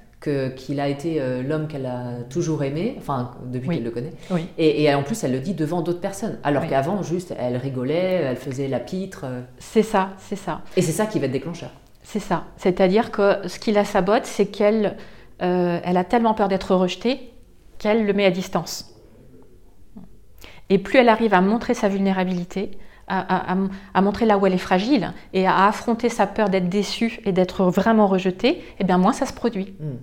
qu'il 0.56 0.80
a 0.80 0.88
été 0.88 1.20
euh, 1.20 1.42
l'homme 1.44 1.68
qu'elle 1.68 1.86
a 1.86 2.24
toujours 2.30 2.64
aimé, 2.64 2.96
enfin 2.98 3.32
depuis 3.46 3.70
qu'elle 3.70 3.84
le 3.84 3.92
connaît. 3.92 4.14
Et, 4.58 4.94
en 4.94 5.04
plus, 5.04 5.24
elle 5.24 5.32
le 5.32 5.40
dit 5.40 5.54
devant 5.54 5.82
d'autres 5.82 6.02
personnes, 6.02 6.38
alors 6.44 6.68
qu'avant, 6.68 7.02
juste, 7.04 7.34
elle 7.38 7.58
rigolait, 7.58 8.22
elle 8.24 8.38
faisait 8.38 8.68
la 8.68 8.80
pitre. 8.80 9.22
Euh. 9.26 9.42
C'est 9.60 9.84
ça, 9.84 10.12
c'est 10.18 10.36
ça. 10.36 10.62
Et 10.76 10.82
c'est 10.82 10.92
ça 10.92 11.06
qui 11.06 11.20
va 11.20 11.26
être 11.26 11.32
déclencheur. 11.32 11.72
C'est 12.04 12.20
ça. 12.20 12.46
C'est-à-dire 12.58 13.12
que 13.12 13.48
ce 13.48 13.60
qui 13.60 13.72
la 13.72 13.84
sabote, 13.84 14.26
c'est 14.26 14.46
qu'elle 14.46 14.96
euh, 15.42 15.80
elle 15.84 15.98
a 15.98 16.04
tellement 16.04 16.34
peur 16.34 16.48
d'être 16.48 16.74
rejetée 16.76 17.32
qu'elle 17.78 18.06
le 18.06 18.14
met 18.14 18.26
à 18.26 18.32
distance. 18.32 18.96
Et 20.70 20.80
plus 20.80 21.00
elle 21.00 21.10
arrive 21.10 21.34
à 21.34 21.42
montrer 21.42 21.74
sa 21.74 21.90
vulnérabilité, 21.90 22.72
à, 23.08 24.02
montrer 24.02 24.26
là 24.26 24.38
où 24.38 24.46
elle 24.46 24.54
est 24.54 24.58
fragile 24.58 25.14
et 25.32 25.48
à 25.48 25.68
affronter 25.68 26.10
sa 26.10 26.28
peur 26.28 26.50
d'être 26.50 26.68
déçue 26.68 27.22
et 27.24 27.32
d'être 27.32 27.66
vraiment 27.66 28.08
rejetée, 28.08 28.50
et 28.50 28.64
eh 28.80 28.84
bien 28.84 28.98
moins 28.98 29.14
ça 29.14 29.26
se 29.26 29.34
produit. 29.34 29.76
Hmm. 29.80 29.96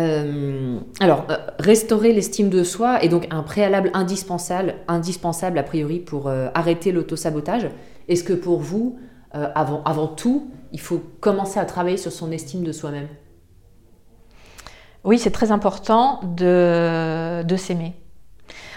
Euh, 0.00 0.78
alors, 0.98 1.26
euh, 1.30 1.36
restaurer 1.58 2.12
l'estime 2.12 2.48
de 2.48 2.64
soi 2.64 3.02
est 3.04 3.08
donc 3.08 3.26
un 3.30 3.42
préalable 3.42 3.90
indispensable, 3.92 4.76
indispensable 4.88 5.58
a 5.58 5.62
priori 5.62 6.00
pour 6.00 6.28
euh, 6.28 6.48
arrêter 6.54 6.90
l'autosabotage. 6.90 7.68
Est-ce 8.08 8.24
que 8.24 8.32
pour 8.32 8.60
vous, 8.60 8.98
avant, 9.32 10.08
tout, 10.08 10.50
il 10.72 10.80
faut 10.80 11.00
commencer 11.20 11.60
à 11.60 11.64
travailler 11.64 11.96
sur 11.96 12.10
son 12.10 12.32
estime 12.32 12.64
de 12.64 12.72
soi-même? 12.72 13.06
Oui, 15.04 15.20
c'est 15.20 15.30
très 15.30 15.52
important 15.52 16.20
de 16.36 17.56
s'aimer. 17.56 17.94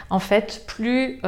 En 0.10 0.20
fait, 0.20 0.64
plus, 0.68 1.22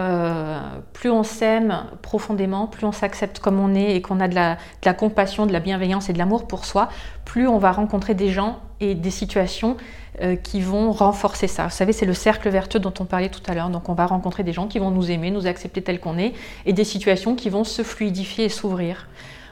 plus 0.93 1.09
on 1.09 1.23
s'aime 1.23 1.85
profondément, 2.01 2.67
plus 2.67 2.85
on 2.85 2.91
s'accepte 2.91 3.39
comme 3.39 3.59
on 3.59 3.73
est 3.73 3.95
et 3.95 4.01
qu'on 4.01 4.19
a 4.19 4.27
de 4.27 4.35
la, 4.35 4.55
de 4.55 4.85
la 4.85 4.93
compassion, 4.93 5.45
de 5.45 5.53
la 5.53 5.59
bienveillance 5.59 6.09
et 6.09 6.13
de 6.13 6.17
l'amour 6.17 6.47
pour 6.47 6.65
soi, 6.65 6.89
plus 7.23 7.47
on 7.47 7.57
va 7.57 7.71
rencontrer 7.71 8.13
des 8.13 8.29
gens 8.29 8.59
et 8.79 8.93
des 8.93 9.11
situations 9.11 9.77
euh, 10.21 10.35
qui 10.35 10.61
vont 10.61 10.91
renforcer 10.91 11.47
ça. 11.47 11.65
Vous 11.65 11.71
savez, 11.71 11.93
c'est 11.93 12.05
le 12.05 12.13
cercle 12.13 12.49
vertueux 12.49 12.79
dont 12.79 12.93
on 12.99 13.05
parlait 13.05 13.29
tout 13.29 13.41
à 13.47 13.53
l'heure. 13.53 13.69
Donc 13.69 13.89
on 13.89 13.93
va 13.93 14.05
rencontrer 14.05 14.43
des 14.43 14.53
gens 14.53 14.67
qui 14.67 14.79
vont 14.79 14.91
nous 14.91 15.11
aimer, 15.11 15.31
nous 15.31 15.47
accepter 15.47 15.81
tel 15.81 15.99
qu'on 15.99 16.17
est, 16.17 16.33
et 16.65 16.73
des 16.73 16.83
situations 16.83 17.35
qui 17.35 17.49
vont 17.49 17.63
se 17.63 17.83
fluidifier 17.83 18.45
et 18.45 18.49
s'ouvrir 18.49 19.07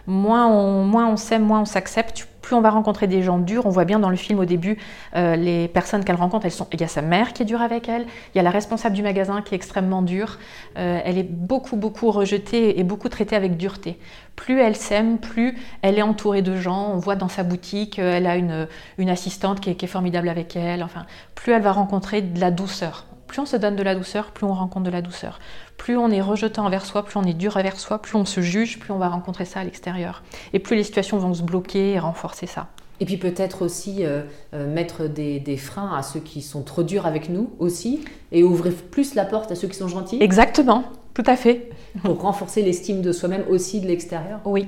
moins 0.07 0.47
on, 0.47 0.83
moins 0.83 1.07
on 1.07 1.17
s'aime, 1.17 1.43
moins 1.43 1.61
on 1.61 1.65
s'accepte, 1.65 2.27
plus 2.43 2.55
on 2.55 2.61
va 2.61 2.69
rencontrer 2.69 3.07
des 3.07 3.23
gens 3.23 3.39
durs. 3.39 3.65
On 3.65 3.69
voit 3.71 3.85
bien 3.85 3.97
dans 3.97 4.11
le 4.11 4.15
film 4.15 4.37
au 4.37 4.45
début, 4.45 4.77
euh, 5.15 5.35
les 5.35 5.67
personnes 5.67 6.03
qu'elle 6.03 6.17
rencontre, 6.17 6.45
elles 6.45 6.51
sont, 6.51 6.67
il 6.71 6.79
y 6.79 6.83
a 6.83 6.87
sa 6.87 7.01
mère 7.01 7.33
qui 7.33 7.41
est 7.41 7.45
dure 7.45 7.61
avec 7.61 7.89
elle, 7.89 8.05
il 8.35 8.37
y 8.37 8.39
a 8.39 8.43
la 8.43 8.51
responsable 8.51 8.95
du 8.95 9.01
magasin 9.01 9.41
qui 9.41 9.55
est 9.55 9.57
extrêmement 9.57 10.03
dure, 10.03 10.37
euh, 10.77 10.99
elle 11.03 11.17
est 11.17 11.23
beaucoup, 11.23 11.77
beaucoup 11.77 12.11
rejetée 12.11 12.79
et 12.79 12.83
beaucoup 12.83 13.09
traitée 13.09 13.35
avec 13.35 13.57
dureté. 13.57 13.97
Plus 14.35 14.59
elle 14.59 14.75
s'aime, 14.75 15.19
plus 15.19 15.57
elle 15.81 15.97
est 15.97 16.03
entourée 16.03 16.41
de 16.41 16.55
gens. 16.55 16.91
On 16.91 16.97
voit 16.97 17.15
dans 17.15 17.29
sa 17.29 17.43
boutique, 17.43 17.97
euh, 17.97 18.17
elle 18.17 18.27
a 18.27 18.35
une, 18.35 18.67
une 18.97 19.09
assistante 19.09 19.59
qui 19.59 19.69
est, 19.69 19.75
qui 19.75 19.85
est 19.85 19.87
formidable 19.87 20.27
avec 20.27 20.55
elle. 20.55 20.83
Enfin, 20.83 21.05
plus 21.35 21.53
elle 21.53 21.61
va 21.61 21.71
rencontrer 21.71 22.21
de 22.21 22.39
la 22.39 22.51
douceur. 22.51 23.05
Plus 23.33 23.41
on 23.41 23.45
se 23.47 23.57
donne 23.57 23.75
de 23.75 23.81
la 23.81 23.95
douceur, 23.95 24.29
plus 24.29 24.45
on 24.45 24.53
rencontre 24.53 24.85
de 24.85 24.91
la 24.91 25.01
douceur. 25.01 25.39
Plus 25.77 25.97
on 25.97 26.11
est 26.11 26.21
rejetant 26.21 26.67
envers 26.67 26.85
soi, 26.85 27.03
plus 27.03 27.17
on 27.17 27.23
est 27.23 27.33
dur 27.33 27.57
envers 27.57 27.79
soi, 27.79 27.99
plus 27.99 28.15
on 28.15 28.25
se 28.25 28.41
juge, 28.41 28.77
plus 28.77 28.93
on 28.93 28.99
va 28.99 29.09
rencontrer 29.09 29.45
ça 29.45 29.61
à 29.61 29.63
l'extérieur. 29.63 30.21
Et 30.53 30.59
plus 30.59 30.75
les 30.75 30.83
situations 30.83 31.17
vont 31.17 31.33
se 31.33 31.41
bloquer 31.41 31.93
et 31.93 31.99
renforcer 31.99 32.45
ça. 32.45 32.67
Et 32.99 33.05
puis 33.05 33.17
peut-être 33.17 33.63
aussi 33.63 34.05
euh, 34.05 34.21
euh, 34.53 34.71
mettre 34.71 35.07
des, 35.07 35.39
des, 35.39 35.57
freins 35.57 35.95
à 35.97 36.03
ceux 36.03 36.19
qui 36.19 36.43
sont 36.43 36.61
trop 36.61 36.83
durs 36.83 37.07
avec 37.07 37.29
nous 37.29 37.49
aussi, 37.57 38.05
et 38.31 38.43
ouvrir 38.43 38.75
plus 38.75 39.15
la 39.15 39.25
porte 39.25 39.51
à 39.51 39.55
ceux 39.55 39.67
qui 39.67 39.77
sont 39.77 39.87
gentils. 39.87 40.19
Exactement, 40.21 40.83
tout 41.15 41.23
à 41.25 41.35
fait. 41.35 41.71
Pour 42.03 42.21
renforcer 42.21 42.61
l'estime 42.61 43.01
de 43.01 43.11
soi-même 43.11 43.45
aussi 43.49 43.81
de 43.81 43.87
l'extérieur. 43.87 44.41
Oui. 44.45 44.67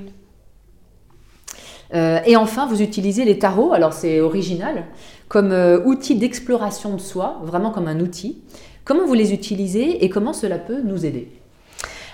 Euh, 1.94 2.18
et 2.26 2.36
enfin, 2.36 2.66
vous 2.66 2.82
utilisez 2.82 3.24
les 3.24 3.38
tarots, 3.38 3.72
alors 3.72 3.92
c'est 3.92 4.20
original, 4.20 4.84
comme 5.28 5.52
euh, 5.52 5.80
outil 5.84 6.16
d'exploration 6.16 6.94
de 6.94 7.00
soi, 7.00 7.40
vraiment 7.44 7.70
comme 7.70 7.88
un 7.88 8.00
outil. 8.00 8.42
Comment 8.84 9.06
vous 9.06 9.14
les 9.14 9.32
utilisez 9.32 10.04
et 10.04 10.08
comment 10.08 10.32
cela 10.32 10.58
peut 10.58 10.80
nous 10.82 11.06
aider? 11.06 11.30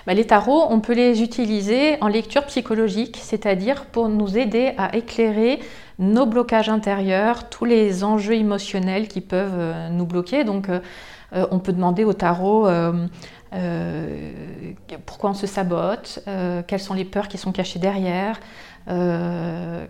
Bah, 0.05 0.13
les 0.13 0.25
tarots, 0.25 0.65
on 0.69 0.79
peut 0.79 0.93
les 0.93 1.21
utiliser 1.21 1.97
en 2.01 2.07
lecture 2.07 2.43
psychologique, 2.45 3.19
c'est-à-dire 3.21 3.85
pour 3.85 4.09
nous 4.09 4.37
aider 4.37 4.73
à 4.77 4.95
éclairer 4.95 5.59
nos 5.97 6.25
blocages 6.25 6.69
intérieurs, 6.69 7.49
tous 7.49 7.65
les 7.65 8.03
enjeux 8.03 8.33
émotionnels 8.33 9.07
qui 9.07 9.21
peuvent 9.21 9.57
euh, 9.57 9.89
nous 9.89 10.05
bloquer. 10.05 10.43
Donc, 10.43 10.67
on 11.49 11.57
peut 11.57 11.73
demander 11.73 12.03
au 12.03 12.13
tarot 12.13 12.67
pourquoi 15.05 15.31
on 15.31 15.33
se 15.33 15.47
sabote, 15.47 16.23
quelles 16.67 16.79
sont 16.79 16.93
les 16.93 17.05
peurs 17.05 17.27
qui 17.27 17.37
sont 17.37 17.51
cachées 17.51 17.79
derrière, 17.79 18.39
euh, 18.89 19.87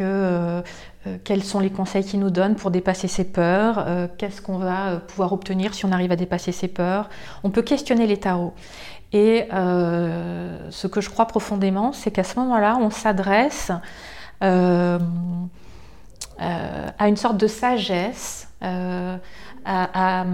euh, 0.00 0.62
euh, 1.06 1.16
quels 1.24 1.44
sont 1.44 1.60
les 1.60 1.70
conseils 1.70 2.04
qu'il 2.04 2.20
nous 2.20 2.30
donne 2.30 2.56
pour 2.56 2.70
dépasser 2.70 3.08
ses 3.08 3.24
peurs, 3.24 3.86
qu'est-ce 4.18 4.42
qu'on 4.42 4.58
va 4.58 4.96
pouvoir 4.96 5.32
obtenir 5.32 5.72
si 5.74 5.84
on 5.84 5.92
arrive 5.92 6.12
à 6.12 6.16
dépasser 6.16 6.52
ses 6.52 6.68
peurs. 6.68 7.08
On 7.44 7.50
peut 7.50 7.62
questionner 7.62 8.06
les 8.06 8.18
tarots. 8.18 8.54
Et 9.12 9.46
ce 9.50 10.86
que 10.86 11.00
je 11.00 11.08
crois 11.10 11.26
profondément, 11.26 11.92
c'est 11.92 12.10
qu'à 12.10 12.24
ce 12.24 12.38
moment-là, 12.40 12.76
on 12.80 12.90
s'adresse 12.90 13.70
à 14.40 14.98
une 17.08 17.16
sorte 17.16 17.36
de 17.36 17.46
sagesse, 17.46 18.48
à, 19.66 20.24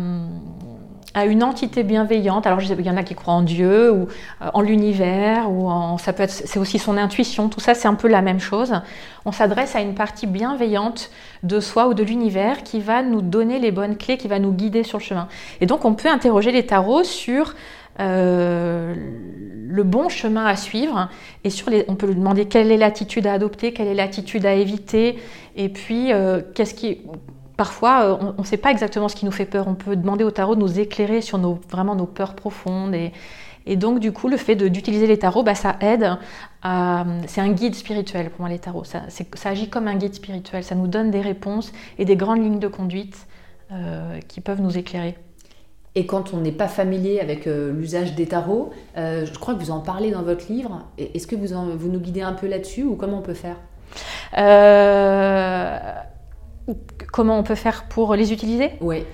une 1.27 1.43
entité 1.43 1.83
bienveillante. 1.83 2.47
Alors, 2.47 2.61
il 2.63 2.81
y 2.81 2.91
en 2.91 2.97
a 2.97 3.03
qui 3.03 3.15
croient 3.15 3.35
en 3.35 3.43
Dieu 3.43 3.93
ou 3.93 4.09
euh, 4.41 4.51
en 4.55 4.61
l'univers, 4.63 5.51
ou 5.51 5.69
en, 5.69 5.99
ça 5.99 6.13
peut 6.13 6.23
être, 6.23 6.31
c'est 6.31 6.59
aussi 6.59 6.79
son 6.79 6.97
intuition. 6.97 7.49
Tout 7.49 7.61
ça, 7.61 7.75
c'est 7.75 7.89
un 7.89 7.95
peu 7.95 8.09
la 8.09 8.23
même 8.23 8.41
chose. 8.41 8.73
On 9.25 9.33
s'adresse 9.33 9.77
à 9.77 9.81
une 9.81 9.95
partie 9.95 10.27
bienveillante 10.27 11.11
de 11.43 11.61
soi 11.61 11.89
ou 11.89 11.95
de 11.95 12.03
l'univers 12.03 12.63
qui 12.63 12.81
va 12.81 13.03
nous 13.03 13.21
donner 13.21 13.59
les 13.59 13.73
bonnes 13.73 13.97
clés, 13.97 14.17
qui 14.17 14.29
va 14.29 14.39
nous 14.39 14.53
guider 14.53 14.85
sur 14.85 14.99
le 14.99 15.05
chemin. 15.05 15.29
Et 15.61 15.67
donc, 15.67 15.85
on 15.85 15.95
peut 15.95 16.09
interroger 16.09 16.51
les 16.51 16.65
tarots 16.65 17.05
sur 17.05 17.55
euh, 18.01 18.95
le 19.69 19.83
bon 19.83 20.09
chemin 20.09 20.47
à 20.47 20.57
suivre 20.57 21.11
et 21.45 21.51
sur 21.51 21.69
les, 21.69 21.85
on 21.89 21.95
peut 21.95 22.07
lui 22.07 22.15
demander 22.15 22.47
quelle 22.47 22.71
est 22.71 22.77
l'attitude 22.79 23.27
à 23.27 23.35
adopter, 23.35 23.73
quelle 23.73 23.89
est 23.89 23.95
l'attitude 23.95 24.47
à 24.47 24.55
éviter, 24.55 25.19
et 25.57 25.69
puis 25.69 26.13
euh, 26.13 26.41
qu'est-ce 26.55 26.75
qui 26.75 27.03
parfois, 27.63 28.03
euh, 28.07 28.33
on 28.37 28.43
ne 28.43 28.47
sait 28.47 28.57
pas 28.57 28.73
exactement 28.73 29.09
ce 29.09 29.15
qui 29.15 29.25
nous 29.25 29.31
fait 29.31 29.45
peur. 29.45 29.69
On 29.69 29.77
peut 29.77 29.95
demander 29.95 30.25
au 30.25 30.33
tarot 30.33 30.57
de 30.57 30.61
nous 30.61 30.81
éclairer 30.81 31.21
sur 31.21 31.39
nos, 31.39 31.61
vraiment 31.71 31.95
nos 31.95 32.07
peurs 32.07 32.35
profondes. 32.35 32.93
Et, 32.93 33.77
donc, 33.77 34.01
du 34.01 34.11
coup, 34.11 34.27
le 34.27 34.37
fait 34.37 34.57
d'utiliser 34.57 35.07
les 35.07 35.17
tarots, 35.17 35.45
bah, 35.45 35.55
ça 35.55 35.77
aide. 35.81 36.19
C'est 37.29 37.41
un 37.41 37.53
guide 37.53 37.77
spirituel 37.77 38.31
pour 38.31 38.41
moi, 38.41 38.49
les 38.49 38.59
tarots. 38.59 38.83
Ça, 38.83 39.03
ça, 39.09 39.51
agit 39.51 39.69
comme 39.69 39.87
un 39.87 39.95
guide 39.95 40.15
spirituel. 40.15 40.65
Ça 40.65 40.75
nous 40.75 40.89
donne 40.89 41.13
des 41.13 41.21
réponses 41.21 41.71
et 42.01 42.05
des 42.05 42.17
grandes 42.17 42.43
lignes 42.43 42.59
de 42.59 42.67
conduite 42.67 43.29
euh, 43.71 44.19
qui 44.27 44.41
peuvent 44.41 44.61
nous 44.61 44.77
éclairer. 44.77 45.17
Et 45.95 46.05
quand 46.05 46.35
on 46.35 46.39
n'est 46.39 46.51
pas 46.51 46.67
familier 46.67 47.21
avec 47.21 47.47
euh, 47.47 47.73
l'usage 47.73 48.17
des 48.17 48.27
tarots, 48.27 48.73
je 48.97 49.39
crois 49.39 49.55
que 49.55 49.61
vous 49.61 49.71
en 49.71 49.79
parlez 49.79 50.11
dans 50.11 50.23
votre 50.23 50.51
livre. 50.51 50.85
Est-ce 50.99 51.29
que 51.29 51.37
vous, 51.37 51.55
vous 51.79 51.89
nous 51.89 52.01
guidez 52.01 52.23
un 52.23 52.33
peu 52.33 52.49
là-dessus 52.49 52.83
ou 52.83 52.97
comment 52.97 53.19
on 53.19 53.23
peut 53.23 53.35
faire? 53.35 53.59
Comment 57.13 57.39
on 57.39 57.43
peut 57.43 57.55
faire 57.55 57.85
pour 57.85 58.15
les 58.15 58.33
utiliser 58.33 58.71
Oui. 58.81 59.05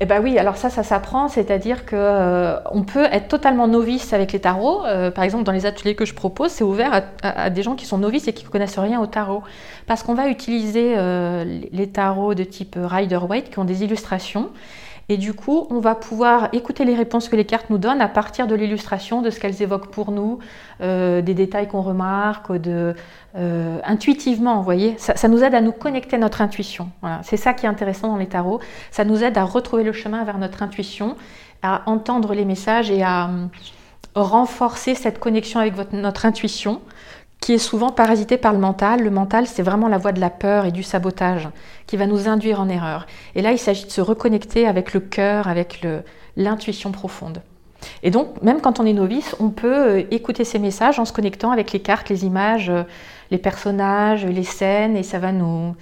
Eh 0.00 0.06
ben 0.06 0.22
oui, 0.22 0.38
alors 0.38 0.56
ça, 0.56 0.70
ça 0.70 0.82
s'apprend, 0.82 1.28
c'est-à-dire 1.28 1.84
que 1.84 1.94
euh, 1.94 2.58
on 2.70 2.84
peut 2.84 3.04
être 3.04 3.28
totalement 3.28 3.68
novice 3.68 4.14
avec 4.14 4.32
les 4.32 4.40
tarots. 4.40 4.84
Euh, 4.86 5.10
par 5.10 5.24
exemple, 5.24 5.44
dans 5.44 5.52
les 5.52 5.66
ateliers 5.66 5.94
que 5.94 6.06
je 6.06 6.14
propose, 6.14 6.50
c'est 6.52 6.64
ouvert 6.64 7.02
à, 7.22 7.50
des 7.50 7.62
gens 7.62 7.74
qui 7.74 7.84
sont 7.84 7.98
novices 7.98 8.26
et 8.26 8.32
qui 8.32 8.46
ne 8.46 8.50
connaissent 8.50 8.78
rien 8.78 9.00
au 9.00 9.06
tarot, 9.06 9.42
parce 9.86 10.02
qu'on 10.02 10.14
va 10.14 10.28
utiliser 10.28 10.94
euh, 10.96 11.44
les 11.70 11.88
tarots 11.88 12.34
de 12.34 12.44
type 12.44 12.78
Rider-Waite 12.82 13.50
qui 13.50 13.58
ont 13.58 13.66
des 13.66 13.84
illustrations 13.84 14.50
et 15.08 15.16
du 15.16 15.34
coup, 15.34 15.66
on 15.70 15.80
va 15.80 15.94
pouvoir 15.94 16.48
écouter 16.52 16.84
les 16.84 16.94
réponses 16.94 17.28
que 17.28 17.36
les 17.36 17.44
cartes 17.44 17.68
nous 17.68 17.78
donnent 17.78 18.00
à 18.00 18.08
partir 18.08 18.46
de 18.46 18.54
l'illustration, 18.54 19.20
de 19.20 19.30
ce 19.30 19.38
qu'elles 19.38 19.62
évoquent 19.62 19.90
pour 19.90 20.12
nous, 20.12 20.38
euh, 20.80 21.20
des 21.20 21.34
détails 21.34 21.68
qu'on 21.68 21.82
remarque, 21.82 22.46
euh, 22.50 22.94
intuitivement, 23.84 24.56
vous 24.56 24.62
voyez. 24.62 24.94
Ça, 24.98 25.28
nous 25.28 25.44
aide 25.44 25.54
à 25.54 25.60
nous 25.60 25.72
connecter 25.72 26.16
à 26.16 26.18
notre 26.18 26.40
intuition. 26.40 26.90
C'est 27.22 27.36
ça 27.36 27.52
qui 27.52 27.66
est 27.66 27.68
intéressant 27.68 28.08
dans 28.08 28.16
les 28.16 28.28
tarots. 28.28 28.60
Ça 28.90 29.04
nous 29.04 29.22
aide 29.22 29.36
à 29.36 29.44
retrouver 29.44 29.82
le 29.82 29.92
chemin 29.92 30.24
vers 30.24 30.38
notre 30.38 30.62
intuition, 30.62 31.16
à 31.62 31.82
entendre 31.86 32.34
les 32.34 32.44
messages 32.44 32.90
et 32.90 33.02
à 33.02 33.28
euh, 33.28 33.46
renforcer 34.14 34.94
cette 34.94 35.18
connexion 35.18 35.60
avec 35.60 35.92
notre 35.92 36.24
intuition 36.24 36.80
qui 37.44 37.52
est 37.52 37.58
souvent 37.58 37.90
parasité 37.90 38.38
par 38.38 38.54
le 38.54 38.58
mental. 38.58 39.02
Le 39.02 39.10
mental, 39.10 39.46
c'est 39.46 39.62
vraiment 39.62 39.86
la 39.86 39.98
voie 39.98 40.12
de 40.12 40.20
la 40.20 40.30
peur 40.30 40.64
et 40.64 40.72
du 40.72 40.82
sabotage 40.82 41.50
qui 41.86 41.98
va 41.98 42.06
nous 42.06 42.26
induire 42.26 42.58
en 42.58 42.70
erreur. 42.70 43.06
Et 43.34 43.42
là, 43.42 43.52
il 43.52 43.58
s'agit 43.58 43.84
de 43.84 43.90
se 43.90 44.00
reconnecter 44.00 44.66
avec 44.66 44.94
le 44.94 45.00
cœur, 45.00 45.46
avec 45.46 45.86
l'intuition 46.38 46.90
profonde. 46.90 47.42
Et 48.02 48.10
donc, 48.10 48.40
même 48.40 48.62
quand 48.62 48.80
on 48.80 48.86
est 48.86 48.94
novice, 48.94 49.36
on 49.40 49.50
peut 49.50 49.76
euh, 49.76 50.02
écouter 50.10 50.44
ces 50.44 50.58
messages 50.58 50.98
en 50.98 51.04
se 51.04 51.12
connectant 51.12 51.50
avec 51.50 51.72
les 51.72 51.80
cartes, 51.80 52.08
les 52.08 52.24
images, 52.24 52.70
euh, 52.70 52.84
les 53.30 53.36
personnages, 53.36 54.24
les 54.24 54.42
scènes, 54.42 54.96
et 54.96 55.02
ça 55.02 55.18
va 55.18 55.30
nous, 55.30 55.74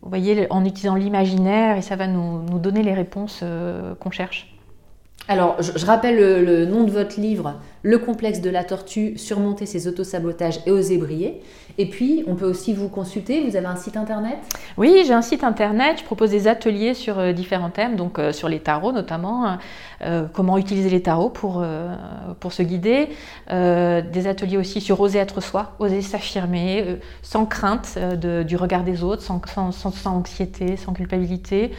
vous 0.00 0.08
voyez, 0.08 0.46
en 0.48 0.64
utilisant 0.64 0.94
l'imaginaire, 0.94 1.76
et 1.76 1.82
ça 1.82 1.94
va 1.94 2.06
nous, 2.06 2.42
nous 2.42 2.58
donner 2.58 2.82
les 2.82 2.94
réponses 2.94 3.40
euh, 3.42 3.94
qu'on 3.96 4.10
cherche. 4.10 4.51
Alors, 5.32 5.56
je, 5.62 5.86
rappelle 5.86 6.18
le, 6.44 6.66
nom 6.66 6.84
de 6.84 6.90
votre 6.90 7.18
livre, 7.18 7.54
Le 7.82 7.96
complexe 7.96 8.42
de 8.42 8.50
la 8.50 8.64
tortue, 8.64 9.16
surmonter 9.16 9.64
ses 9.64 9.88
autosabotages 9.88 10.60
et 10.66 10.70
oser 10.70 10.98
briller. 10.98 11.40
Et 11.78 11.86
puis, 11.86 12.22
on 12.26 12.34
peut 12.34 12.44
aussi 12.44 12.74
vous 12.74 12.90
consulter. 12.90 13.40
Vous 13.40 13.56
avez 13.56 13.64
un 13.64 13.76
site 13.76 13.96
internet? 13.96 14.36
Oui, 14.76 15.04
j'ai 15.06 15.14
un 15.14 15.22
site 15.22 15.42
internet. 15.42 16.00
Je 16.00 16.04
propose 16.04 16.30
des 16.30 16.48
ateliers 16.48 16.92
sur 16.92 17.18
euh, 17.18 17.32
différents 17.32 17.70
thèmes, 17.70 17.96
donc 17.96 18.18
euh, 18.18 18.30
sur 18.32 18.50
les 18.50 18.60
tarots 18.60 18.92
notamment, 18.92 19.56
euh, 20.02 20.26
comment 20.34 20.58
utiliser 20.58 20.90
les 20.90 21.00
tarots 21.00 21.30
pour, 21.30 21.64
pour 22.38 22.52
se 22.52 22.62
guider. 22.62 23.08
des 23.48 24.26
ateliers 24.26 24.58
aussi 24.58 24.82
sur 24.82 25.00
oser 25.00 25.18
être 25.18 25.40
soi, 25.40 25.76
oser 25.78 26.02
s'affirmer, 26.02 26.98
sans 27.22 27.46
crainte 27.46 27.98
du 28.20 28.56
regard 28.56 28.84
des 28.84 29.02
autres, 29.02 29.22
sans, 29.22 29.40
sans 29.46 30.06
anxiété, 30.06 30.76
sans 30.76 30.92
culpabilité. 30.92 31.72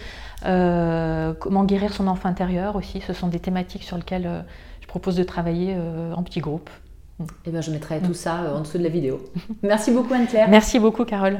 Euh, 0.45 1.33
comment 1.39 1.63
guérir 1.63 1.93
son 1.93 2.07
enfant 2.07 2.29
intérieur 2.29 2.75
aussi. 2.75 3.01
Ce 3.01 3.13
sont 3.13 3.27
des 3.27 3.39
thématiques 3.39 3.83
sur 3.83 3.97
lesquelles 3.97 4.27
euh, 4.27 4.41
je 4.81 4.87
propose 4.87 5.15
de 5.15 5.23
travailler 5.23 5.75
euh, 5.77 6.13
en 6.13 6.23
petits 6.23 6.41
groupes. 6.41 6.69
Eh 7.45 7.51
bien, 7.51 7.61
je 7.61 7.71
mettrai 7.71 7.99
tout 8.01 8.13
ça 8.13 8.53
en 8.55 8.61
dessous 8.61 8.77
de 8.77 8.83
la 8.83 8.89
vidéo. 8.89 9.21
Merci 9.63 9.91
beaucoup 9.91 10.13
Anne-Claire. 10.13 10.49
Merci 10.49 10.79
beaucoup 10.79 11.05
Carole. 11.05 11.39